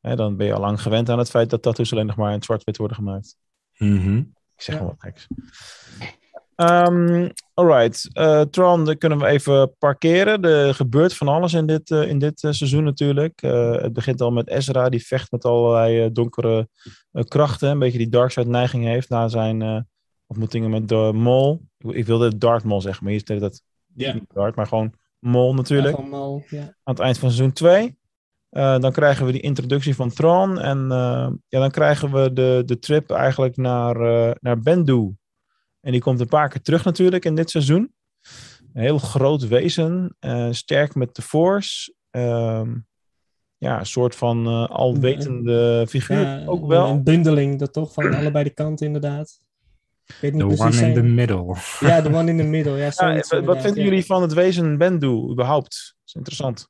Hè, 0.00 0.16
dan 0.16 0.36
ben 0.36 0.46
je 0.46 0.54
al 0.54 0.60
lang 0.60 0.82
gewend 0.82 1.08
aan 1.08 1.18
het 1.18 1.30
feit 1.30 1.50
dat 1.50 1.62
tattoos 1.62 1.92
alleen 1.92 2.06
nog 2.06 2.16
maar 2.16 2.32
in 2.32 2.42
zwart-wit 2.42 2.76
worden 2.76 2.96
gemaakt. 2.96 3.36
Mhm. 3.76 4.16
Ik 4.16 4.62
zeg 4.66 4.74
Ja. 4.74 4.80
wel 4.80 4.90
wat 4.90 5.00
geks. 5.00 5.26
Ehm 6.54 7.28
alright, 7.54 8.08
Eh, 8.12 8.40
Tron 8.40 8.84
dat 8.84 8.98
kunnen 8.98 9.18
we 9.18 9.26
even 9.26 9.74
parkeren. 9.78 10.42
Er 10.42 10.74
gebeurt 10.74 11.14
van 11.14 11.28
alles 11.28 11.52
in 11.54 11.66
dit, 11.66 11.90
eh, 11.90 12.08
in 12.08 12.18
dit 12.18 12.42
eh, 12.44 12.50
seizoen 12.52 12.84
natuurlijk. 12.84 13.40
Het 13.40 13.92
begint 13.92 14.20
al 14.20 14.30
met 14.30 14.48
Ezra, 14.48 14.88
die 14.88 15.06
vecht 15.06 15.30
met 15.30 15.44
allerlei 15.44 16.12
donkere 16.12 16.68
krachten. 17.28 17.70
Een 17.70 17.78
beetje 17.78 17.98
die 17.98 18.08
dark 18.08 18.44
neiging 18.44 18.84
heeft 18.84 19.08
na 19.08 19.28
zijn 19.28 19.88
ontmoetingen 20.26 20.70
met 20.70 20.88
de 20.88 21.10
Mol. 21.14 21.68
Ik, 21.84 21.90
ik 21.94 22.06
wilde 22.06 22.38
Darth 22.38 22.64
Mol 22.64 22.80
zeggen, 22.80 23.04
maar 23.04 23.12
hier 23.12 23.22
is 23.30 23.40
dat 23.40 23.62
Ja. 23.94 24.12
niet 24.12 24.24
Darth, 24.34 24.54
maar 24.56 24.66
gewoon 24.66 24.92
Mol 25.18 25.54
natuurlijk 25.54 25.88
Ja, 25.88 25.94
gewoon 25.94 26.10
mal, 26.10 26.42
ja. 26.48 26.60
aan 26.62 26.94
het 26.94 26.98
eind 26.98 27.18
van 27.18 27.30
seizoen 27.30 27.52
2. 27.52 27.98
dan 28.50 28.92
krijgen 28.92 29.26
we 29.26 29.32
die 29.32 29.40
introductie 29.40 29.94
van 29.94 30.10
Tron. 30.10 30.58
En 30.58 30.78
eh, 30.90 31.30
ja, 31.48 31.58
dan 31.60 31.70
krijgen 31.70 32.12
we 32.12 32.32
de, 32.32 32.62
de 32.66 32.78
trip 32.78 33.10
eigenlijk 33.10 33.56
naar, 33.56 33.96
eh, 34.00 34.34
naar 34.40 34.58
Bendu. 34.60 35.14
En 35.80 35.92
die 35.92 36.00
komt 36.00 36.20
een 36.20 36.26
paar 36.28 36.48
keer 36.48 36.62
terug 36.62 36.84
natuurlijk 36.84 37.24
in 37.24 37.34
dit 37.34 37.50
seizoen. 37.50 37.94
Een 38.72 38.82
heel 38.82 38.98
groot 38.98 39.48
wezen. 39.48 40.16
eh, 40.18 40.48
sterk 40.50 40.94
met 40.94 41.14
de 41.14 41.22
Force. 41.22 41.94
Ehm, 42.10 42.74
ja, 43.58 43.78
een 43.78 43.86
soort 43.86 44.14
van 44.16 44.46
eh, 44.46 44.66
alwetende 44.68 45.86
figuur 45.88 46.20
Ja, 46.20 46.44
ook 46.46 46.62
een- 46.62 46.68
wel. 46.68 46.88
Een 46.88 47.02
bundeling, 47.02 47.58
dat 47.58 47.72
toch 47.72 47.92
van 47.92 48.14
allebei 48.14 48.44
de 48.44 48.50
kanten 48.54 48.86
inderdaad. 48.86 49.40
Ik 50.10 50.16
weet 50.20 50.32
niet 50.32 50.40
The 50.40 50.46
precies. 50.56 50.78
one 50.80 50.88
in 50.88 50.94
the 50.94 51.02
middle. 51.02 51.56
Ja, 51.80 52.00
de 52.00 52.08
one 52.14 52.30
in 52.30 52.36
the 52.36 52.42
middle. 52.42 52.76
Ja, 52.76 52.84
Ja, 52.84 52.90
zoiets 52.90 53.28
wat 53.30 53.60
vinden 53.62 53.84
jullie 53.84 54.04
van 54.04 54.22
het 54.22 54.32
wezen 54.32 54.78
Bendu 54.78 55.30
überhaupt? 55.30 55.94
Dat 55.98 56.06
is 56.06 56.14
interessant. 56.14 56.68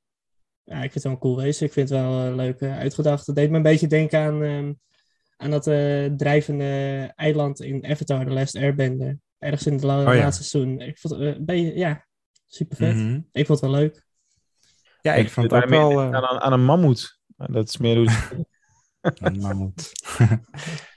Ja, 0.65 0.75
ik 0.77 0.81
vind 0.81 0.95
het 0.95 1.03
wel 1.03 1.13
een 1.13 1.19
cool 1.19 1.37
wezen. 1.37 1.67
Ik 1.67 1.73
vind 1.73 1.89
het 1.89 1.99
wel 1.99 2.27
eh, 2.29 2.35
leuk 2.35 2.61
eh, 2.61 2.79
uitgedacht. 2.79 3.27
Het 3.27 3.37
deed 3.37 3.51
me 3.51 3.57
een 3.57 3.63
beetje 3.63 3.87
denken 3.87 4.21
aan, 4.21 4.43
ehm, 4.43 4.73
aan 5.37 5.51
dat 5.51 5.67
eh, 5.67 6.05
drijvende 6.07 7.13
eiland 7.17 7.61
in 7.61 7.87
Avatar, 7.87 8.25
The 8.25 8.31
Last 8.31 8.57
Airbender. 8.57 9.19
Ergens 9.39 9.67
in 9.67 9.73
het 9.73 9.83
la- 9.83 10.07
Oh 10.09 10.15
ja. 10.15 10.21
laatste 10.21 10.45
seizoen. 10.45 10.81
Ik 10.81 10.99
vond 10.99 11.15
het 11.15 11.23
eh, 11.23 11.29
een 11.37 11.45
beetje, 11.45 11.77
ja, 11.79 12.07
super 12.47 12.77
vet. 12.77 12.95
Mhm. 12.95 13.21
Ik 13.33 13.47
vond 13.47 13.61
het 13.61 13.71
wel 13.71 13.81
leuk. 13.81 14.05
Ja, 15.01 15.15
ik 15.15 15.31
vond 15.31 15.51
het 15.51 15.63
ook 15.63 15.69
wel... 15.71 15.91
eh, 16.01 16.15
aan, 16.15 16.41
aan 16.41 16.53
een 16.53 16.65
mammoet. 16.65 17.19
Dat 17.37 17.69
is 17.69 17.77
meer 17.77 17.97
hoe 17.97 18.09
Een 19.01 19.39
mammoet. 19.41 19.93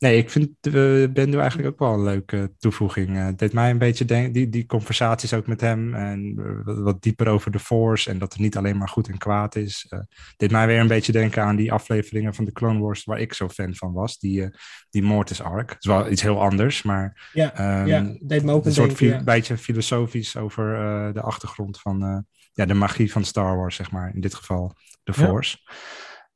nee, 0.00 0.16
ik 0.18 0.30
vind 0.30 0.48
uh, 0.68 0.72
Bendu 1.12 1.38
eigenlijk 1.38 1.68
ook 1.68 1.78
wel 1.78 1.92
een 1.92 2.02
leuke 2.02 2.52
toevoeging. 2.58 3.16
Eh, 3.16 3.24
Het 3.24 3.38
deed 3.38 3.52
mij 3.52 3.70
een 3.70 3.78
beetje 3.78 4.04
denken, 4.04 4.32
die, 4.32 4.48
die 4.48 4.66
conversaties 4.66 5.34
ook 5.34 5.46
met 5.46 5.60
hem 5.60 5.94
en 5.94 6.34
eh, 6.38 6.64
wat, 6.64 6.78
wat 6.78 7.02
dieper 7.02 7.28
over 7.28 7.50
de 7.50 7.58
Force 7.58 8.10
en 8.10 8.18
dat 8.18 8.32
het 8.32 8.42
niet 8.42 8.56
alleen 8.56 8.78
maar 8.78 8.88
goed 8.88 9.08
en 9.08 9.18
kwaad 9.18 9.56
is. 9.56 9.86
eh 9.88 9.98
deed 10.36 10.50
mij 10.50 10.66
weer 10.66 10.80
een 10.80 10.86
beetje 10.88 11.12
denken 11.12 11.42
aan 11.42 11.56
die 11.56 11.72
afleveringen 11.72 12.34
van 12.34 12.44
de 12.44 12.52
Clone 12.52 12.78
Wars 12.80 13.04
waar 13.04 13.20
ik 13.20 13.32
zo 13.34 13.48
fan 13.48 13.74
van 13.74 13.92
was, 13.92 14.18
die, 14.18 14.40
uh, 14.40 14.48
die 14.90 15.02
Mortis 15.02 15.42
Arc. 15.42 15.68
Het 15.70 15.78
is 15.84 15.86
wel 15.90 16.10
iets 16.10 16.22
heel 16.22 16.40
anders, 16.40 16.82
maar 16.82 17.30
Ja, 17.32 17.80
um, 17.80 17.86
ja 17.86 18.16
deed 18.20 18.42
me 18.44 18.52
ook 18.52 18.60
een 18.62 18.66
een 18.68 18.74
soort 18.74 18.88
denken, 18.88 19.06
fi- 19.06 19.12
ja. 19.14 19.22
beetje 19.24 19.56
filosofisch 19.56 20.36
over 20.36 20.74
uh, 20.74 21.12
de 21.12 21.20
achtergrond 21.20 21.80
van 21.80 22.04
uh, 22.04 22.18
ja, 22.52 22.64
de 22.66 22.74
magie 22.74 23.12
van 23.12 23.24
Star 23.24 23.56
Wars, 23.56 23.76
zeg 23.76 23.90
maar, 23.90 24.14
in 24.14 24.20
dit 24.20 24.34
geval 24.34 24.74
de 25.02 25.12
Force. 25.12 25.58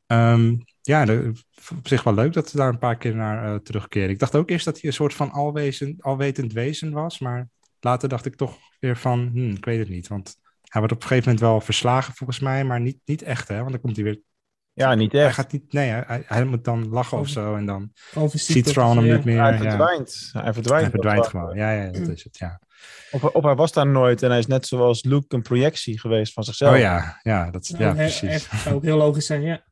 Ja. 0.06 0.32
Um, 0.32 0.58
ja, 0.86 1.04
de, 1.04 1.32
op 1.76 1.88
zich 1.88 2.02
wel 2.02 2.14
leuk 2.14 2.32
dat 2.32 2.48
ze 2.48 2.56
daar 2.56 2.68
een 2.68 2.78
paar 2.78 2.96
keer 2.96 3.14
naar 3.14 3.52
uh, 3.52 3.58
terugkeren. 3.58 4.10
Ik 4.10 4.18
dacht 4.18 4.36
ook 4.36 4.50
eerst 4.50 4.64
dat 4.64 4.80
hij 4.80 4.84
een 4.84 4.96
soort 4.96 5.14
van 5.14 5.30
alwezen, 5.30 5.96
alwetend 6.00 6.52
wezen 6.52 6.92
was, 6.92 7.18
maar 7.18 7.48
later 7.80 8.08
dacht 8.08 8.26
ik 8.26 8.36
toch 8.36 8.58
weer 8.80 8.96
van, 8.96 9.30
hmm, 9.32 9.50
ik 9.50 9.64
weet 9.64 9.78
het 9.78 9.88
niet. 9.88 10.08
Want 10.08 10.36
hij 10.62 10.80
wordt 10.80 10.94
op 10.94 11.02
een 11.02 11.08
gegeven 11.08 11.30
moment 11.30 11.50
wel 11.50 11.60
verslagen 11.60 12.14
volgens 12.14 12.38
mij, 12.38 12.64
maar 12.64 12.80
niet, 12.80 12.98
niet 13.04 13.22
echt, 13.22 13.48
hè? 13.48 13.58
Want 13.58 13.70
dan 13.70 13.80
komt 13.80 13.96
hij 13.96 14.04
weer... 14.04 14.20
Ja, 14.72 14.94
niet 14.94 15.14
echt. 15.14 15.22
Hij 15.22 15.32
gaat 15.32 15.52
niet, 15.52 15.72
nee, 15.72 15.90
hij, 15.90 16.22
hij 16.26 16.44
moet 16.44 16.64
dan 16.64 16.88
lachen 16.88 17.18
of 17.18 17.28
zo 17.28 17.56
en 17.56 17.66
dan 17.66 17.92
ziet 18.32 18.64
Tron 18.66 18.96
hem 18.96 19.14
niet 19.14 19.24
meer. 19.24 19.40
Hij 19.40 19.58
verdwijnt. 19.58 20.30
Ja. 20.32 20.42
Hij 20.42 20.52
verdwijnt, 20.52 20.82
hij 20.82 20.90
verdwijnt 20.90 21.26
gewoon. 21.26 21.56
Ja, 21.56 21.72
ja, 21.72 21.90
dat 21.90 22.08
is 22.08 22.24
het, 22.24 22.38
ja. 22.38 22.60
Of, 23.10 23.24
of, 23.24 23.42
hij 23.44 23.54
was 23.54 23.72
daar 23.72 23.86
nooit 23.86 24.22
en 24.22 24.30
hij 24.30 24.38
is 24.38 24.46
net 24.46 24.66
zoals 24.66 25.04
Luke 25.04 25.34
een 25.34 25.42
projectie 25.42 26.00
geweest 26.00 26.32
van 26.32 26.44
zichzelf. 26.44 26.74
Oh 26.74 26.78
ja, 26.78 27.18
ja, 27.22 27.50
dat, 27.50 27.66
ja, 27.66 27.78
nou, 27.78 27.94
precies. 27.94 28.48
Dat 28.48 28.60
zou 28.60 28.74
ook 28.74 28.82
heel 28.82 28.96
logisch 28.96 29.26
zijn, 29.26 29.42
ja. 29.42 29.64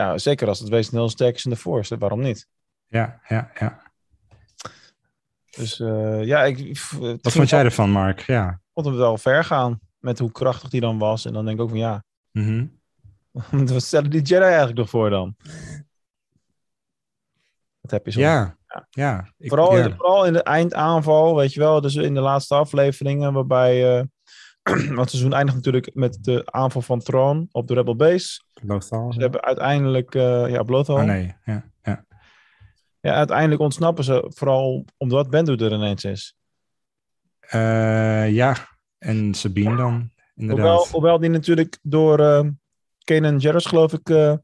Ja, 0.00 0.18
zeker 0.18 0.48
als 0.48 0.58
het 0.58 0.68
wezen 0.68 0.96
heel 0.96 1.08
sterk 1.08 1.34
is 1.34 1.44
in 1.44 1.50
de 1.50 1.56
Force. 1.56 1.98
Waarom 1.98 2.20
niet? 2.20 2.46
Ja, 2.86 3.20
ja, 3.28 3.50
ja. 3.58 3.82
Dus 5.50 5.78
uh, 5.78 6.24
ja, 6.24 6.44
ik... 6.44 6.80
Wat 7.22 7.32
vond 7.32 7.48
jij 7.48 7.64
ervan, 7.64 7.90
Mark? 7.90 8.20
Ja. 8.20 8.50
Ik 8.50 8.70
vond 8.72 8.86
hem 8.86 8.96
wel 8.96 9.18
ver 9.18 9.44
gaan 9.44 9.80
met 9.98 10.18
hoe 10.18 10.32
krachtig 10.32 10.68
die 10.68 10.80
dan 10.80 10.98
was. 10.98 11.24
En 11.24 11.32
dan 11.32 11.44
denk 11.44 11.56
ik 11.56 11.62
ook 11.62 11.68
van 11.68 11.78
ja... 11.78 12.04
Mm 12.32 12.44
-hmm. 12.44 13.68
wat 13.72 13.82
stellen 13.82 14.10
die 14.10 14.22
Jedi 14.22 14.42
eigenlijk 14.42 14.78
nog 14.78 14.90
voor 14.90 15.10
dan? 15.10 15.36
Dat 17.80 17.90
heb 17.90 18.04
je 18.04 18.12
zo. 18.12 18.20
Ja, 18.20 18.56
ja. 18.66 18.86
ja. 18.90 19.32
Ik, 19.38 19.48
vooral, 19.48 19.76
ja. 19.76 19.84
In 19.84 19.90
de, 19.90 19.96
vooral 19.96 20.26
in 20.26 20.32
de 20.32 20.42
eindaanval, 20.42 21.36
weet 21.36 21.52
je 21.52 21.60
wel. 21.60 21.80
Dus 21.80 21.94
in 21.94 22.14
de 22.14 22.20
laatste 22.20 22.54
afleveringen 22.54 23.32
waarbij... 23.32 23.98
Uh, 23.98 24.04
want 24.86 24.98
het 24.98 25.10
seizoen 25.10 25.32
eindigt 25.32 25.56
natuurlijk 25.56 25.94
met 25.94 26.18
de 26.20 26.42
aanval 26.44 26.82
van 26.82 27.00
Tron 27.00 27.48
op 27.52 27.66
de 27.66 27.74
Rebel 27.74 27.96
Base. 27.96 28.42
Lothal. 28.62 29.12
Ze 29.12 29.20
hebben 29.20 29.42
uiteindelijk... 29.42 30.14
Uh, 30.14 30.50
ja, 30.50 30.58
op 30.58 30.68
Lothal. 30.68 30.96
Oh 30.96 31.02
nee, 31.02 31.34
ja, 31.44 31.70
ja. 31.82 32.04
Ja, 33.00 33.12
uiteindelijk 33.12 33.60
ontsnappen 33.60 34.04
ze 34.04 34.24
vooral 34.34 34.84
omdat 34.96 35.30
Bendu 35.30 35.56
er 35.56 35.72
ineens 35.72 36.04
is. 36.04 36.36
Uh, 37.54 38.30
ja, 38.30 38.56
en 38.98 39.34
Sabine 39.34 39.76
dan, 39.76 40.10
inderdaad. 40.34 40.66
Hoewel, 40.66 40.86
hoewel 40.90 41.18
die 41.18 41.30
natuurlijk 41.30 41.78
door 41.82 42.20
uh, 42.20 42.46
Kanan 43.04 43.38
Jarrus, 43.38 43.66
geloof 43.66 43.92
ik, 43.92 44.08
uh, 44.08 44.34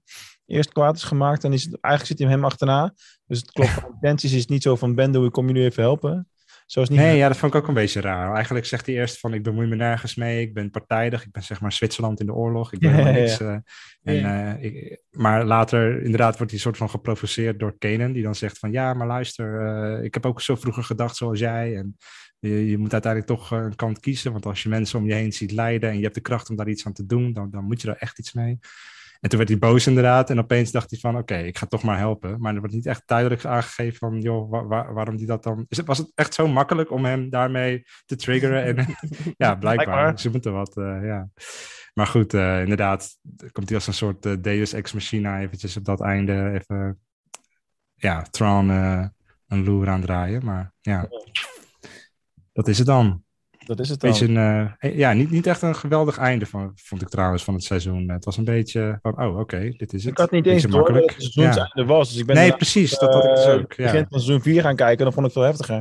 eerst 0.47 0.73
kwaad 0.73 0.97
is 0.97 1.03
gemaakt. 1.03 1.45
En 1.45 1.53
is, 1.53 1.65
eigenlijk 1.67 2.07
zit 2.07 2.19
hij 2.19 2.29
hem 2.29 2.45
achterna. 2.45 2.95
Dus 3.27 3.39
het 3.39 3.53
klopt 3.53 3.71
van 3.81 3.91
intenties 3.93 4.33
is 4.33 4.47
niet 4.47 4.63
zo 4.63 4.77
van 4.77 4.95
Bendu, 4.95 5.25
ik 5.25 5.33
kom 5.33 5.47
jullie 5.47 5.65
even 5.65 5.83
helpen. 5.83 6.29
Zo 6.67 6.81
is 6.81 6.89
niet 6.89 6.99
nee, 6.99 7.17
ja, 7.17 7.29
dat 7.29 7.37
vond 7.37 7.55
ik 7.55 7.61
ook 7.61 7.69
een 7.69 7.75
beetje 7.75 8.01
raar. 8.01 8.35
Eigenlijk 8.35 8.67
zegt 8.67 8.87
hij 8.87 8.95
eerst 8.95 9.19
van, 9.19 9.35
ik 9.35 9.43
bemoei 9.43 9.67
me 9.67 9.77
nergens 9.77 10.15
mee. 10.15 10.41
Ik 10.41 10.55
ben 10.55 10.71
partijdig. 10.71 11.25
Ik 11.25 11.33
ben 11.33 11.43
zeg 11.43 11.61
maar 11.61 11.73
Zwitserland 11.73 12.21
in 12.21 12.27
de 12.27 12.33
oorlog. 12.33 12.73
Ik 12.73 12.79
ben 12.79 12.97
ja, 12.97 13.11
niks. 13.11 13.39
Ja. 13.39 13.63
Uh, 14.03 14.25
en, 14.25 14.57
uh, 14.59 14.65
ik, 14.65 15.03
maar 15.11 15.45
later, 15.45 16.03
inderdaad, 16.03 16.37
wordt 16.37 16.53
hij 16.53 16.61
soort 16.61 16.77
van 16.77 16.91
geprovoceerd 16.91 17.59
door 17.59 17.79
Kanan. 17.79 18.13
Die 18.13 18.23
dan 18.23 18.35
zegt 18.35 18.59
van, 18.59 18.73
ja, 18.73 18.95
maar 18.95 19.07
luister. 19.07 19.61
Uh, 19.99 20.05
ik 20.05 20.15
heb 20.15 20.27
ook 20.27 20.41
zo 20.41 20.55
vroeger 20.55 20.85
gedacht 20.85 21.17
zoals 21.17 21.39
jij. 21.39 21.77
En 21.77 21.97
je, 22.39 22.67
je 22.67 22.79
moet 22.79 22.93
uiteindelijk 22.93 23.33
toch 23.33 23.53
eh, 23.53 23.59
een 23.59 23.77
kant 23.77 24.01
kiezen. 24.01 24.33
Want 24.33 24.47
als 24.47 24.63
je 24.63 24.69
mensen 24.69 24.99
om 24.99 25.07
je 25.07 25.15
heen 25.15 25.33
ziet 25.33 25.53
lijden. 25.53 25.91
En 25.91 25.97
je 25.97 26.03
hebt 26.03 26.15
de 26.15 26.21
kracht 26.21 26.51
om 26.51 26.57
daar 26.57 26.69
iets 26.69 26.87
aan 26.87 26.93
te 26.93 27.07
doen. 27.07 27.33
Dan, 27.33 27.51
dan 27.51 27.65
moet 27.65 27.83
je 27.83 27.89
er 27.89 27.97
echt 27.97 28.19
iets 28.19 28.33
mee. 28.33 28.59
En 29.27 29.33
toen 29.33 29.47
werd 29.47 29.61
hij 29.61 29.71
boos 29.71 29.87
inderdaad. 29.87 30.31
En 30.31 30.39
opeens 30.39 30.71
dacht 30.71 30.91
hij 30.91 30.99
van, 30.99 31.11
oké, 31.11 31.21
okay, 31.21 31.47
ik 31.47 31.59
ga 31.59 31.67
toch 31.67 31.83
maar 31.83 31.99
helpen. 31.99 32.41
Maar 32.41 32.55
er 32.55 32.59
wordt 32.59 32.75
niet 32.75 32.87
echt 32.87 33.03
duidelijk 33.07 33.45
aangegeven 33.45 33.99
van, 33.99 34.21
joh, 34.21 34.51
waar, 34.51 34.69
waar, 34.69 34.95
waarom 34.95 35.17
die 35.17 35.27
dat 35.27 35.43
dan... 35.43 35.67
Is 35.69 35.77
het, 35.77 35.87
was 35.87 35.99
het 35.99 36.13
echt 36.15 36.35
zo 36.35 36.49
makkelijk 36.49 36.91
om 36.91 37.05
hem 37.05 37.31
daarmee 37.31 37.85
te 38.05 38.17
triggeren? 38.17 38.65
En 38.65 38.77
ja, 39.37 39.55
blijkbaar. 39.55 39.59
blijkbaar. 39.59 40.19
Ze 40.19 40.31
moeten 40.31 40.53
wat, 40.53 40.77
uh, 40.77 41.05
ja. 41.05 41.29
Maar 41.95 42.07
goed, 42.07 42.35
uh, 42.35 42.61
inderdaad, 42.61 43.19
komt 43.53 43.69
hij 43.69 43.79
als 43.79 43.87
een 43.87 43.95
soort 43.95 44.27
uh, 44.27 44.37
Deus 44.41 44.73
Ex 44.73 44.93
Machina 44.93 45.41
eventjes 45.41 45.77
op 45.77 45.85
dat 45.85 46.01
einde 46.01 46.51
even, 46.53 47.01
ja, 47.95 48.23
Tron 48.23 48.69
een 48.69 49.65
loer 49.65 49.89
aan 49.89 50.01
draaien. 50.01 50.45
Maar 50.45 50.73
ja, 50.81 51.09
dat 52.53 52.69
is 52.69 52.79
het 52.79 52.87
dan. 52.87 53.25
Dat 53.67 53.81
is 53.81 53.89
het 53.89 54.01
dan. 54.01 54.11
Beetje 54.11 54.29
een, 54.29 54.75
eh, 54.79 54.97
ja, 54.99 55.13
niet, 55.13 55.31
niet 55.31 55.47
echt 55.47 55.63
een 55.63 55.75
geweldig 55.77 56.19
einde 56.19 56.47
van, 56.47 56.73
vond 56.75 57.03
ik 57.03 57.09
trouwens 57.09 57.45
van 57.45 57.55
het 57.55 57.63
seizoen. 57.65 58.09
Het 58.11 58.25
was 58.25 58.37
een 58.37 58.45
beetje 58.45 58.99
van, 59.03 59.23
oh 59.25 59.39
oké, 59.39 59.59
dit 59.77 59.93
is 59.93 60.03
het. 60.05 60.13
Ik 60.13 60.19
had 60.19 60.31
niet 60.31 60.47
eens 60.47 60.63
door 60.63 60.93
dat 60.93 61.03
het 61.03 61.15
seizoenseinde 61.23 61.85
was. 61.85 62.09
Dus 62.09 62.19
ik 62.19 62.27
ben 62.27 62.37
Nee, 62.37 62.53
precies, 62.57 62.99
dat 62.99 63.13
had 63.15 63.25
ik 63.25 63.31
dus 63.35 63.45
eh, 63.45 63.53
ook, 63.55 63.73
ja. 63.73 63.85
begin 63.85 64.07
van 64.09 64.21
seizoen 64.21 64.43
4 64.43 64.63
gaan 64.63 64.77
kijken 64.77 64.99
en 64.99 65.05
dan 65.05 65.13
vond 65.13 65.27
ik 65.27 65.33
het 65.35 65.43
veel 65.43 65.51
heftiger. 65.53 65.75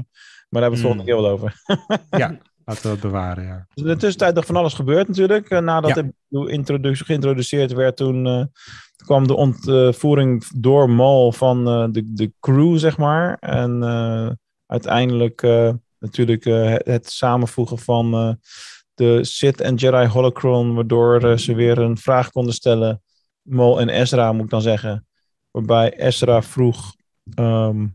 Maar 0.50 0.62
daar 0.62 0.72
hebben 0.72 0.80
we 0.82 0.88
het 0.88 0.98
Mm. 0.98 1.06
volgende 1.06 1.06
keer 1.06 1.22
wel 1.22 1.32
over. 1.32 2.20
Ja, 2.20 2.38
laten 2.66 2.84
we 2.84 2.90
dat 2.90 3.00
bewaren, 3.00 3.44
ja. 3.44 3.66
Dus 3.74 3.84
in 3.84 3.90
de 3.90 3.98
tussentijd 3.98 4.36
nog 4.36 4.46
van 4.46 4.56
alles 4.56 4.74
gebeurd 4.74 5.08
natuurlijk. 5.08 5.50
Eh, 5.50 5.60
nadat 5.60 5.96
Ja. 5.96 6.04
het 6.04 6.50
introdu- 6.50 6.96
geïntroduceerd 6.96 7.74
werd, 7.74 7.96
toen 7.98 8.26
eh, 8.26 8.44
kwam 9.06 9.28
de 9.28 9.36
ontvoering 9.36 10.46
door 10.56 10.90
Maul 10.90 11.32
van 11.32 11.68
eh, 11.68 11.86
de, 11.92 12.14
de 12.14 12.32
crew, 12.40 12.78
zeg 12.78 12.98
maar. 12.98 13.38
En 13.40 13.84
eh, 13.84 14.30
uiteindelijk 14.66 15.42
eh, 15.42 15.74
natuurlijk 16.06 16.46
eh, 16.46 16.76
het, 16.78 17.12
samenvoegen 17.12 17.78
van 17.78 18.14
eh, 18.14 18.34
de 18.94 19.24
Sith 19.24 19.62
en 19.62 19.76
Jedi 19.76 20.08
Holocron, 20.08 20.76
waardoor 20.76 21.24
eh, 21.24 21.38
ze 21.38 21.54
weer 21.54 21.78
een 21.78 21.98
vraag 21.98 22.32
konden 22.32 22.54
stellen. 22.54 23.02
Maul 23.42 23.80
en 23.80 23.90
Ezra, 23.90 24.32
moet 24.32 24.44
ik 24.44 24.50
dan 24.50 24.62
zeggen. 24.62 25.08
Waarbij 25.52 25.94
Ezra 26.00 26.42
vroeg... 26.42 26.96
ehm 27.34 27.86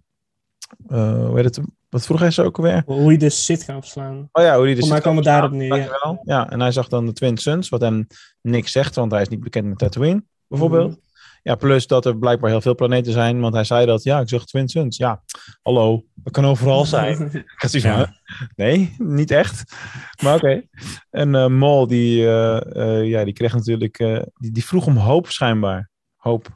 eh, 0.88 1.26
hoe 1.26 1.36
heet 1.36 1.44
het? 1.44 1.60
Wat 1.88 2.06
vroeg 2.06 2.20
hij 2.20 2.30
zo 2.30 2.44
ook 2.44 2.56
alweer? 2.56 2.82
Hoe 2.86 3.12
je 3.12 3.18
de 3.18 3.30
Sith 3.30 3.64
kan 3.64 3.80
verslaan. 3.80 4.28
Oh 4.32 4.44
ja, 4.44 4.56
hoe 4.56 4.66
die 4.66 4.74
de 4.74 4.82
Sith 4.82 5.00
kan 5.00 5.22
daarop 5.22 5.50
neer, 5.50 5.76
ja. 5.76 6.20
Ja, 6.22 6.50
en 6.50 6.60
hij 6.60 6.72
zag 6.72 6.88
dan 6.88 7.06
de 7.06 7.12
Twin 7.12 7.36
Suns, 7.36 7.68
wat 7.68 7.80
hem 7.80 8.06
niks 8.40 8.72
zegt, 8.72 8.94
want 8.94 9.12
hij 9.12 9.20
is 9.20 9.28
niet 9.28 9.40
bekend 9.40 9.66
met 9.66 9.78
Tatooine, 9.78 10.24
bijvoorbeeld. 10.46 10.90
Mhm. 10.90 11.00
Ja, 11.42 11.54
plus 11.54 11.86
dat 11.86 12.06
er 12.06 12.18
blijkbaar 12.18 12.50
heel 12.50 12.60
veel 12.60 12.74
planeten 12.74 13.12
zijn, 13.12 13.40
want 13.40 13.54
hij 13.54 13.64
zei 13.64 13.86
dat, 13.86 14.02
ja, 14.02 14.20
ik 14.20 14.28
zag 14.28 14.44
Twin 14.44 14.68
Suns. 14.68 14.96
Ja, 14.96 15.22
hallo, 15.62 16.04
dat 16.14 16.32
kan 16.32 16.44
overal 16.44 16.84
zijn. 16.84 17.44
Ja. 17.70 18.14
nee, 18.56 18.94
niet 18.98 19.30
echt. 19.30 19.74
Maar 20.22 20.34
oké. 20.34 20.62
En 21.10 21.34
eh 21.34 21.46
Mol, 21.46 21.86
die, 21.86 22.26
eh, 22.26 22.76
eh, 22.76 23.08
ja, 23.08 23.24
die 23.24 23.32
kreeg 23.34 23.52
natuurlijk, 23.54 23.98
eh, 23.98 24.22
die, 24.34 24.50
die 24.50 24.64
vroeg 24.64 24.86
om 24.86 24.96
hoop 24.96 25.28
schijnbaar. 25.28 25.90
Hoop. 26.16 26.48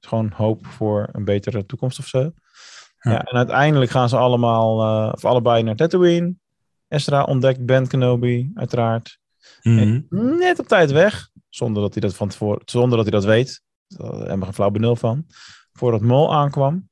Gewoon 0.00 0.32
hoop 0.34 0.66
voor 0.66 1.08
een 1.12 1.24
betere 1.24 1.66
toekomst 1.66 1.98
of 1.98 2.06
zo. 2.06 2.18
Ja. 2.18 3.12
Ja. 3.12 3.22
en 3.22 3.36
uiteindelijk 3.36 3.90
gaan 3.90 4.08
ze 4.08 4.16
allemaal, 4.16 4.80
eh, 4.80 5.12
of 5.12 5.24
allebei 5.24 5.62
naar 5.62 5.76
Tatooine. 5.76 6.34
Ezra 6.88 7.22
ontdekt 7.22 7.64
Ben 7.66 7.86
Kenobi, 7.86 8.50
uiteraard. 8.54 9.18
Mhm. 9.62 10.00
Net 10.38 10.58
op 10.58 10.66
tijd 10.66 10.90
weg, 10.90 11.28
zonder 11.48 11.82
dat 11.82 11.92
hij 11.92 12.02
dat 12.02 12.14
van 12.14 12.28
tevoren, 12.28 12.62
zonder 12.64 12.96
dat 12.96 13.06
hij 13.06 13.20
dat 13.20 13.24
weet. 13.24 13.64
Daar 13.86 14.12
hebben 14.12 14.38
we 14.38 14.44
geen 14.44 14.54
flauw 14.54 14.70
benul 14.70 14.96
van. 14.96 15.26
Voordat 15.72 16.00
Mol 16.00 16.34
aankwam. 16.34 16.88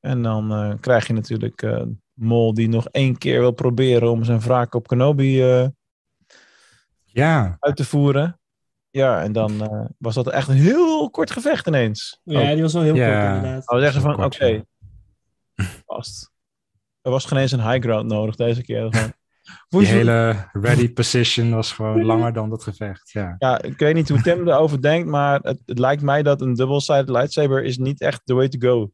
En 0.00 0.22
dan 0.22 0.52
eh, 0.52 0.72
krijg 0.80 1.06
je 1.06 1.12
natuurlijk 1.12 1.62
eh, 1.62 1.82
Mol 2.12 2.54
die 2.54 2.68
nog 2.68 2.88
één 2.88 3.18
keer 3.18 3.40
wil 3.40 3.50
proberen 3.52 4.10
om 4.10 4.24
zijn 4.24 4.40
wraak 4.40 4.74
op 4.74 4.86
Kenobi 4.88 5.42
eh, 5.42 5.66
Ja, 7.04 7.56
uit 7.60 7.76
te 7.76 7.84
voeren. 7.84 8.40
Ja, 8.90 9.22
en 9.22 9.32
dan 9.32 9.62
eh, 9.62 9.84
was 9.98 10.14
dat 10.14 10.28
echt 10.28 10.48
een 10.48 10.56
heel 10.56 11.10
kort 11.10 11.30
gevecht 11.30 11.66
ineens. 11.66 12.20
Ja, 12.22 12.40
Ook. 12.40 12.52
die 12.52 12.62
was 12.62 12.72
wel 12.72 12.82
heel 12.82 12.94
Ja. 12.94 13.20
kort 13.24 13.36
inderdaad. 13.36 13.70
Oh, 13.70 13.78
zeggen 13.78 14.00
van, 14.02 14.24
oké, 14.24 14.46
ja. 14.46 14.62
vast. 15.86 16.30
Er 17.02 17.10
was 17.10 17.24
geen 17.24 17.38
eens 17.38 17.52
een 17.52 17.70
high 17.70 17.82
ground 17.86 18.06
nodig 18.10 18.36
deze 18.36 18.62
keer. 18.62 18.88
Die 19.68 19.86
hele 19.86 20.48
ready 20.52 20.92
position 20.98 21.54
was 21.54 21.72
gewoon 21.72 22.04
langer 22.04 22.32
dan 22.32 22.50
dat 22.50 22.62
gevecht. 22.62 23.10
Ja, 23.10 23.34
Ja, 23.38 23.62
ik 23.62 23.78
weet 23.78 23.94
niet 23.94 24.08
hoe 24.08 24.20
Tim 24.20 24.48
erover 24.48 24.82
denkt, 24.82 25.08
maar 25.08 25.38
het, 25.42 25.62
het 25.66 25.78
lijkt 25.78 26.02
mij 26.02 26.22
dat 26.22 26.40
een 26.40 26.54
double-sided 26.54 27.08
lightsaber 27.08 27.64
is 27.64 27.78
niet 27.78 28.00
echt 28.00 28.20
the 28.24 28.34
way 28.34 28.48
to 28.48 28.58
go. 28.68 28.90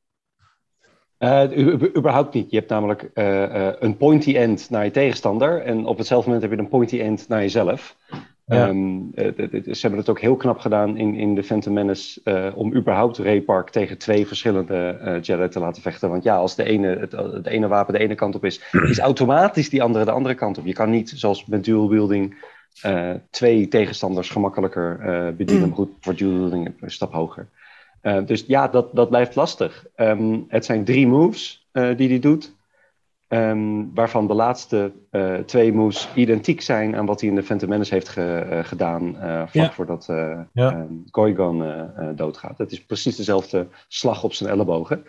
Eh, 1.19 1.43
u- 1.57 1.71
u- 1.71 1.91
überhaupt 1.97 2.35
niet. 2.35 2.51
Je 2.51 2.57
hebt 2.57 2.71
namelijk 2.71 3.11
eh, 3.15 3.67
eh, 3.69 3.75
een 3.79 3.97
pointy 3.97 4.37
end 4.37 4.71
naar 4.71 4.85
je 4.85 4.91
tegenstander. 4.91 5.63
En 5.63 5.87
op 5.87 5.99
hetzelfde 5.99 6.31
moment 6.31 6.49
heb 6.49 6.59
je 6.59 6.65
een 6.65 6.71
pointy 6.71 7.01
end 7.01 7.29
naar 7.29 7.41
jezelf. 7.41 7.97
Ja. 8.47 8.69
Ehm, 8.69 8.99
eh, 9.15 9.27
d- 9.29 9.65
ze 9.77 9.81
hebben 9.81 9.99
het 10.01 10.09
ook 10.09 10.21
heel 10.21 10.37
knap 10.37 10.59
gedaan 10.59 10.97
in, 10.97 11.15
in 11.15 11.35
de 11.35 11.43
Phantom 11.43 11.73
Menace. 11.73 12.21
eh, 12.25 12.53
om 12.55 12.75
überhaupt 12.75 13.19
Ray 13.19 13.41
Park 13.41 13.71
tegen 13.71 13.99
twee 13.99 14.27
verschillende 14.27 14.99
eh 15.01 15.23
Jedi 15.23 15.49
te 15.49 15.59
laten 15.61 15.83
vechten. 15.83 16.09
Want 16.11 16.23
ja, 16.23 16.37
als 16.37 16.55
de 16.57 16.65
ene, 16.65 16.87
het, 16.97 17.13
het 17.13 17.47
ene 17.47 17.69
wapen 17.69 17.93
de 17.95 17.99
ene 18.01 18.15
kant 18.15 18.35
op 18.35 18.45
is, 18.45 18.61
is 18.91 18.99
automatisch 18.99 19.69
die 19.71 19.83
andere 19.83 20.05
de 20.05 20.11
andere 20.11 20.35
kant 20.35 20.59
op. 20.59 20.67
Je 20.67 20.73
kan 20.73 20.91
niet, 20.91 21.13
zoals 21.15 21.47
met 21.47 21.65
dual 21.65 21.89
wielding, 21.89 22.45
eh, 22.83 23.11
twee 23.31 23.69
tegenstanders 23.69 24.31
gemakkelijker 24.31 24.99
eh, 25.01 25.35
bedienen. 25.37 25.69
Maar 25.69 25.77
goed, 25.77 25.91
voor 26.01 26.15
dual 26.15 26.39
wielding 26.39 26.75
een 26.81 26.91
stap 26.91 27.13
hoger. 27.13 27.49
Eh, 28.01 28.19
dus 28.27 28.45
ja, 28.47 28.69
dat, 28.69 28.95
dat 28.95 29.09
blijft 29.09 29.35
lastig. 29.35 29.87
Ehm, 29.95 30.39
het 30.49 30.65
zijn 30.65 30.85
drie 30.85 31.07
moves 31.07 31.67
eh, 31.73 31.97
die 31.97 32.09
hij 32.09 32.19
doet. 32.19 32.55
Ehm, 33.29 33.85
waarvan 33.95 34.27
de 34.27 34.35
laatste 34.35 34.93
eh, 35.11 35.35
twee 35.39 35.73
moves 35.73 36.09
identiek 36.15 36.61
zijn 36.61 36.97
aan 36.97 37.07
wat 37.07 37.21
hij 37.21 37.29
in 37.29 37.35
de 37.35 37.43
Phantom 37.43 37.69
Menace 37.69 37.95
heeft 37.95 38.09
ge- 38.09 38.47
eh, 38.51 38.65
gedaan. 38.65 39.17
eh 39.19 39.37
vlak 39.39 39.53
Ja. 39.53 39.73
voordat 39.73 40.09
eh 40.09 40.41
Ja. 40.53 40.73
ehm, 40.73 41.63
eh, 41.63 41.81
eh, 42.09 42.17
doodgaat. 42.17 42.59
Het 42.59 42.73
is 42.73 42.85
precies 42.85 43.17
dezelfde 43.17 43.69
slag 43.89 44.25
op 44.25 44.33
zijn 44.33 44.51
ellebogen. 44.51 45.03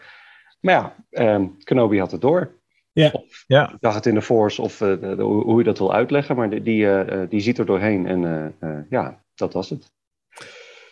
Maar 0.61 0.73
ja, 0.73 0.95
ehm, 1.09 1.45
Kenobi 1.63 1.99
had 1.99 2.11
het 2.11 2.21
door. 2.21 2.51
Ja. 2.91 3.09
Of 3.13 3.43
Ja. 3.47 3.69
ik 3.71 3.77
dacht 3.79 3.95
het 3.95 4.05
in 4.05 4.13
de 4.13 4.21
Force 4.21 4.61
of 4.61 4.81
eh, 4.81 4.87
de- 4.99 5.15
hoe 5.23 5.43
hoe 5.43 5.57
je 5.57 5.63
dat 5.63 5.77
wil 5.77 5.93
uitleggen. 5.93 6.35
Maar 6.35 6.49
die, 6.49 6.61
die, 6.61 6.85
eh, 6.85 7.21
eh, 7.21 7.29
die 7.29 7.39
ziet 7.39 7.57
er 7.57 7.65
doorheen. 7.65 8.07
En 8.07 8.25
eh, 8.59 8.69
eh, 8.69 8.83
ja, 8.89 9.23
dat 9.35 9.53
was 9.53 9.69
het. 9.69 9.91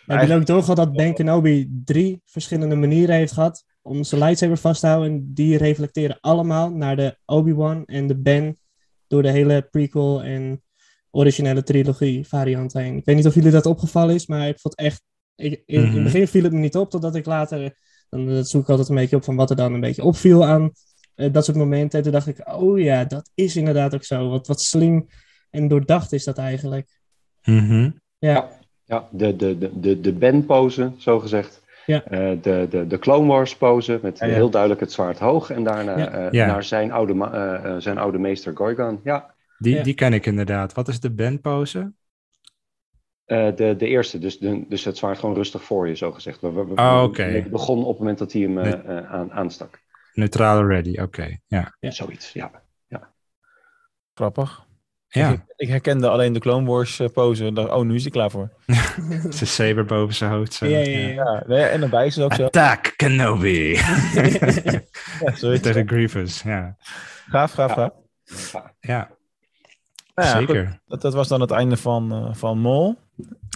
Heb 0.06 0.28
je 0.28 0.34
ook 0.36 0.46
doorgehad 0.46 0.76
dat 0.78 0.94
Ben 0.94 1.14
Kenobi 1.14 1.82
drie 1.86 2.22
verschillende 2.26 2.76
manieren 2.76 3.16
heeft 3.16 3.34
gehad 3.34 3.64
om 3.84 4.04
zijn 4.04 4.22
lightsaber 4.22 4.58
vast 4.58 4.80
te 4.80 4.88
houden? 4.88 5.12
En 5.12 5.34
die 5.34 5.58
reflecteren 5.58 6.18
allemaal 6.20 6.70
naar 6.72 6.96
de 6.96 7.18
Obi-Wan 7.26 7.86
en 7.86 8.08
de 8.08 8.16
Ben 8.18 8.58
door 9.08 9.22
de 9.22 9.30
hele 9.32 9.68
prequel 9.72 10.24
en 10.24 10.62
originele 11.12 11.64
trilogie 11.64 12.28
variant 12.28 12.74
heen. 12.74 12.98
Ik 12.98 13.06
weet 13.06 13.16
niet 13.16 13.28
of 13.28 13.36
jullie 13.36 13.52
dat 13.52 13.66
opgevallen 13.66 14.16
is, 14.16 14.28
maar 14.28 14.48
ik 14.48 14.60
vond 14.60 14.76
echt... 14.76 15.02
Ik, 15.36 15.64
in, 15.66 15.76
in 15.76 15.82
Mhm. 15.82 15.94
het 15.94 16.04
begin 16.04 16.28
viel 16.28 16.44
het 16.44 16.52
me 16.54 16.60
niet 16.60 16.76
op, 16.78 16.90
totdat 16.90 17.16
ik 17.16 17.26
later... 17.26 17.78
Dan 18.10 18.30
eh, 18.30 18.40
zoek 18.42 18.62
ik 18.62 18.70
altijd 18.70 18.90
een 18.90 18.96
beetje 18.96 19.16
op 19.16 19.24
van 19.24 19.36
wat 19.36 19.50
er 19.50 19.56
dan 19.56 19.74
een 19.74 19.80
beetje 19.80 20.04
opviel 20.04 20.46
aan 20.46 20.72
eh, 21.16 21.34
dat 21.34 21.46
soort 21.46 21.58
momenten. 21.58 21.98
En 21.98 22.04
toen 22.04 22.12
dacht 22.14 22.28
ik, 22.28 22.52
oh 22.54 22.80
ja, 22.80 23.06
dat 23.06 23.30
is 23.34 23.56
inderdaad 23.56 23.94
ook 23.94 24.04
zo. 24.04 24.30
Wat, 24.30 24.48
wat 24.48 24.62
slim 24.62 25.08
en 25.50 25.68
doordacht 25.68 26.12
is 26.14 26.24
dat 26.24 26.38
eigenlijk. 26.38 27.00
Mhm. 27.44 27.90
Ja, 28.18 28.50
Ja, 28.86 29.08
de, 29.12 29.36
de, 29.36 29.58
de, 29.58 29.80
de, 29.80 30.00
de 30.02 30.14
Ben-pose, 30.14 30.92
zo 30.98 31.20
gezegd. 31.20 31.62
Ja. 31.86 32.04
Eh, 32.06 32.42
de, 32.42 32.68
de, 32.70 32.88
de 32.88 33.00
Clone 33.00 33.28
Wars-pose, 33.28 34.00
met 34.02 34.20
Ja, 34.20 34.26
ja. 34.28 34.34
heel 34.34 34.50
duidelijk 34.50 34.82
het 34.82 34.92
zwaard 34.92 35.20
hoog. 35.20 35.50
En 35.50 35.64
daarna 35.64 35.98
Ja. 35.98 36.10
eh, 36.12 36.32
Ja. 36.32 36.46
naar 36.46 36.64
zijn 36.64 36.92
oude, 36.92 37.14
ma- 37.14 37.34
eh, 37.34 37.72
eh, 37.76 37.82
zijn 37.82 37.98
oude 37.98 38.18
meester 38.18 38.56
Gorgon. 38.56 39.00
Ja, 39.04 39.36
Die, 39.58 39.76
Ja. 39.76 39.84
die 39.84 39.94
ken 39.94 40.14
ik 40.14 40.26
inderdaad. 40.26 40.74
Wat 40.74 40.88
is 40.88 41.00
de 41.00 41.12
bandpose? 41.12 41.94
eh, 43.26 43.56
de, 43.56 43.76
de 43.76 43.88
eerste. 43.88 44.20
Dus, 44.20 44.38
de, 44.40 44.66
dus 44.68 44.86
het 44.86 44.98
zwaard 44.98 45.20
gewoon 45.20 45.36
rustig 45.36 45.64
voor 45.64 45.88
je, 45.88 45.96
zo 45.96 46.12
gezegd. 46.12 46.42
We, 46.42 46.52
we, 46.54 46.66
we- 46.66 46.82
Oh, 46.82 47.50
begon 47.52 47.82
op 47.84 47.90
het 47.90 48.00
moment 48.00 48.18
dat 48.18 48.32
hij 48.32 48.42
hem 48.42 48.58
aan, 49.06 49.32
aanstak. 49.32 49.80
Neutrale 50.14 50.66
ready, 50.68 51.00
oké. 51.02 51.38
Ja. 51.48 51.76
Ja. 51.80 51.92
Zoiets, 51.92 52.34
ja. 52.34 52.52
Grappig. 54.14 54.66
Ja. 55.20 55.32
Ik, 55.32 55.42
ik 55.56 55.68
herkende 55.68 56.10
alleen 56.10 56.34
de 56.34 56.40
Clone 56.40 56.70
Wars 56.70 57.00
eh, 57.00 57.08
pose. 57.14 57.54
Dacht, 57.54 57.72
oh, 57.72 57.86
nu 57.86 57.96
is 57.96 58.02
hij 58.02 58.12
klaar 58.12 58.32
voor. 58.32 58.50
Zijn 59.30 59.50
saber 59.50 59.86
boven 59.86 60.16
zijn 60.16 60.32
hoofd. 60.32 60.54
Zo. 60.54 60.66
ja, 60.66 60.78
ja. 60.80 61.44
ja. 61.48 61.68
En 61.68 61.80
daarbij 61.80 62.06
is 62.06 62.16
het 62.16 62.26
ook 62.26 62.34
zo. 62.34 62.46
Attack 62.46 62.94
Kenobi! 62.96 63.78
Ja. 65.42 65.60
Tegen 65.62 65.88
Grievous, 65.88 66.42
ja. 66.42 66.76
Gaaf, 67.26 67.52
gaaf, 67.52 67.72
gaaf. 67.72 67.92
Ja, 68.80 69.10
Nou 70.16 70.30
ja, 70.30 70.38
zeker. 70.38 70.68
goed, 70.68 70.80
dat, 70.88 71.02
dat 71.02 71.14
was 71.14 71.28
dan 71.28 71.42
het 71.42 71.52
einde 71.52 71.78
van, 71.78 72.12
eh, 72.12 72.34
van 72.34 72.60
Mol, 72.60 72.96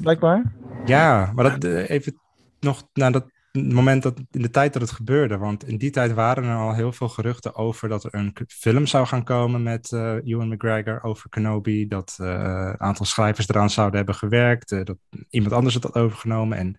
blijkbaar. 0.01 0.53
Ja, 0.85 1.31
maar 1.35 1.43
dat, 1.43 1.63
eh, 1.63 1.89
even 1.89 2.21
nog 2.59 2.83
naar 2.93 3.11
dat 3.11 3.25
moment 3.73 4.03
dat 4.03 4.17
in 4.31 4.41
de 4.41 4.49
tijd 4.49 4.73
dat 4.73 4.81
het 4.81 4.91
gebeurde. 4.91 5.37
Want 5.37 5.67
in 5.67 5.77
die 5.77 5.89
tijd 5.89 6.13
waren 6.13 6.43
er 6.43 6.57
al 6.57 6.73
heel 6.73 6.91
veel 6.91 7.09
geruchten 7.09 7.55
over 7.55 7.89
dat 7.89 8.03
er 8.03 8.15
een 8.15 8.35
film 8.47 8.85
zou 8.85 9.05
gaan 9.07 9.23
komen 9.23 9.63
met 9.63 9.91
eh 9.91 10.15
Ewan 10.25 10.49
McGregor 10.53 11.03
over 11.03 11.29
Kenobi. 11.29 11.87
Dat 11.87 12.17
eh, 12.21 12.27
een 12.71 12.79
aantal 12.81 13.05
schrijvers 13.05 13.47
eraan 13.47 13.69
zouden 13.69 13.97
hebben 13.97 14.15
gewerkt. 14.15 14.71
eh, 14.71 14.83
dat 14.83 14.97
iemand 15.29 15.53
anders 15.53 15.73
het 15.73 15.83
had 15.83 15.95
overgenomen. 15.95 16.57
En 16.57 16.77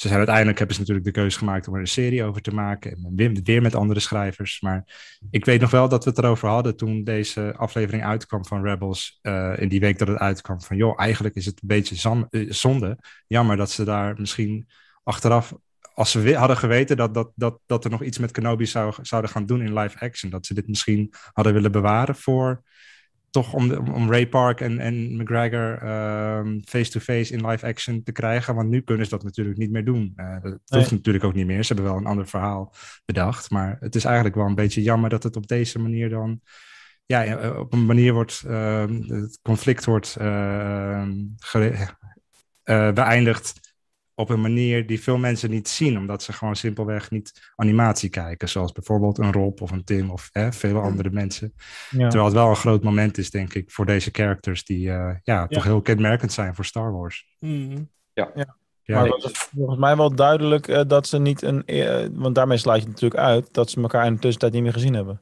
ze 0.00 0.06
zijn 0.06 0.18
uiteindelijk 0.18 0.58
hebben 0.58 0.76
ze 0.76 0.82
natuurlijk 0.82 1.06
de 1.06 1.20
keuze 1.20 1.38
gemaakt 1.38 1.68
om 1.68 1.74
er 1.74 1.80
een 1.80 1.86
serie 1.86 2.24
over 2.24 2.42
te 2.42 2.54
maken. 2.54 2.90
En 2.90 3.12
weer, 3.14 3.40
weer 3.44 3.62
met 3.62 3.74
andere 3.74 4.00
schrijvers. 4.00 4.60
Maar 4.60 4.84
ik 5.30 5.44
weet 5.44 5.60
nog 5.60 5.70
wel 5.70 5.88
dat 5.88 6.04
we 6.04 6.10
het 6.10 6.18
erover 6.18 6.48
hadden 6.48 6.76
toen 6.76 7.04
deze 7.04 7.54
aflevering 7.56 8.04
uitkwam 8.04 8.44
van 8.46 8.62
Rebels. 8.62 9.18
eh, 9.22 9.52
in 9.56 9.68
die 9.68 9.80
week 9.80 9.98
dat 9.98 10.08
het 10.08 10.18
uitkwam. 10.18 10.60
Van 10.60 10.76
joh, 10.76 11.00
eigenlijk 11.00 11.34
is 11.34 11.46
het 11.46 11.62
een 11.62 11.68
beetje 11.68 12.26
eh, 12.30 12.46
zonde. 12.50 12.98
Jammer 13.26 13.56
dat 13.56 13.70
ze 13.70 13.84
daar 13.84 14.14
misschien 14.18 14.68
achteraf 15.02 15.54
als 15.94 16.10
ze 16.10 16.34
hadden 16.34 16.56
geweten 16.56 16.96
dat, 16.96 17.14
dat, 17.14 17.32
dat, 17.34 17.60
dat 17.66 17.84
er 17.84 17.90
nog 17.90 18.02
iets 18.02 18.18
met 18.18 18.30
Kenobi 18.30 18.66
zou, 18.66 18.94
zouden 19.02 19.30
gaan 19.30 19.46
doen 19.46 19.62
in 19.62 19.78
live 19.78 19.98
action, 19.98 20.30
dat 20.30 20.46
ze 20.46 20.54
dit 20.54 20.68
misschien 20.68 21.12
hadden 21.32 21.52
willen 21.54 21.72
bewaren 21.72 22.14
voor 22.16 22.62
toch 23.30 23.52
om, 23.52 23.68
de- 23.68 23.80
om 23.92 24.10
Ray 24.10 24.26
Park 24.28 24.60
en, 24.60 24.78
en 24.78 25.16
McGregor 25.16 25.78
ehm, 25.82 26.60
face-to-face 26.64 27.32
in 27.32 27.46
live 27.46 27.66
action 27.66 28.02
te 28.02 28.12
krijgen. 28.12 28.54
Want 28.54 28.68
nu 28.68 28.80
kunnen 28.80 29.04
ze 29.04 29.10
dat 29.10 29.22
natuurlijk 29.22 29.58
niet 29.58 29.70
meer 29.70 29.84
doen. 29.84 30.12
Eh, 30.16 30.32
dat 30.32 30.42
Nee. 30.42 30.80
hoeft 30.80 30.90
natuurlijk 30.90 31.24
ook 31.24 31.34
niet 31.34 31.46
meer. 31.46 31.64
Ze 31.64 31.72
hebben 31.74 31.92
wel 31.92 32.00
een 32.00 32.06
ander 32.08 32.26
verhaal 32.26 32.74
bedacht. 33.04 33.50
Maar 33.50 33.76
het 33.80 33.94
is 33.94 34.04
eigenlijk 34.04 34.34
wel 34.34 34.46
een 34.46 34.54
beetje 34.54 34.82
jammer 34.82 35.10
dat 35.10 35.22
het 35.22 35.36
op 35.36 35.46
deze 35.46 35.78
manier 35.78 36.08
dan 36.08 36.40
ja, 37.06 37.24
eh, 37.24 37.58
op 37.58 37.72
een 37.72 37.86
manier 37.86 38.12
wordt 38.12 38.42
ehm, 38.46 39.02
het 39.02 39.38
conflict 39.42 39.84
wordt 39.84 40.16
ehm, 40.18 41.12
eh, 42.62 42.92
beëindigd 42.92 43.69
op 44.20 44.28
een 44.28 44.40
manier 44.40 44.86
die 44.86 45.00
veel 45.00 45.18
mensen 45.18 45.50
niet 45.50 45.68
zien, 45.68 45.98
omdat 45.98 46.22
ze 46.22 46.32
gewoon 46.32 46.56
simpelweg 46.56 47.10
niet 47.10 47.52
animatie 47.56 48.08
kijken, 48.08 48.48
zoals 48.48 48.72
bijvoorbeeld 48.72 49.18
een 49.18 49.32
Rob 49.32 49.62
of 49.62 49.70
een 49.70 49.84
Tim 49.84 50.10
of 50.10 50.28
eh, 50.32 50.50
vele 50.50 50.78
andere 50.78 51.10
mensen. 51.10 51.52
Ja. 51.90 51.98
Terwijl 52.08 52.24
het 52.24 52.34
wel 52.34 52.48
een 52.48 52.56
groot 52.56 52.82
moment 52.82 53.18
is, 53.18 53.30
denk 53.30 53.54
ik, 53.54 53.70
voor 53.70 53.86
deze 53.86 54.10
characters 54.12 54.64
die 54.64 54.90
eh, 54.90 55.14
ja, 55.22 55.46
toch 55.46 55.64
heel 55.64 55.82
kenmerkend 55.82 56.32
zijn 56.32 56.54
voor 56.54 56.64
Star 56.64 56.92
Wars. 56.92 57.36
Mhm. 57.38 57.78
Ja, 58.12 58.30
Maar 58.96 59.04
het 59.04 59.22
was 59.22 59.48
volgens 59.54 59.78
mij 59.78 59.96
wel 59.96 60.14
duidelijk 60.14 60.68
eh, 60.68 60.80
dat 60.86 61.06
ze 61.06 61.18
niet 61.18 61.42
een. 61.42 61.64
eh, 61.66 62.06
want 62.12 62.34
daarmee 62.34 62.56
sluit 62.56 62.82
je 62.82 62.88
natuurlijk 62.88 63.20
uit 63.20 63.48
dat 63.52 63.70
ze 63.70 63.80
elkaar 63.80 64.06
in 64.06 64.14
de 64.14 64.18
tussentijd 64.18 64.52
niet 64.52 64.62
meer 64.62 64.72
gezien 64.72 64.94
hebben. 64.94 65.20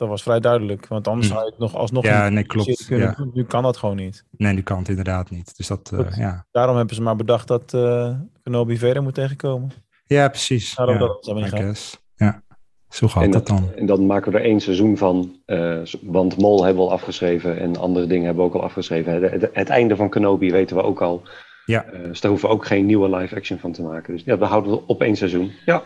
Dat 0.00 0.08
was 0.08 0.22
vrij 0.22 0.40
duidelijk, 0.40 0.86
want 0.88 1.08
anders 1.08 1.26
Hm. 1.28 1.32
zou 1.32 1.44
je 1.44 1.50
het 1.50 1.60
nog 1.60 1.74
alsnog 1.76 2.04
Ja, 2.04 2.24
niet 2.24 2.32
nee, 2.34 2.44
klopt, 2.44 2.86
ja. 2.88 3.14
doen. 3.16 3.30
Nu 3.34 3.44
kan 3.44 3.62
dat 3.62 3.76
gewoon 3.76 3.96
niet. 3.96 4.24
nee, 4.30 4.54
die 4.54 4.62
kant 4.62 4.88
inderdaad 4.88 5.30
niet. 5.30 5.56
Dus 5.56 5.66
dat, 5.66 5.92
eh, 5.92 6.16
ja. 6.16 6.46
Daarom 6.50 6.76
hebben 6.76 6.94
ze 6.94 7.02
maar 7.02 7.16
bedacht 7.16 7.48
dat 7.48 7.74
eh 7.74 8.10
Kenobi 8.42 8.78
Vader 8.78 9.02
moet 9.02 9.14
tegenkomen. 9.14 9.70
ja, 10.04 10.28
precies. 10.28 10.74
Daarom 10.74 10.94
ja, 10.94 11.00
dat 11.00 11.14
het 11.16 11.24
zo 11.24 11.34
niet. 11.34 12.00
Ja, 12.16 12.42
zo 12.88 13.08
gaat 13.08 13.22
En, 13.22 13.30
dat 13.30 13.46
dan. 13.46 13.70
en 13.76 13.86
dan 13.86 14.06
maken 14.06 14.32
we 14.32 14.38
er 14.38 14.44
één 14.44 14.60
seizoen 14.60 14.96
van. 14.96 15.40
eh, 15.46 15.78
want 16.02 16.36
Mol 16.36 16.64
hebben 16.64 16.82
we 16.82 16.88
al 16.88 16.94
afgeschreven 16.94 17.58
en 17.58 17.76
andere 17.76 18.06
dingen 18.06 18.24
hebben 18.24 18.44
we 18.44 18.50
ook 18.50 18.56
al 18.56 18.62
afgeschreven. 18.64 19.12
Het, 19.22 19.30
het, 19.42 19.50
het 19.52 19.68
einde 19.68 19.96
van 19.96 20.08
Kenobi 20.10 20.50
weten 20.52 20.76
we 20.76 20.82
ook 20.82 21.02
al. 21.02 21.22
Ja. 21.64 21.84
Eh, 21.84 22.02
dus 22.02 22.20
daar 22.20 22.30
hoeven 22.30 22.48
we 22.48 22.54
ook 22.54 22.66
geen 22.66 22.86
nieuwe 22.86 23.16
live 23.16 23.36
action 23.36 23.58
van 23.58 23.72
te 23.72 23.82
maken. 23.82 24.12
Dus 24.14 24.22
ja, 24.24 24.38
we 24.38 24.44
houden 24.44 24.72
het 24.72 24.80
op 24.86 25.02
één 25.02 25.16
seizoen. 25.16 25.52
Ja. 25.64 25.82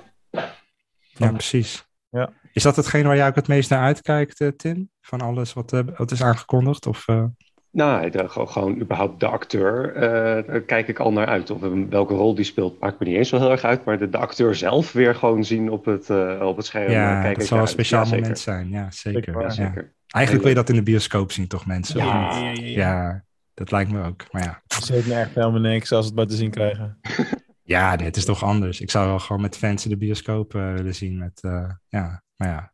Ja, 1.16 1.30
precies. 1.32 1.84
Ja. 2.10 2.32
Is 2.54 2.62
dat 2.62 2.76
hetgeen 2.76 3.04
waar 3.06 3.16
jij 3.16 3.26
ook 3.26 3.34
het 3.34 3.48
meest 3.48 3.70
naar 3.70 3.80
uitkijkt, 3.82 4.40
eh, 4.40 4.48
Tim? 4.48 4.90
Van 5.00 5.20
alles 5.20 5.52
wat, 5.52 5.72
eh, 5.72 5.80
wat 5.96 6.10
is 6.10 6.22
aangekondigd? 6.22 6.86
Of, 6.86 7.08
eh, 7.08 7.24
Nou, 7.70 8.10
de- 8.10 8.28
gewoon, 8.28 8.80
überhaupt 8.80 9.20
de 9.20 9.26
acteur 9.26 9.94
eh, 9.94 10.46
daar 10.46 10.60
kijk 10.60 10.88
ik 10.88 10.98
al 10.98 11.12
naar 11.12 11.26
uit. 11.26 11.50
Of 11.50 11.60
welke 11.88 12.14
rol 12.14 12.34
die 12.34 12.44
speelt, 12.44 12.80
maakt 12.80 12.98
me 12.98 13.06
niet 13.06 13.16
eens 13.16 13.28
zo 13.28 13.38
heel 13.38 13.50
erg 13.50 13.64
uit. 13.64 13.84
Maar 13.84 13.98
de, 13.98 14.08
de 14.08 14.18
acteur 14.18 14.54
zelf 14.54 14.92
weer 14.92 15.14
gewoon 15.14 15.44
zien 15.44 15.70
op 15.70 15.84
het, 15.84 16.10
eh, 16.10 16.40
op 16.46 16.56
het 16.56 16.66
scherm. 16.66 16.90
ja, 16.90 17.22
kijk 17.22 17.38
dat 17.38 17.46
zal 17.46 17.58
een 17.58 17.66
speciaal 17.68 18.00
Ja, 18.00 18.06
zeker. 18.06 18.20
moment 18.22 18.38
zijn. 18.38 18.68
Ja, 18.68 18.90
zeker. 18.90 19.22
Zeker, 19.24 19.40
Ja, 19.40 19.46
Ja, 19.46 19.50
zeker. 19.50 19.92
Eigenlijk 20.08 20.44
wil 20.44 20.54
je 20.54 20.60
dat 20.60 20.68
in 20.68 20.74
de 20.76 20.82
bioscoop 20.82 21.32
zien, 21.32 21.46
toch 21.48 21.66
mensen? 21.66 21.98
Ja, 21.98 22.04
ja, 22.06 22.40
ja, 22.40 22.50
ja. 22.52 22.68
Ja, 22.68 23.24
dat 23.54 23.70
lijkt 23.70 23.90
me 23.92 24.04
ook. 24.04 24.24
Maar 24.30 24.42
ja, 24.42 24.62
Het 24.66 24.84
zit 24.84 25.06
me 25.06 25.14
echt 25.14 25.34
helemaal 25.34 25.60
niks 25.60 25.92
als 25.92 26.06
het 26.06 26.14
maar 26.14 26.26
te 26.26 26.36
zien 26.36 26.50
krijgen. 26.50 26.98
ja 27.62 27.94
nee, 27.94 28.06
het 28.06 28.16
is 28.16 28.24
toch 28.24 28.42
anders. 28.44 28.80
Ik 28.80 28.90
zou 28.90 29.06
wel 29.08 29.18
gewoon 29.18 29.42
met 29.42 29.56
fans 29.56 29.84
in 29.84 29.90
de 29.90 29.96
bioscoop 29.96 30.54
eh, 30.54 30.72
willen 30.72 30.94
zien. 30.94 31.18
Met, 31.18 31.38
eh, 31.42 31.70
ja, 31.88 32.22
maar 32.36 32.48
ja. 32.48 32.70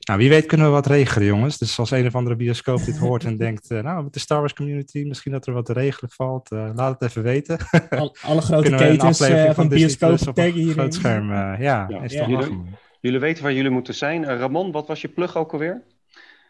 Nou, 0.00 0.18
wie 0.18 0.28
weet 0.28 0.46
kunnen 0.46 0.66
we 0.66 0.72
wat 0.72 0.86
regelen, 0.86 1.26
jongens. 1.26 1.58
Dus 1.58 1.78
als 1.78 1.90
een 1.90 2.06
of 2.06 2.14
andere 2.14 2.36
bioscoop 2.36 2.84
dit 2.84 2.98
hoort 2.98 3.24
en 3.24 3.36
denkt... 3.36 3.70
eh, 3.70 3.82
nou, 3.82 4.02
met 4.04 4.12
de 4.12 4.18
Star 4.18 4.38
Wars 4.38 4.52
community, 4.52 5.04
misschien 5.06 5.32
dat 5.32 5.46
er 5.46 5.52
wat 5.52 5.66
te 5.66 5.72
regelen 5.72 6.10
valt. 6.10 6.50
eh, 6.50 6.70
laat 6.74 7.00
het 7.00 7.10
even 7.10 7.22
weten. 7.22 7.58
Al- 7.88 8.16
alle 8.22 8.40
grote 8.40 8.70
ketens 8.70 9.20
eh, 9.20 9.50
van 9.54 9.68
Disney 9.68 10.08
bioscoop 10.08 10.36
hierin. 10.36 10.72
groot 10.72 10.94
scherm. 10.94 11.30
eh, 11.32 11.60
ja, 11.60 11.86
Ja. 11.88 12.02
is 12.02 12.12
Ja. 12.12 12.18
toch 12.26 12.28
Jullie-. 12.28 12.64
Jullie 13.00 13.18
weten 13.20 13.42
waar 13.42 13.52
jullie 13.52 13.70
moeten 13.70 13.94
zijn. 13.94 14.24
Ramon, 14.24 14.72
wat 14.72 14.86
was 14.86 15.00
je 15.00 15.08
plug 15.08 15.36
ook 15.36 15.52
alweer? 15.52 15.82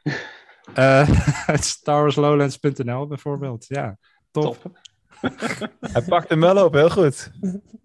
Eh, 0.75 1.09
StarWarsLowlands.nl 1.61 3.07
bijvoorbeeld. 3.07 3.65
Ja, 3.69 3.97
top. 4.31 4.63
Hij 5.93 6.03
pakt 6.03 6.29
hem 6.29 6.41
wel 6.41 6.65
op, 6.65 6.75
heel 6.75 6.91
goed. 6.91 7.31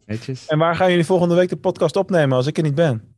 Netjes. 0.05 0.45
En 0.47 0.57
waar 0.57 0.76
gaan 0.76 0.89
jullie 0.89 1.05
volgende 1.05 1.36
week 1.36 1.49
de 1.49 1.55
podcast 1.55 1.95
opnemen 1.95 2.38
als 2.38 2.47
ik 2.47 2.57
er 2.57 2.63
niet 2.63 2.76
ben? 2.76 3.15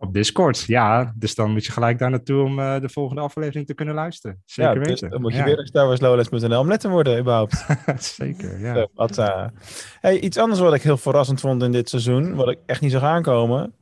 Op 0.00 0.12
Discord, 0.12 0.60
ja. 0.60 1.12
Dus 1.16 1.34
dan 1.34 1.50
moet 1.50 1.64
je 1.64 1.72
gelijk 1.72 1.98
daar 1.98 2.10
naartoe 2.10 2.42
om 2.42 2.58
eh, 2.58 2.80
de 2.80 2.88
volgende 2.88 3.22
aflevering 3.22 3.66
te 3.66 3.74
kunnen 3.74 3.94
luisteren. 3.94 4.42
Zeker 4.44 4.72
ja, 4.72 4.78
dus 4.78 4.88
weten. 4.88 5.10
dan 5.10 5.20
moet 5.20 5.32
je 5.32 5.38
Ja, 5.38 5.44
weer 5.44 5.56
naar 5.56 5.66
StarWarsLowlands.nl 5.66 6.60
om 6.60 6.68
lid 6.68 6.80
te 6.80 6.88
worden, 6.88 7.18
überhaupt. 7.18 7.66
Zeker, 8.16 8.60
ja. 8.60 8.88
Wat, 8.94 9.18
eh. 9.18 9.46
hey, 10.00 10.20
iets 10.20 10.36
anders 10.36 10.60
wat 10.60 10.74
ik 10.74 10.82
heel 10.82 10.96
verrassend 10.96 11.40
vond 11.40 11.62
in 11.62 11.72
dit 11.72 11.88
seizoen, 11.88 12.34
wat 12.34 12.48
ik 12.48 12.58
echt 12.66 12.80
niet 12.80 12.92
zag 12.92 13.02
aankomen. 13.02 13.74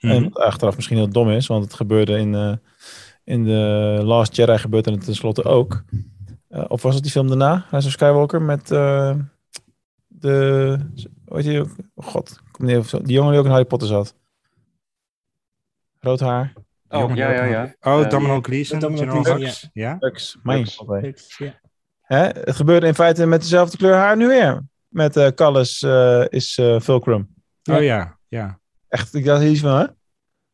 Mhm. 0.00 0.12
En 0.12 0.22
wat 0.22 0.42
achteraf 0.42 0.76
misschien 0.76 0.96
heel 0.96 1.08
dom 1.08 1.30
is, 1.30 1.46
want 1.46 1.64
het 1.64 1.74
gebeurde 1.74 2.18
in, 2.18 2.34
eh, 2.34 2.52
in 3.24 3.44
de 3.44 4.00
Last 4.04 4.36
Jedi 4.36 4.58
gebeurde 4.58 4.90
het 4.90 5.04
tenslotte 5.04 5.44
ook. 5.44 5.84
Of 6.68 6.82
was 6.82 6.94
het 6.94 7.02
die 7.02 7.12
film 7.12 7.28
daarna, 7.28 7.66
Rise 7.70 7.86
of 7.86 7.92
Skywalker, 7.92 8.42
met 8.42 8.68
de, 8.68 9.16
hoe 11.26 11.36
heet 11.36 11.44
die 11.44 11.60
ook? 11.60 11.70
God, 11.94 12.40
die 12.58 12.82
jongen 13.04 13.30
die 13.30 13.38
ook 13.38 13.44
in 13.44 13.50
Harry 13.50 13.64
Potter 13.64 13.88
zat. 13.88 14.14
Rood 16.00 16.20
haar. 16.20 16.52
Oh, 16.88 17.00
Jongen, 17.00 17.16
ja, 17.16 17.30
ja, 17.30 17.44
ja. 17.44 17.74
Oh, 17.80 18.00
Eh, 18.00 18.08
Domino 18.10 18.40
Gleeson. 18.40 18.78
Domino 18.78 19.22
Gleeson, 19.22 19.40
Hux, 19.40 19.68
ja. 19.72 19.96
God, 20.00 20.88
hè. 20.88 21.12
Ja. 21.44 21.60
Hè? 22.02 22.18
Het 22.26 22.56
gebeurde 22.56 22.86
in 22.86 22.94
feite 22.94 23.26
met 23.26 23.40
dezelfde 23.40 23.76
kleur 23.76 23.94
haar 23.94 24.16
nu 24.16 24.26
weer. 24.26 24.64
Met 24.88 25.16
eh 25.16 25.26
Callis 25.28 25.82
eh, 25.82 26.24
is 26.28 26.58
eh, 26.58 26.80
Fulcrum. 26.80 27.34
Oh 27.70 27.82
ja, 27.82 28.18
ja. 28.28 28.60
Echt, 28.88 29.14
ik 29.14 29.24
dacht 29.24 29.42
iets 29.42 29.60
van, 29.60 29.78
hè? 29.80 29.86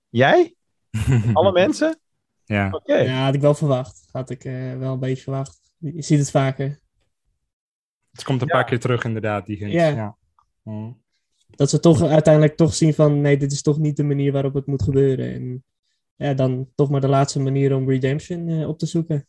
Jij? 0.09 0.55
Alle 1.32 1.53
mensen? 1.53 1.99
ja. 2.45 2.68
Oké. 2.70 2.95
ja, 2.97 3.24
had 3.24 3.34
ik 3.34 3.40
wel 3.40 3.55
verwacht. 3.55 4.09
Had 4.12 4.30
ik 4.30 4.45
eh, 4.45 4.76
wel 4.76 4.92
een 4.92 4.99
beetje 4.99 5.22
verwacht. 5.22 5.61
Je 5.78 6.03
ziet 6.03 6.18
het 6.18 6.30
vaker. 6.30 6.80
Het 8.12 8.24
komt 8.24 8.40
een 8.42 8.47
Ja. 8.47 8.53
paar 8.55 8.64
keer 8.64 8.80
terug 8.80 9.05
inderdaad, 9.05 9.47
die 9.47 9.57
hint. 9.57 9.72
Ja. 9.72 9.86
Ja. 9.88 10.16
Mm. 10.62 11.03
Dat 11.57 11.71
ze 11.71 11.81
toch 11.81 12.03
uiteindelijk 12.03 12.57
toch 12.57 12.75
zien 12.75 12.95
van... 12.95 13.21
Nee, 13.21 13.37
dit 13.37 13.53
is 13.53 13.63
toch 13.63 13.79
niet 13.79 13.97
de 13.97 14.03
manier 14.05 14.33
waarop 14.33 14.55
het 14.55 14.67
moet 14.67 14.83
gebeuren. 14.83 15.33
En 15.35 15.65
ja, 16.17 16.35
dan 16.35 16.69
toch 16.75 16.91
maar 16.91 17.01
de 17.01 17.09
laatste 17.09 17.41
manier 17.41 17.75
om 17.75 17.91
redemption 17.91 18.49
eh, 18.49 18.69
op 18.69 18.79
te 18.79 18.87
zoeken. 18.87 19.27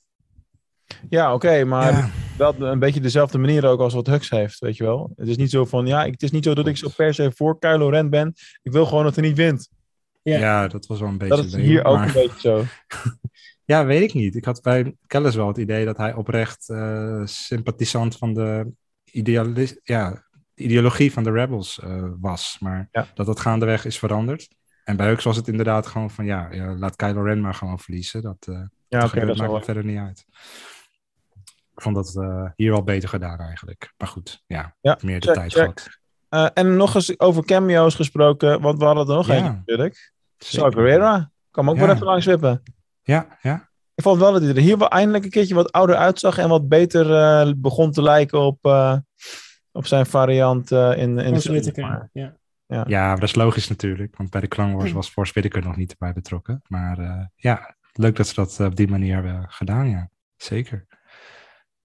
Ja, 1.09 1.33
oké, 1.33 1.63
maar 1.63 1.91
Ja. 1.91 2.09
wel 2.37 2.61
een 2.61 2.79
beetje 2.79 2.99
dezelfde 2.99 3.37
manier 3.37 3.65
ook 3.65 3.79
als 3.79 3.93
wat 3.93 4.07
Hux 4.07 4.29
heeft, 4.29 4.59
weet 4.59 4.77
je 4.77 4.83
wel. 4.83 5.11
Het 5.15 5.27
is 5.27 5.37
niet 5.37 5.49
zo 5.49 5.65
van, 5.65 5.85
ja, 5.87 6.03
ik- 6.03 6.11
het 6.11 6.23
is 6.23 6.31
niet 6.31 6.43
zo 6.43 6.53
dat 6.55 6.67
ik 6.67 6.77
zo 6.77 6.89
per 6.95 7.13
se 7.13 7.31
voor 7.35 7.59
Kylo 7.59 7.89
Ren 7.89 8.09
ben. 8.09 8.33
Ik 8.61 8.71
wil 8.71 8.85
gewoon 8.85 9.03
dat 9.03 9.15
hij 9.15 9.23
niet 9.27 9.37
wint. 9.37 9.69
Ja. 10.21 10.37
Ja. 10.37 10.67
dat 10.67 10.85
was 10.85 10.99
wel 10.99 11.09
een 11.09 11.17
beetje 11.17 11.35
Dat 11.35 11.45
is 11.45 11.51
leuk, 11.53 11.63
hier 11.65 11.85
ook 11.85 11.97
een 12.01 12.11
beetje 12.13 12.39
zo. 12.39 12.63
Ja, 13.65 13.85
weet 13.85 14.01
ik 14.01 14.13
niet. 14.13 14.35
Ik 14.35 14.45
had 14.45 14.61
bij 14.61 14.95
Kellis 15.07 15.35
wel 15.35 15.47
het 15.47 15.57
idee 15.57 15.85
dat 15.85 15.97
hij 15.97 16.13
oprecht 16.13 16.69
eh, 16.69 17.21
sympathisant 17.25 18.17
van 18.17 18.33
de, 18.33 18.71
idealis- 19.11 19.79
ja, 19.83 20.24
de 20.55 20.63
ideologie 20.63 21.11
van 21.13 21.23
de 21.23 21.31
Rebels 21.31 21.79
eh, 21.79 22.03
was. 22.19 22.57
Maar 22.59 22.87
Ja. 22.91 23.07
dat 23.13 23.25
dat 23.25 23.39
gaandeweg 23.39 23.85
is 23.85 23.99
veranderd. 23.99 24.47
En 24.83 24.97
bij 24.97 25.07
Hux 25.07 25.23
was 25.23 25.35
het 25.35 25.47
inderdaad 25.47 25.87
gewoon 25.87 26.11
van 26.11 26.25
ja, 26.25 26.47
ja, 26.51 26.75
laat 26.75 26.95
Kylo 26.95 27.21
Ren 27.21 27.41
maar 27.41 27.53
gewoon 27.53 27.79
verliezen. 27.79 28.21
Dat, 28.21 28.45
eh 28.47 28.53
Ja, 28.87 28.99
dat 28.99 29.13
is 29.15 29.25
maakt 29.25 29.39
wel 29.39 29.53
me 29.59 29.63
verder 29.63 29.85
niet 29.85 29.97
uit. 29.97 30.25
Ik 31.75 31.81
vond 31.81 31.95
dat 31.95 32.15
eh, 32.15 32.45
hier 32.55 32.71
wel 32.71 32.83
beter 32.83 33.09
gedaan 33.09 33.39
eigenlijk. 33.39 33.93
Maar 33.97 34.07
goed, 34.07 34.43
ja, 34.47 34.75
Ja, 34.81 34.97
meer 35.01 35.19
de 35.19 35.25
check, 35.25 35.35
tijd 35.35 35.53
gehad. 35.53 35.87
Eh, 36.29 36.47
en 36.53 36.75
nog 36.75 36.95
eens 36.95 37.19
over 37.19 37.45
cameo's 37.45 37.95
gesproken, 37.95 38.61
want 38.61 38.79
we 38.79 38.85
hadden 38.85 39.07
er 39.07 39.15
nog 39.15 39.27
Ja, 39.27 39.33
eentje 39.33 39.51
natuurlijk. 39.51 40.13
Saw. 40.37 40.73
Gerrera. 40.73 41.31
Kan 41.51 41.69
ook 41.69 41.75
Ja. 41.75 41.81
wel 41.85 41.93
even 41.95 42.05
langs 42.05 42.25
wippen. 42.25 42.63
Ja, 43.03 43.37
ja. 43.41 43.69
Ik 43.95 44.03
vond 44.03 44.19
wel 44.19 44.31
dat 44.31 44.41
hij 44.41 44.49
er 44.49 44.57
hier 44.61 44.77
wel 44.77 44.89
eindelijk 44.89 45.23
een 45.23 45.29
keertje 45.29 45.55
wat 45.55 45.71
ouder 45.71 45.95
uitzag 45.95 46.37
en 46.37 46.49
wat 46.49 46.67
beter 46.67 47.59
begon 47.59 47.91
te 47.91 48.01
lijken 48.01 48.39
op, 48.39 48.57
op 49.75 49.85
zijn 49.85 50.05
variant 50.05 50.71
eh, 50.71 50.97
in, 50.97 51.17
in 51.17 51.33
de 51.33 51.41
film. 51.41 52.09
Ja. 52.13 52.35
Ja, 52.67 53.07
maar 53.07 53.19
dat 53.19 53.29
is 53.29 53.35
logisch 53.35 53.67
natuurlijk. 53.67 54.17
Want 54.17 54.29
bij 54.29 54.41
de 54.41 54.47
Clone 54.47 54.75
Wars 54.75 54.91
was 54.91 55.09
Force 55.09 55.33
Whitaker 55.33 55.63
nog 55.63 55.75
niet 55.75 55.91
erbij 55.91 56.13
betrokken. 56.13 56.61
Maar 56.67 56.99
eh, 56.99 57.25
ja, 57.35 57.75
leuk 57.93 58.15
dat 58.15 58.27
ze 58.27 58.33
dat 58.35 58.59
eh, 58.59 58.65
op 58.65 58.75
die 58.75 58.87
manier 58.87 59.13
hebben 59.13 59.45
gedaan, 59.47 59.89
ja. 59.89 60.09
Zeker. 60.37 60.85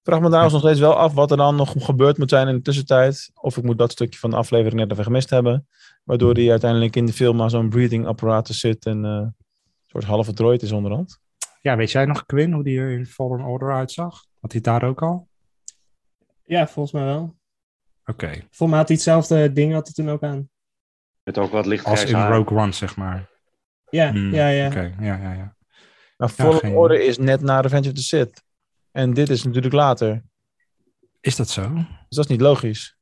Ik 0.01 0.07
vraag 0.07 0.19
me 0.19 0.27
trouwens 0.27 0.53
nog 0.53 0.61
steeds 0.61 0.79
wel 0.79 0.95
af 0.95 1.13
wat 1.13 1.31
er 1.31 1.37
dan 1.37 1.55
nog 1.55 1.73
gebeurd 1.77 2.17
moet 2.17 2.29
zijn 2.29 2.47
in 2.47 2.55
de 2.55 2.61
tussentijd. 2.61 3.31
Of 3.33 3.57
ik 3.57 3.63
moet 3.63 3.77
dat 3.77 3.91
stukje 3.91 4.19
van 4.19 4.29
de 4.29 4.35
aflevering 4.35 4.79
net 4.79 4.91
even 4.91 5.03
gemist 5.03 5.29
hebben. 5.29 5.67
Waardoor 6.03 6.33
hij 6.33 6.49
uiteindelijk 6.49 6.95
in 6.95 7.05
de 7.05 7.13
film 7.13 7.41
aan 7.41 7.49
zo'n 7.49 7.69
breathing 7.69 8.05
apparatus 8.05 8.59
zit 8.59 8.85
en 8.85 9.05
eh, 9.05 9.11
een 9.11 9.35
soort 9.85 10.03
halve 10.03 10.33
droid 10.33 10.61
is 10.61 10.71
onderhand. 10.71 11.19
Ja, 11.61 11.75
weet 11.75 11.91
jij 11.91 12.05
nog, 12.05 12.25
Quinn, 12.25 12.53
hoe 12.53 12.63
die 12.63 12.79
er 12.79 12.91
in 12.91 13.05
Fallen 13.05 13.45
Order 13.45 13.73
uitzag? 13.73 14.25
Had 14.39 14.51
hij 14.51 14.61
daar 14.61 14.83
ook 14.83 15.01
al? 15.01 15.29
ja, 16.43 16.67
volgens 16.67 16.93
mij 16.93 17.03
wel. 17.03 17.35
Oké. 18.05 18.31
Voor 18.51 18.69
mij 18.69 18.77
had 18.77 18.87
hij 18.87 18.95
hetzelfde 18.97 19.51
ding 19.53 19.73
had 19.73 19.85
hij 19.85 19.93
toen 19.93 20.09
ook 20.13 20.23
aan. 20.23 20.49
Met 21.23 21.37
ook 21.37 21.51
wat 21.51 21.65
licht 21.65 21.85
Als 21.85 22.03
in 22.03 22.13
haar. 22.15 22.35
Rogue 22.35 22.57
One, 22.57 22.71
zeg 22.71 22.95
maar. 22.95 23.29
Ja, 23.89 24.11
Hmm, 24.11 24.33
ja, 24.33 24.47
ja. 24.47 24.67
Oké, 24.67 24.95
ja, 24.99 25.15
ja, 25.15 25.33
ja. 25.33 25.55
Maar 26.17 26.29
Ja, 26.29 26.43
Fallen 26.43 26.59
geen- 26.59 26.73
Order 26.75 27.01
is 27.01 27.17
net 27.17 27.41
na 27.41 27.59
Revenge 27.59 27.87
of 27.87 27.93
the 27.93 28.01
Sith. 28.03 28.43
En 28.91 29.13
dit 29.13 29.29
is 29.29 29.43
natuurlijk 29.43 29.73
later. 29.73 30.23
Is 31.21 31.35
dat 31.35 31.49
zo? 31.49 31.73
Dus 31.73 31.85
dat 32.09 32.23
is 32.25 32.31
niet 32.31 32.41
logisch. 32.41 32.97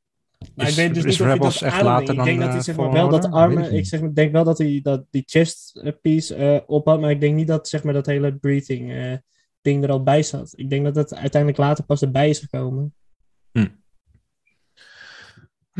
Maar 0.54 0.66
Is- 0.66 0.72
ik 0.72 0.78
weet 0.78 0.94
dus 0.94 1.04
is 1.04 1.10
niet 1.10 1.20
of 1.20 1.26
hij 1.26 1.34
Rebels 1.34 1.58
dat 1.58 1.68
echt 1.72 1.82
later 1.82 2.14
Ik 2.14 2.24
denk 2.24 2.26
dan, 2.26 2.36
dat 2.38 2.48
hij 2.48 2.58
eh, 2.58 2.64
zeg 2.64 2.76
maar 2.76 2.92
wel 2.92 3.08
dat 3.08 3.30
armen... 3.32 3.72
ik 3.74 3.86
zeg, 3.86 4.00
maar- 4.00 4.14
denk 4.14 4.32
wel 4.32 4.44
dat 4.44 4.58
hij 4.58 4.80
dat, 4.82 5.04
die 5.10 5.22
chest 5.26 5.76
eh, 5.76 5.92
piece 6.02 6.34
eh, 6.34 6.60
op 6.66 6.86
had, 6.86 7.00
maar 7.00 7.10
ik 7.10 7.20
denk 7.20 7.34
niet 7.34 7.46
dat 7.46 7.68
zeg 7.68 7.82
maar, 7.82 7.92
dat 7.94 8.06
hele 8.06 8.34
breathing 8.36 8.92
eh, 8.92 9.14
ding 9.60 9.82
er 9.84 9.90
al 9.90 10.02
bij 10.02 10.22
zat. 10.22 10.52
Ik 10.56 10.70
denk 10.70 10.84
dat 10.84 10.94
het 10.94 11.14
uiteindelijk 11.14 11.60
later 11.60 11.84
pas 11.84 12.02
erbij 12.02 12.28
is 12.28 12.38
gekomen. 12.38 12.94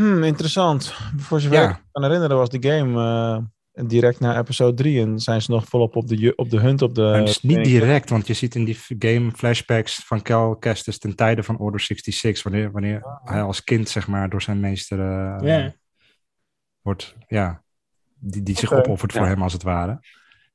Hmm, 0.00 0.22
interessant. 0.22 0.94
Voor 1.16 1.40
zover 1.40 1.56
Ja. 1.58 1.68
ik 1.70 1.76
me 1.76 1.82
kan 1.92 2.02
herinneren 2.02 2.36
was 2.36 2.48
die 2.48 2.70
game... 2.70 3.00
eh, 3.72 3.86
direct 3.86 4.20
na 4.20 4.38
episode 4.38 4.74
3 4.74 5.00
en 5.00 5.18
zijn 5.18 5.42
ze 5.42 5.50
nog 5.50 5.64
volop 5.64 5.96
op 5.96 6.08
de, 6.08 6.32
op 6.36 6.50
de 6.50 6.60
hunt 6.60 6.82
op 6.82 6.94
de... 6.94 7.02
Het 7.02 7.28
is 7.28 7.42
niet 7.42 7.64
direct, 7.64 8.10
want 8.10 8.26
je 8.26 8.34
ziet 8.34 8.54
in 8.54 8.64
die 8.64 8.78
game 8.98 9.30
flashbacks 9.32 10.04
van 10.04 10.22
Cal 10.22 10.56
Kestis 10.56 10.98
ten 10.98 11.16
tijde 11.16 11.42
van 11.42 11.58
Order 11.58 11.80
66, 11.80 12.42
wanneer, 12.42 12.70
wanneer 12.70 13.02
hij 13.24 13.42
als 13.42 13.64
kind 13.64 13.88
zeg 13.88 14.06
maar 14.08 14.28
door 14.28 14.42
zijn 14.42 14.60
meester 14.60 14.98
eh, 15.00 15.46
Ja. 15.48 15.74
wordt, 16.82 17.16
ja, 17.28 17.62
die, 18.18 18.42
die 18.42 18.56
zich 18.56 18.72
opoffert 18.72 19.12
voor 19.12 19.22
ja. 19.22 19.28
hem 19.28 19.42
als 19.42 19.52
het 19.52 19.62
ware. 19.62 20.00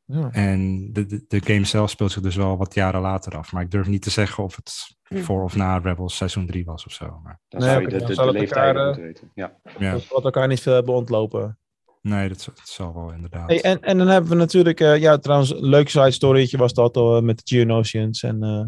Ja. 0.06 0.30
En 0.32 0.90
de, 0.94 1.06
de, 1.06 1.26
de 1.28 1.42
game 1.44 1.66
zelf 1.66 1.90
speelt 1.90 2.12
zich 2.12 2.22
dus 2.22 2.36
wel 2.36 2.58
wat 2.58 2.74
jaren 2.74 3.02
later 3.02 3.38
af, 3.38 3.52
maar 3.52 3.64
ik 3.64 3.72
durf 3.72 3.88
niet 3.88 4.02
te 4.02 4.10
zeggen 4.10 4.44
of 4.44 4.56
het 4.56 4.96
voor 5.10 5.44
of 5.44 5.56
na 5.56 5.78
Rebels 5.78 6.16
seizoen 6.16 6.46
3 6.46 6.66
was 6.66 6.86
of 6.86 6.92
zo. 6.92 7.20
Maar, 7.24 7.40
Dan 7.48 7.60
Nee, 7.62 7.70
zou 7.70 7.82
je 7.82 7.88
de, 7.88 8.06
de, 8.06 8.14
zal 8.14 8.32
de 8.32 8.40
het 8.40 8.50
elkaar, 8.50 8.76
eh, 8.76 8.86
moeten 8.86 9.04
weten. 9.04 9.32
Ja. 9.34 9.56
ja, 9.80 9.92
Dat 9.92 10.02
we 10.02 10.14
wat 10.14 10.24
elkaar 10.24 10.48
niet 10.48 10.62
veel 10.62 10.74
hebben 10.74 10.94
ontlopen. 10.94 11.58
nee, 12.02 12.28
dat, 12.28 12.46
dat 12.46 12.68
zal 12.68 12.94
wel 12.94 13.12
inderdaad. 13.12 13.50
Hey, 13.50 13.62
en, 13.62 13.82
en 13.82 13.98
dan 13.98 14.08
hebben 14.08 14.30
we 14.30 14.36
natuurlijk, 14.36 14.80
eh, 14.80 14.98
ja, 14.98 15.18
trouwens, 15.18 15.52
een 15.52 15.66
leuk 15.66 15.90
side 15.90 16.12
storytje 16.12 16.58
was 16.58 16.74
dat 16.74 16.98
al 16.98 17.22
met 17.22 17.38
de 17.38 17.56
Geonosians. 17.56 18.24
En 18.24 18.44
eh, 18.44 18.66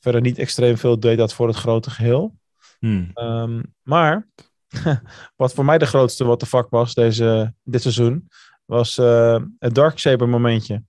verder 0.00 0.20
niet 0.20 0.38
extreem 0.38 0.76
veel 0.76 1.00
deed 1.00 1.18
dat 1.18 1.34
voor 1.34 1.46
het 1.46 1.56
grote 1.56 1.90
geheel. 1.90 2.34
Hmm. 2.78 3.10
Ehm, 3.14 3.62
maar 3.82 4.28
wat 5.36 5.54
voor 5.54 5.64
mij 5.64 5.78
de 5.78 5.86
grootste 5.86 6.24
what 6.24 6.38
the 6.38 6.46
fuck 6.46 6.66
was 6.70 6.94
deze, 6.94 7.54
dit 7.62 7.82
seizoen, 7.82 8.28
was 8.72 8.98
eh, 8.98 9.42
het 9.58 9.74
Darksaber 9.74 10.28
momentje. 10.28 10.82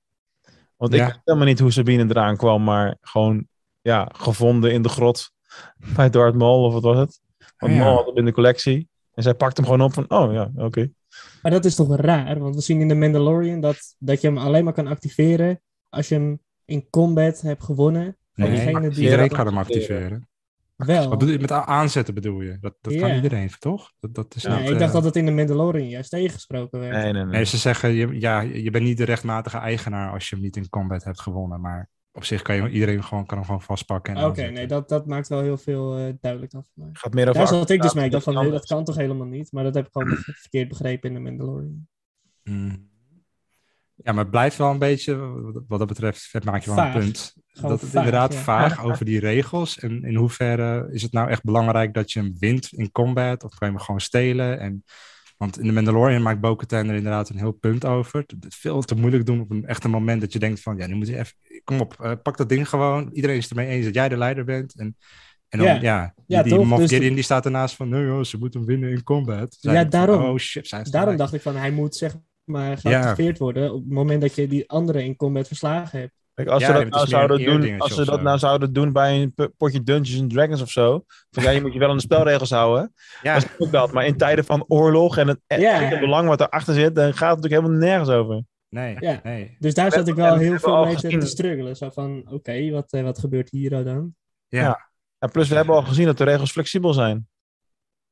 Want 0.77 0.93
ik 0.93 1.03
wist 1.03 1.19
helemaal 1.23 1.47
niet 1.47 1.59
hoe 1.59 1.71
Sabine 1.71 2.05
eraan 2.09 2.37
kwam, 2.37 2.63
maar 2.63 2.97
gewoon 3.01 3.47
ja, 3.81 4.09
gevonden 4.13 4.73
in 4.73 4.81
de 4.81 4.89
grot 4.89 5.31
bij 5.95 6.09
Darth 6.09 6.35
Maul, 6.35 6.63
of 6.63 6.73
wat 6.73 6.83
was 6.83 6.97
het? 6.97 7.19
Want 7.57 7.73
Ja. 7.73 7.79
Maul 7.79 7.95
had 7.95 8.05
hem 8.05 8.17
in 8.17 8.25
de 8.25 8.31
collectie. 8.31 8.87
En 9.13 9.23
zij 9.23 9.33
pakt 9.33 9.57
hem 9.57 9.65
gewoon 9.65 9.81
op 9.81 9.93
van, 9.93 10.05
oh 10.07 10.33
ja, 10.33 10.51
oké. 10.55 10.91
Maar 11.41 11.51
dat 11.51 11.65
is 11.65 11.75
toch 11.75 11.95
raar, 11.95 12.39
want 12.39 12.55
we 12.55 12.61
zien 12.61 12.81
in 12.81 12.87
de 12.87 12.95
Mandalorian 12.95 13.61
dat, 13.61 13.95
dat 13.99 14.21
je 14.21 14.27
hem 14.27 14.37
alleen 14.37 14.63
maar 14.63 14.73
kan 14.73 14.87
activeren 14.87 15.61
als 15.89 16.09
je 16.09 16.15
hem 16.15 16.39
in 16.65 16.89
combat 16.89 17.41
hebt 17.41 17.63
gewonnen. 17.63 18.17
Nee, 18.33 18.49
diegene 18.49 18.89
die 18.89 19.27
kan 19.27 19.45
hem 19.45 19.57
activeren. 19.57 20.27
Wel. 20.85 21.09
Wat 21.09 21.17
bedoel 21.17 21.33
je, 21.33 21.39
met 21.39 21.51
aanzetten 21.51 22.13
bedoel 22.13 22.41
je? 22.41 22.57
Dat, 22.61 22.75
dat 22.81 22.95
kan 22.95 23.11
iedereen, 23.11 23.49
toch? 23.59 23.91
Dat, 23.99 24.15
dat 24.15 24.35
is 24.35 24.43
Ja, 24.43 24.49
niet, 24.49 24.59
Nee, 24.59 24.71
ik 24.71 24.77
dacht 24.79 24.89
eh, 24.89 24.95
dat 24.95 25.03
het 25.05 25.15
in 25.15 25.25
de 25.25 25.31
Mandalorian 25.31 25.89
juist 25.89 26.09
tegengesproken 26.09 26.79
werd. 26.79 26.93
Nee, 26.93 27.03
nee, 27.03 27.23
nee. 27.23 27.31
Nee, 27.31 27.43
ze 27.45 27.57
zeggen, 27.57 27.91
je, 27.91 28.19
ja, 28.19 28.39
je 28.41 28.71
bent 28.71 28.83
niet 28.83 28.97
de 28.97 29.03
rechtmatige 29.05 29.57
eigenaar 29.57 30.11
als 30.11 30.29
je 30.29 30.35
hem 30.35 30.43
niet 30.43 30.55
in 30.55 30.69
combat 30.69 31.03
hebt 31.03 31.21
gewonnen. 31.21 31.61
Maar 31.61 31.89
op 32.11 32.23
zich 32.23 32.41
kan 32.41 32.55
je 32.55 32.69
iedereen 32.69 33.03
gewoon, 33.03 33.25
kan 33.25 33.37
hem 33.37 33.45
gewoon 33.45 33.61
vastpakken. 33.61 34.15
en 34.15 34.25
Oké, 34.25 34.41
nee, 34.49 34.67
dat, 34.67 34.89
dat 34.89 35.07
maakt 35.07 35.27
wel 35.27 35.41
heel 35.41 35.57
veel 35.57 35.97
eh, 35.97 36.13
duidelijk 36.21 36.51
dan 36.51 36.63
voor 36.63 36.83
mij. 36.83 36.89
gaat 36.93 37.13
meer 37.13 37.23
over 37.29 37.39
Daar 37.39 37.47
zat 37.47 37.69
ik 37.69 37.81
dus 37.81 37.93
mee. 37.93 38.05
Ik 38.05 38.11
dacht 38.11 38.23
van, 38.23 38.33
dan 38.33 38.43
nee, 38.43 38.51
dat 38.51 38.65
kan 38.65 38.83
toch 38.83 38.95
helemaal 38.95 39.27
niet? 39.27 39.51
Maar 39.51 39.63
dat 39.63 39.75
heb 39.75 39.85
ik 39.85 39.91
gewoon 39.91 40.17
verkeerd 40.45 40.67
begrepen 40.67 41.09
in 41.09 41.15
de 41.15 41.21
Mandalorian. 41.21 41.87
Mm. 42.43 42.91
Ja, 43.95 44.11
maar 44.11 44.21
het 44.23 44.31
blijft 44.31 44.57
wel 44.57 44.71
een 44.71 44.79
beetje, 44.79 45.15
wat- 45.15 45.63
wat 45.67 45.79
dat 45.79 45.87
betreft, 45.87 46.29
het 46.31 46.43
maak 46.43 46.61
je 46.61 46.67
wel 46.67 46.75
Vaag. 46.75 46.95
een 46.95 47.01
punt. 47.01 47.35
Gewoon 47.53 47.71
dat 47.71 47.81
het 47.81 47.89
vaag, 47.89 48.05
inderdaad 48.05 48.33
ja. 48.33 48.39
vaag 48.39 48.83
over 48.85 49.05
die 49.05 49.19
regels. 49.19 49.79
En 49.79 50.03
in 50.03 50.15
hoeverre 50.15 50.89
is 50.91 51.01
het 51.01 51.11
nou 51.11 51.29
echt 51.29 51.43
belangrijk 51.43 51.93
dat 51.93 52.11
je 52.11 52.19
hem 52.19 52.35
wint 52.39 52.69
in 52.71 52.91
combat? 52.91 53.43
Of 53.43 53.49
kan 53.55 53.67
je 53.67 53.73
hem 53.73 53.83
gewoon 53.83 54.01
stelen? 54.01 54.59
En, 54.59 54.83
want 55.37 55.59
in 55.59 55.65
de 55.67 55.71
Mandalorian 55.73 56.21
maakt 56.21 56.39
Bo-Katan 56.39 56.89
er 56.89 56.95
inderdaad 56.95 57.29
een 57.29 57.37
heel 57.37 57.51
punt 57.51 57.85
over. 57.85 58.23
Het 58.39 58.55
veel 58.55 58.81
te 58.81 58.95
moeilijk 58.95 59.25
doen 59.25 59.39
op 59.41 59.51
een 59.51 59.65
echt 59.65 59.83
een 59.83 59.91
moment 59.91 60.21
dat 60.21 60.33
je 60.33 60.39
denkt 60.39 60.61
van... 60.61 60.77
Ja, 60.77 60.87
nu 60.87 60.95
moet 60.95 61.07
je 61.07 61.17
even... 61.17 61.33
Kom 61.63 61.79
op, 61.79 61.95
eh, 62.01 62.11
pak 62.23 62.37
dat 62.37 62.49
ding 62.49 62.69
gewoon. 62.69 63.09
Iedereen 63.13 63.37
is 63.37 63.49
het 63.49 63.57
ermee 63.57 63.75
eens 63.75 63.85
dat 63.85 63.93
jij 63.93 64.09
de 64.09 64.17
leider 64.17 64.45
bent. 64.45 64.75
En, 64.75 64.97
en 65.49 65.59
dan, 65.59 65.67
Ja. 65.67 65.79
ja, 65.81 66.13
die, 66.15 66.23
Ja, 66.37 66.43
die? 66.43 66.59
Moff 66.59 66.81
Dus- 66.81 66.91
Gideon 66.91 67.13
die 67.13 67.23
staat 67.23 67.45
ernaast 67.45 67.75
van... 67.75 67.89
Nee 67.89 68.05
joh, 68.05 68.23
ze 68.23 68.37
moeten 68.37 68.59
hem 68.59 68.69
winnen 68.69 68.89
in 68.89 69.03
combat. 69.03 69.57
Ja, 69.59 69.81
van, 69.81 69.89
daarom. 69.89 70.23
Oh 70.23 70.37
shit, 70.37 70.69
Daarom 70.69 70.91
gelijk. 70.91 71.17
dacht 71.17 71.33
ik 71.33 71.41
van, 71.41 71.55
hij 71.55 71.71
moet 71.71 71.95
zeg 71.95 72.15
maar 72.43 72.77
geactiveerd 72.77 73.37
worden 73.37 73.73
op 73.73 73.83
het 73.83 73.93
moment 73.93 74.21
dat 74.21 74.35
je 74.35 74.47
die 74.47 74.69
andere 74.69 75.03
in 75.03 75.15
combat 75.15 75.47
verslagen 75.47 75.99
hebt. 75.99 76.13
Kijk, 76.33 76.47
als 76.47 76.61
Ja, 76.61 76.67
ze 76.67 76.73
dat 76.73 76.81
het 76.83 76.91
nou 76.93 77.07
zouden 77.07 77.43
doen, 77.43 77.79
als 77.79 77.95
ze 77.95 78.05
dat 78.05 78.21
nou 78.21 78.37
zouden 78.37 78.73
doen 78.73 78.91
bij 78.91 79.21
een 79.21 79.53
potje 79.57 79.83
Dungeons 79.83 80.21
and 80.21 80.29
Dragons 80.33 80.61
of 80.61 80.69
zo, 80.69 81.03
van 81.31 81.43
ja, 81.43 81.49
je 81.49 81.61
moet 81.61 81.73
je 81.73 81.79
wel 81.79 81.89
aan 81.89 81.95
de 81.95 82.01
spelregels 82.01 82.49
houden. 82.49 82.93
Ja, 83.21 83.33
Dat 83.33 83.43
is 83.43 83.49
ook 83.57 83.71
dat. 83.71 83.91
Maar 83.91 84.05
in 84.05 84.17
tijden 84.17 84.45
van 84.45 84.65
oorlog 84.67 85.17
en 85.17 85.27
het 85.27 85.39
e- 85.47 85.55
Ja. 85.59 85.81
echte 85.81 85.99
belang 85.99 86.27
wat 86.27 86.41
erachter 86.41 86.73
zit, 86.73 86.95
dan 86.95 87.13
gaat 87.13 87.35
het 87.35 87.41
natuurlijk 87.41 87.61
helemaal 87.61 87.87
nergens 87.89 88.09
over. 88.09 88.43
nee, 88.69 88.95
Ja. 88.99 89.19
nee. 89.23 89.55
Dus 89.59 89.73
daar 89.73 89.91
zat 89.91 90.07
ik 90.07 90.15
wel 90.15 90.37
heel 90.37 90.59
veel 90.59 90.85
mee 90.85 90.95
te, 90.95 90.99
gezien- 90.99 91.19
te 91.19 91.25
struggelen. 91.25 91.75
Zo 91.75 91.89
van, 91.89 92.23
oké, 92.29 92.69
wat, 92.69 92.91
eh, 92.93 93.03
wat 93.03 93.19
gebeurt 93.19 93.49
hier 93.49 93.71
nou 93.71 93.83
dan? 93.83 94.15
Ja. 94.47 94.89
En 95.19 95.31
plus, 95.31 95.49
we 95.49 95.55
hebben 95.55 95.75
al 95.75 95.83
gezien 95.83 96.05
dat 96.05 96.17
de 96.17 96.23
regels 96.23 96.51
flexibel 96.51 96.93
zijn. 96.93 97.27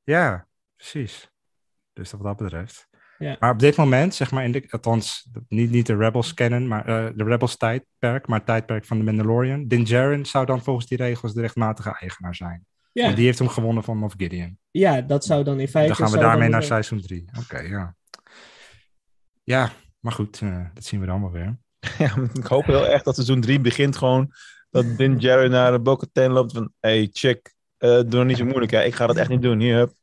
Ja, 0.03 0.47
precies. 0.75 1.29
Dus 1.93 2.11
wat 2.11 2.23
dat 2.23 2.37
betreft. 2.37 2.87
Ja. 3.21 3.35
Maar 3.39 3.51
op 3.51 3.59
dit 3.59 3.75
moment, 3.75 4.15
zeg 4.15 4.31
maar, 4.31 4.43
in 4.43 4.51
de, 4.51 4.67
althans, 4.69 5.29
niet, 5.47 5.71
niet 5.71 5.85
de 5.85 5.95
Rebels 5.95 6.33
kennen, 6.33 6.67
maar 6.67 6.85
eh, 6.85 7.11
de 7.15 7.23
Rebels 7.23 7.57
tijdperk, 7.57 8.27
maar 8.27 8.37
het 8.37 8.47
tijdperk 8.47 8.85
van 8.85 8.97
de 8.97 9.03
Mandalorian. 9.03 9.67
Din 9.67 9.83
Djarin 9.83 10.25
zou 10.25 10.45
dan 10.45 10.63
volgens 10.63 10.87
die 10.87 10.97
regels 10.97 11.33
de 11.33 11.41
rechtmatige 11.41 11.97
eigenaar 11.99 12.35
zijn. 12.35 12.65
Ja, 12.91 13.03
Want 13.03 13.15
die 13.15 13.25
heeft 13.25 13.39
hem 13.39 13.47
gewonnen 13.47 13.83
van 13.83 13.97
Moff 13.97 14.15
Gideon. 14.17 14.57
ja 14.71 15.01
dat 15.01 15.25
zou 15.25 15.43
dan 15.43 15.59
in 15.59 15.67
feite... 15.67 15.93
dan 15.97 16.07
gaan 16.07 16.17
we 16.17 16.23
daarmee 16.23 16.49
naar 16.49 16.63
seizoen 16.63 17.01
3. 17.01 17.25
Oké, 17.39 17.59
ja. 17.59 17.95
Ja, 19.43 19.71
maar 19.99 20.11
goed, 20.11 20.39
eh, 20.41 20.65
dat 20.73 20.83
zien 20.83 20.99
we 20.99 21.05
dan 21.05 21.21
wel 21.21 21.31
weer. 21.31 21.57
Ja, 21.97 22.15
ik 22.33 22.45
hoop 22.45 22.65
heel 22.65 22.87
erg 22.87 23.03
dat 23.03 23.15
seizoen 23.15 23.41
3 23.41 23.59
begint 23.59 23.97
gewoon 23.97 24.31
dat 24.69 24.97
Din 24.97 25.17
Jerry 25.17 25.49
naar 25.49 25.71
de 25.71 25.79
Bo-Katan 25.79 26.31
loopt 26.31 26.53
van 26.53 26.71
hey 26.79 27.09
chick, 27.11 27.53
eh, 27.77 27.89
doe 27.89 28.03
nog 28.09 28.25
niet 28.25 28.37
zo 28.37 28.45
moeilijk 28.45 28.71
hè. 28.71 28.83
Ik 28.83 28.95
ga 28.95 29.07
dat 29.07 29.17
echt 29.17 29.29
niet 29.29 29.41
doen. 29.41 29.59
Hier, 29.59 29.75
hup. 29.75 29.93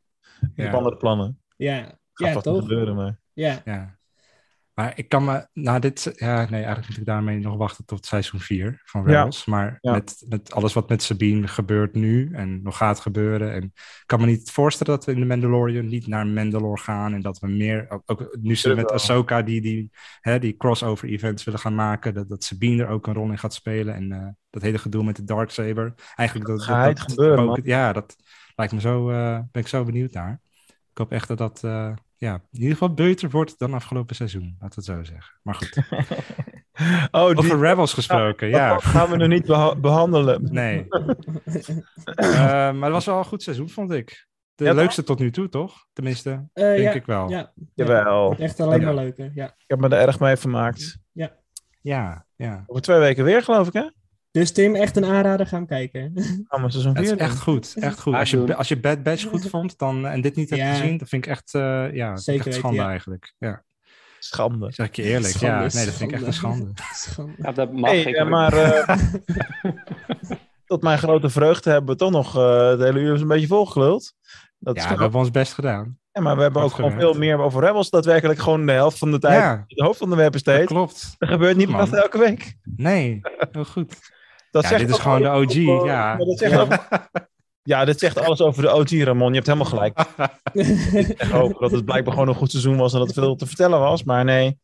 Ik 0.41 0.65
heb 0.65 0.75
andere 0.75 0.97
plannen. 0.97 1.41
Ja, 1.57 1.98
Gaat 2.19 2.27
ja 2.27 2.33
vast 2.33 2.45
toch? 2.45 2.61
gebeuren, 2.61 2.95
maar... 2.97 3.19
Ja, 3.33 3.63
Ja. 3.65 3.97
Maar 4.75 4.93
ik 4.95 5.09
kan 5.09 5.25
me, 5.25 5.47
na 5.53 5.79
dit, 5.79 6.13
ja, 6.15 6.37
nee, 6.37 6.63
eigenlijk 6.63 6.89
moet 6.89 6.99
ik 6.99 7.05
daarmee 7.05 7.39
nog 7.39 7.57
wachten 7.57 7.85
tot 7.85 8.07
seizoen 8.07 8.41
4 8.41 8.83
van 8.85 9.03
Ja. 9.07 9.19
Rebels. 9.19 9.45
Maar 9.45 9.79
Ja. 9.81 9.93
met, 9.93 10.25
met 10.29 10.53
alles 10.53 10.73
wat 10.73 10.89
met 10.89 11.03
Sabine 11.03 11.49
gebeurt 11.49 11.95
nu 11.95 12.31
en 12.33 12.63
nog 12.63 12.77
gaat 12.77 13.01
gebeuren. 13.01 13.53
En 13.53 13.63
ik 13.63 14.03
kan 14.07 14.21
me 14.21 14.27
niet 14.27 14.51
voorstellen 14.51 14.95
dat 14.95 15.05
we 15.05 15.13
in 15.13 15.21
de 15.21 15.27
Mandalorian 15.27 15.87
niet 15.87 16.07
naar 16.07 16.27
Mandalore 16.27 16.81
gaan. 16.81 17.15
En 17.15 17.21
dat 17.21 17.39
we 17.39 17.47
meer, 17.49 18.03
ook, 18.07 18.37
nu 18.41 18.57
ze 18.57 18.75
met. 18.75 18.93
Ahsoka 18.93 19.43
die, 19.43 19.61
die, 19.61 19.91
hè, 20.21 20.39
die 20.39 20.57
crossover 20.57 21.09
events 21.09 21.45
willen 21.45 21.61
gaan 21.61 21.75
maken. 21.75 22.15
Dat, 22.15 22.29
dat 22.29 22.45
Sabine 22.45 22.83
er 22.83 22.89
ook 22.89 23.07
een 23.07 23.15
rol 23.15 23.31
in 23.31 23.39
gaat 23.39 23.55
spelen. 23.55 23.95
En 23.95 24.13
eh, 24.13 24.29
dat 24.51 24.63
hele 24.63 24.79
gedoe 24.79 25.05
met 25.05 25.17
de 25.17 25.25
Darksaber. 25.25 25.95
Eigenlijk 26.15 26.49
dat, 26.49 26.63
Gaat 26.63 26.97
dat, 26.97 27.11
gebeuren, 27.11 27.49
ook-. 27.49 27.61
Ja, 27.63 27.93
dat 27.93 28.17
lijkt 28.55 28.73
me 28.73 28.81
zo, 28.81 29.11
eh, 29.11 29.39
ben 29.53 29.63
ik 29.63 29.69
zo 29.69 29.85
benieuwd 29.85 30.13
naar. 30.13 30.41
Ik 30.67 30.99
hoop 30.99 31.13
echt 31.13 31.29
dat 31.29 31.39
dat 31.39 31.65
eh, 31.65 31.93
ja, 32.19 32.35
in 32.35 32.41
ieder 32.61 32.73
geval 32.73 32.95
beter 32.95 33.31
wordt 33.31 33.59
dan 33.59 33.75
afgelopen 33.75 34.15
seizoen. 34.17 34.57
Laten 34.61 34.83
we 34.85 34.93
het 34.93 35.07
zo 35.07 35.13
zeggen. 35.15 35.35
Maar 35.43 35.55
goed. 35.55 35.77
Oh, 37.11 37.29
die 37.29 37.37
Over 37.39 37.59
Rebels 37.61 37.93
gesproken, 37.93 38.49
ja. 38.49 38.69
dat 38.73 38.83
gaan 38.85 39.11
we 39.11 39.17
nu 39.17 39.27
niet 39.27 39.47
beha- 39.47 39.75
behandelen. 39.77 40.53
Nee. 40.53 40.87
Eh, 42.05 42.73
maar 42.73 42.83
het 42.83 42.93
was 42.93 43.05
wel 43.07 43.19
een 43.19 43.25
goed 43.25 43.43
seizoen, 43.43 43.69
vond 43.69 43.93
ik. 43.93 44.27
De 44.55 44.65
Ja, 44.65 44.73
leukste 44.73 45.03
tot 45.03 45.19
nu 45.19 45.31
toe, 45.31 45.49
toch? 45.49 45.87
Tenminste, 45.93 46.31
Eh, 46.53 46.65
denk 46.65 46.79
ja, 46.81 46.93
ik 46.93 47.07
wel. 47.07 47.29
ja, 47.31 47.37
ja. 47.39 47.53
Jawel. 47.75 48.37
Echt 48.37 48.61
alleen 48.61 48.81
Ja. 48.81 48.85
maar 48.87 48.95
leuker, 48.95 49.31
ja. 49.35 49.47
Ik 49.47 49.65
heb 49.67 49.81
me 49.81 49.89
er 49.89 50.07
erg 50.07 50.21
mee 50.21 50.37
vermaakt. 50.37 50.99
Ja, 51.81 52.25
ja. 52.37 52.65
Over 52.67 52.83
twee 52.83 52.99
weken 52.99 53.25
weer, 53.25 53.43
geloof 53.43 53.67
ik, 53.67 53.73
hè? 53.73 53.89
Dus 54.39 54.53
Tim, 54.53 54.75
echt 54.75 54.97
een 54.97 55.05
aanrader, 55.05 55.47
ga 55.47 55.57
hem 55.57 55.67
kijken. 55.67 56.13
Gaan 56.49 56.63
we 56.63 56.71
seizoen 56.71 56.97
Het 56.97 57.05
4 57.07 57.15
is 57.15 57.21
echt 57.21 57.41
goed, 57.41 57.75
echt 57.79 58.01
goed. 58.01 58.13
Ja, 58.13 58.19
Als 58.19 58.31
je, 58.31 58.55
als 58.55 58.69
je 58.69 58.81
Bad 58.81 59.03
Batch 59.03 59.25
goed 59.25 59.49
vond 59.55 59.79
dan, 59.79 60.07
en 60.07 60.21
dit 60.21 60.37
niet 60.37 60.51
hebt 60.51 60.63
Ja. 60.63 60.75
gezien, 60.75 60.99
dan 60.99 61.07
vind 61.07 61.25
ik 61.25 61.31
echt, 61.31 61.55
eh 61.55 61.63
ja, 61.63 61.79
dat 61.85 61.95
vind 61.95 62.09
ik 62.09 62.23
Zeker 62.23 62.35
echt 62.37 62.45
weten, 62.45 62.61
schande 62.61 62.77
ja. 62.83 62.89
eigenlijk. 62.89 63.35
Ja, 63.39 63.65
Schande. 64.19 64.73
zeg 64.73 64.87
ik 64.87 64.97
je 64.97 65.03
eerlijk. 65.03 65.35
Schande, 65.35 65.65
ja, 65.65 65.75
nee, 65.75 65.85
dat 65.85 65.95
vind 65.95 66.11
ik 66.11 66.17
echt 66.17 66.27
een 66.27 66.33
schande. 66.33 66.71
Schande. 66.95 67.33
Ja, 67.43 67.53
dat 67.53 67.73
mag 67.73 67.91
Hey, 67.91 68.01
ik 68.03 68.15
eh, 68.17 68.29
maar 68.29 68.53
eh, 68.53 68.97
tot 70.67 70.83
mijn 70.83 70.99
grote 70.99 71.29
vreugde 71.31 71.71
hebben 71.71 71.91
we 71.91 71.97
toch 71.97 72.11
nog 72.11 72.37
eh 72.37 72.69
het 72.69 72.81
hele 72.81 73.01
uur 73.01 73.21
een 73.21 73.29
beetje 73.29 73.47
volgeluld. 73.47 74.15
Dat 74.59 74.77
is 74.77 74.83
Ja, 74.83 74.89
toch 74.89 74.97
we 74.97 75.03
hebben 75.03 75.21
ons 75.21 75.31
best 75.31 75.53
gedaan. 75.53 75.99
Ja, 76.13 76.21
maar 76.21 76.37
we 76.37 76.43
hebben 76.43 76.63
ook 76.63 76.73
gewoon 76.73 76.93
veel 76.93 77.15
meer 77.15 77.39
over 77.39 77.65
Rebels. 77.65 77.91
Daadwerkelijk 77.91 78.39
gewoon 78.39 78.67
de 78.67 78.73
helft 78.73 78.99
van 78.99 79.11
de 79.11 79.19
tijd 79.19 79.41
Ja, 79.41 79.65
het 79.69 79.79
hoofdonderwerp 79.81 80.33
dat 80.33 80.43
besteed. 80.45 80.67
klopt. 80.67 81.15
Dat 81.19 81.29
gebeurt 81.29 81.57
niet 81.57 81.69
meer 81.69 81.95
elke 81.95 82.19
week. 82.19 82.57
Nee, 82.77 83.21
heel 83.53 83.65
goed. 83.65 84.17
Dat 84.51 84.63
Ja, 84.63 84.69
zegt 84.69 84.81
dit 84.81 84.91
is 84.91 84.99
gewoon 84.99 85.23
de 85.23 85.29
OG, 85.29 85.69
over- 85.69 85.87
ja. 85.87 86.17
dat 86.17 86.39
zegt 86.39 86.59
ook- 86.59 86.79
ja, 87.63 87.85
dit 87.85 87.99
zegt 87.99 88.19
alles 88.19 88.41
over 88.41 88.63
de 88.63 88.73
OG, 88.75 88.91
Ramon. 88.91 89.29
Je 89.29 89.41
hebt 89.41 89.47
helemaal 89.47 89.67
gelijk. 89.71 89.99
Ik 91.11 91.21
hoop 91.21 91.59
dat 91.61 91.71
het 91.71 91.85
blijkbaar 91.85 92.13
gewoon 92.13 92.29
een 92.29 92.35
goed 92.35 92.51
seizoen 92.51 92.77
was 92.77 92.93
en 92.93 92.99
dat 92.99 93.09
er 93.09 93.15
veel 93.15 93.37
te 93.37 93.47
vertellen 93.47 93.79
was. 93.81 94.05
Maar 94.05 94.25
nee, 94.25 94.59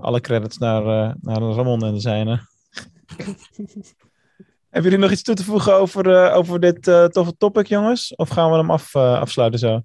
alle 0.00 0.20
credits 0.20 0.58
naar, 0.58 0.82
eh, 0.82 1.14
naar 1.20 1.36
Ramon 1.40 1.84
en 1.84 1.94
de 1.94 2.00
zijne. 2.00 2.40
Hebben 4.70 4.90
jullie 4.92 4.98
nog 5.06 5.10
iets 5.10 5.22
toe 5.22 5.34
te 5.34 5.44
voegen 5.44 5.74
over, 5.74 6.24
eh, 6.24 6.36
over 6.36 6.60
dit 6.60 6.88
eh, 6.88 7.04
toffe 7.04 7.36
topic, 7.36 7.66
jongens? 7.66 8.14
Of 8.16 8.28
gaan 8.28 8.50
we 8.50 8.56
hem 8.56 8.70
af, 8.70 8.94
eh, 8.94 9.20
afsluiten 9.20 9.58
zo? 9.58 9.82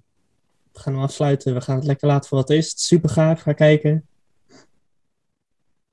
We 0.72 0.80
gaan 0.80 0.92
hem 0.92 1.02
afsluiten. 1.02 1.54
We 1.54 1.60
gaan 1.60 1.76
het 1.76 1.84
lekker 1.84 2.08
laten 2.08 2.28
voor 2.28 2.38
wat 2.38 2.48
het 2.48 2.56
is. 2.58 2.68
Het 2.70 2.78
is 2.78 2.86
super 2.86 3.08
gaaf. 3.10 3.40
Ga 3.40 3.52
kijken. 3.52 4.06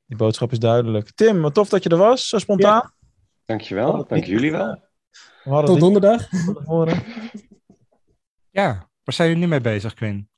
Die 0.06 0.18
boodschap 0.18 0.52
is 0.52 0.60
duidelijk. 0.60 1.12
Tim, 1.16 1.42
wat 1.42 1.54
tof 1.54 1.70
dat 1.70 1.84
je 1.84 1.90
er 1.90 1.98
was, 1.98 2.28
zo 2.28 2.38
spontaan. 2.38 2.92
Dankjewel, 3.48 4.08
dank 4.08 4.24
jullie 4.24 4.52
wel. 4.52 4.84
Tot 5.44 5.80
donderdag. 5.80 6.30
Ja, 8.50 8.90
waar 9.04 9.16
zijn 9.16 9.28
jullie 9.28 9.44
nu 9.44 9.50
mee 9.50 9.62
bezig, 9.62 9.94
Quinn? 9.94 10.30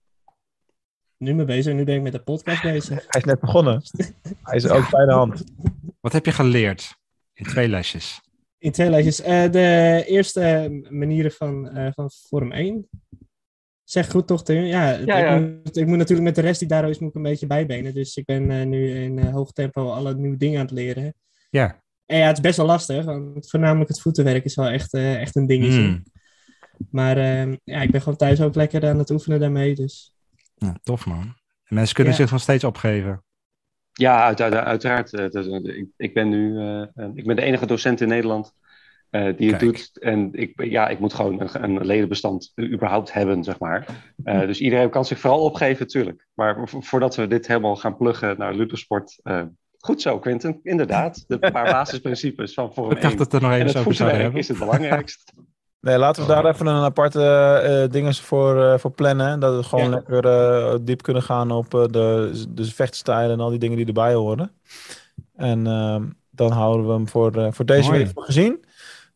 nu 1.18 1.34
mee 1.34 1.46
bezig. 1.46 1.74
Nu 1.74 1.84
ben 1.84 1.96
ik 1.96 2.02
met 2.02 2.12
de 2.12 2.22
podcast 2.22 2.62
bezig. 2.62 3.06
Hij 3.08 3.22
is 3.22 3.24
net 3.24 3.40
begonnen. 3.40 3.82
Hij 4.44 4.56
is 4.56 4.68
ook 4.68 4.90
bij 4.90 5.06
de 5.06 5.12
hand. 5.12 5.44
Wat 6.00 6.14
heb 6.14 6.26
je 6.26 6.32
geleerd 6.32 6.96
in 7.34 7.46
twee 7.46 7.68
lesjes? 7.68 8.22
In 8.58 8.72
twee 8.72 8.90
lijstjes. 8.90 9.22
Eh, 9.22 9.52
de 9.52 10.04
eerste 10.08 10.70
manieren 10.90 11.32
van, 11.32 11.70
eh, 11.70 11.92
van 11.94 12.10
Vorm 12.30 12.52
1. 12.52 12.90
Zeg 13.84 14.12
goed 14.12 14.28
toch, 14.28 14.44
Tim? 14.44 14.64
Ja, 14.64 14.90
Ja, 14.90 14.98
ik, 14.98 15.08
ja. 15.08 15.40
Moet, 15.40 15.78
ik 15.78 15.88
moet 15.88 15.98
natuurlijk 15.98 16.28
met 16.28 16.36
de 16.36 16.42
rest 16.42 16.60
die 16.60 16.68
daar 16.68 16.90
is, 16.90 17.00
moet 17.00 17.10
ik 17.10 17.16
een 17.16 17.22
beetje 17.22 17.48
bijbenen. 17.48 17.94
Dus 17.94 18.16
ik 18.16 18.26
ben 18.26 18.52
eh, 18.52 18.66
nu 18.66 18.90
in 19.04 19.20
eh, 19.20 19.34
hoog 19.34 19.52
tempo 19.52 19.90
alle 19.90 20.16
nieuwe 20.16 20.38
dingen 20.38 20.60
aan 20.60 20.66
het 20.66 20.76
leren. 20.76 21.14
Ja. 21.50 21.84
En 22.10 22.18
ja, 22.18 22.28
het 22.28 22.36
is 22.36 22.42
best 22.44 22.58
wel 22.58 22.66
lastig, 22.66 23.06
want 23.06 23.50
voornamelijk 23.50 23.90
het 23.90 24.02
voetenwerk 24.02 24.46
is 24.46 24.56
wel 24.56 24.68
echt, 24.68 24.94
eh, 24.94 25.22
echt 25.22 25.36
een 25.36 25.48
dingetje. 25.48 25.82
Hmm. 25.82 26.04
Maar 26.92 27.18
ehm, 27.18 27.56
ja, 27.64 27.82
ik 27.82 27.92
ben 27.92 28.02
gewoon 28.02 28.18
thuis 28.18 28.42
ook 28.42 28.56
lekker 28.56 28.88
aan 28.90 28.98
het 28.98 29.10
oefenen 29.10 29.40
daarmee. 29.40 29.76
Dus 29.76 30.14
Ja, 30.56 30.76
tof 30.84 31.06
man. 31.06 31.22
En 31.64 31.76
mensen 31.76 31.96
kunnen 31.96 32.14
Ja. 32.14 32.20
zich 32.20 32.32
nog 32.32 32.42
steeds 32.42 32.64
opgeven. 32.64 33.24
Ja, 33.94 34.24
uit, 34.26 34.42
uit- 34.42 34.54
uiteraard. 34.54 35.14
eh, 35.14 35.76
ik, 35.78 35.88
ik 35.98 36.14
ben 36.14 36.30
nu 36.30 36.58
eh, 36.60 37.06
ik 37.14 37.26
ben 37.26 37.36
de 37.36 37.42
enige 37.42 37.66
docent 37.66 38.02
in 38.02 38.08
Nederland 38.08 38.54
eh, 39.10 39.38
die 39.38 39.52
het 39.52 39.60
doet. 39.60 40.00
En 40.00 40.30
ik, 40.34 40.64
ja, 40.64 40.88
ik 40.88 41.00
moet 41.00 41.14
gewoon 41.14 41.42
een, 41.42 41.64
een 41.64 41.86
ledenbestand 41.86 42.54
überhaupt 42.62 43.14
hebben, 43.14 43.44
zeg 43.44 43.60
maar. 43.60 43.86
Eh, 44.24 44.40
dus 44.40 44.60
iedereen 44.60 44.90
kan 44.90 45.06
zich 45.06 45.20
vooral 45.20 45.44
opgeven, 45.44 45.80
natuurlijk. 45.80 46.28
Maar 46.34 46.70
vo- 46.70 46.82
voordat 46.82 47.16
we 47.16 47.28
dit 47.28 47.48
helemaal 47.48 47.76
gaan 47.76 47.98
pluggen 47.98 48.38
naar 48.38 48.54
Ludosport... 48.56 49.20
goed 49.80 50.02
zo, 50.02 50.20
Quinten. 50.20 50.60
Inderdaad, 50.64 51.24
de 51.28 51.40
paar 51.52 51.72
basisprincipes 51.72 52.54
van 52.54 52.74
Vorm 52.74 52.92
Ik 52.92 53.02
dacht 53.02 53.14
1. 53.14 53.18
dat 53.18 53.34
er 53.34 53.42
nog 53.42 53.52
En 53.52 53.68
even 53.68 53.96
zouden 53.96 54.20
hebben. 54.22 54.40
is 54.40 54.48
het 54.48 54.58
belangrijkst. 54.60 55.32
Nee, 55.82 55.98
laten 55.98 56.22
we 56.22 56.28
daar 56.28 56.46
even 56.46 56.66
een 56.68 56.84
aparte 56.84 57.24
eh 57.24 57.92
dingen 57.92 58.16
voor, 58.16 58.64
eh, 58.64 58.78
voor 58.80 58.92
plannen. 58.92 59.40
Dat 59.40 59.56
we 59.56 59.64
gewoon 59.64 59.90
Ja. 59.90 59.96
lekker 59.96 60.26
eh, 60.26 60.76
diep 60.82 61.02
kunnen 61.02 61.24
gaan 61.24 61.52
op 61.52 61.74
eh, 61.74 61.82
de, 61.86 62.32
de 62.50 62.66
vechtstijlen 62.66 63.32
en 63.32 63.40
al 63.40 63.50
die 63.50 63.60
dingen 63.60 63.78
die 63.78 63.86
erbij 63.86 64.14
horen. 64.14 64.52
En 65.36 65.68
ehm, 65.68 66.04
dan 66.30 66.52
houden 66.52 66.86
we 66.88 66.94
hem 66.94 67.08
voor, 67.10 67.36
eh, 67.36 67.48
voor 67.52 67.66
deze 67.66 67.90
Mooi. 67.90 68.04
week 68.04 68.12
voor 68.14 68.24
gezien. 68.24 68.66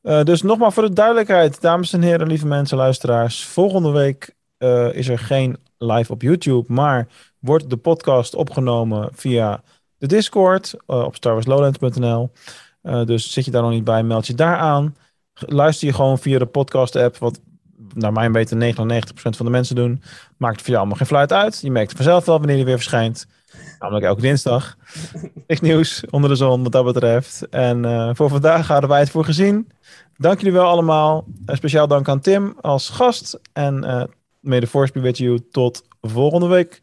Eh, 0.02 0.24
dus 0.24 0.42
nogmaals 0.42 0.74
voor 0.74 0.84
de 0.84 0.94
duidelijkheid, 0.94 1.62
dames 1.62 1.94
en 1.94 2.02
heren, 2.02 2.28
lieve 2.28 2.48
mensen, 2.48 2.78
luisteraars. 2.78 3.46
Volgende 3.46 3.92
week 3.92 4.36
eh, 4.58 4.94
is 4.94 5.08
er 5.08 5.20
geen 5.20 5.58
live 5.78 6.12
op 6.12 6.22
YouTube, 6.22 6.74
maar 6.74 7.08
wordt 7.40 7.70
de 7.70 7.78
podcast 7.78 8.36
opgenomen 8.36 9.10
via 9.14 9.64
de 10.04 10.16
Discord 10.16 10.74
eh, 10.88 11.04
op 11.04 11.16
starwarslowlands.nl. 11.16 12.32
Eh, 12.82 13.06
dus 13.06 13.32
zit 13.32 13.46
je 13.46 13.52
daar 13.52 13.62
nog 13.62 13.72
niet 13.72 13.84
bij, 13.84 14.04
meld 14.04 14.28
je 14.28 14.34
daar 14.34 14.58
aan. 14.58 14.96
Luister 15.34 15.88
je 15.88 15.94
gewoon 15.94 16.20
via 16.20 16.40
de 16.40 16.46
podcast-app, 16.46 17.18
wat 17.18 17.40
naar 17.94 18.12
mijn 18.12 18.34
weten 18.34 18.58
99% 18.58 19.36
van 19.36 19.46
de 19.46 19.52
mensen 19.52 19.76
doen. 19.76 20.02
Maakt 20.38 20.58
voor 20.58 20.68
jou 20.68 20.78
allemaal 20.78 20.98
geen 20.98 21.08
fluit 21.08 21.34
uit. 21.34 21.60
Je 21.62 21.72
merkt 21.72 21.92
vanzelf 21.92 22.26
wel 22.26 22.38
wanneer 22.38 22.56
die 22.56 22.66
weer 22.66 22.76
verschijnt. 22.76 23.28
Namelijk 23.80 24.06
elke 24.06 24.22
dinsdag. 24.22 24.78
Niks 25.48 25.62
nieuws 25.62 26.04
onder 26.10 26.30
de 26.30 26.36
zon 26.36 26.64
wat 26.64 26.72
dat 26.72 26.86
betreft. 26.86 27.50
En 27.50 27.86
eh, 27.86 28.10
voor 28.14 28.30
vandaag 28.30 28.68
hadden 28.68 28.90
wij 28.90 29.00
het 29.00 29.10
voor 29.10 29.26
gezien. 29.26 29.72
Dank 30.18 30.38
jullie 30.38 30.54
wel 30.54 30.68
allemaal. 30.68 31.26
Een 31.46 31.56
speciaal 31.58 31.88
dank 31.88 32.10
aan 32.10 32.20
Tim 32.20 32.58
als 32.62 32.90
gast. 32.90 33.40
En 33.54 33.84
eh 33.84 34.04
may 34.40 34.60
the 34.60 34.68
force 34.68 34.94
be 34.94 35.00
with 35.00 35.18
you. 35.18 35.40
Tot 35.52 35.84
volgende 36.02 36.48
week. 36.48 36.83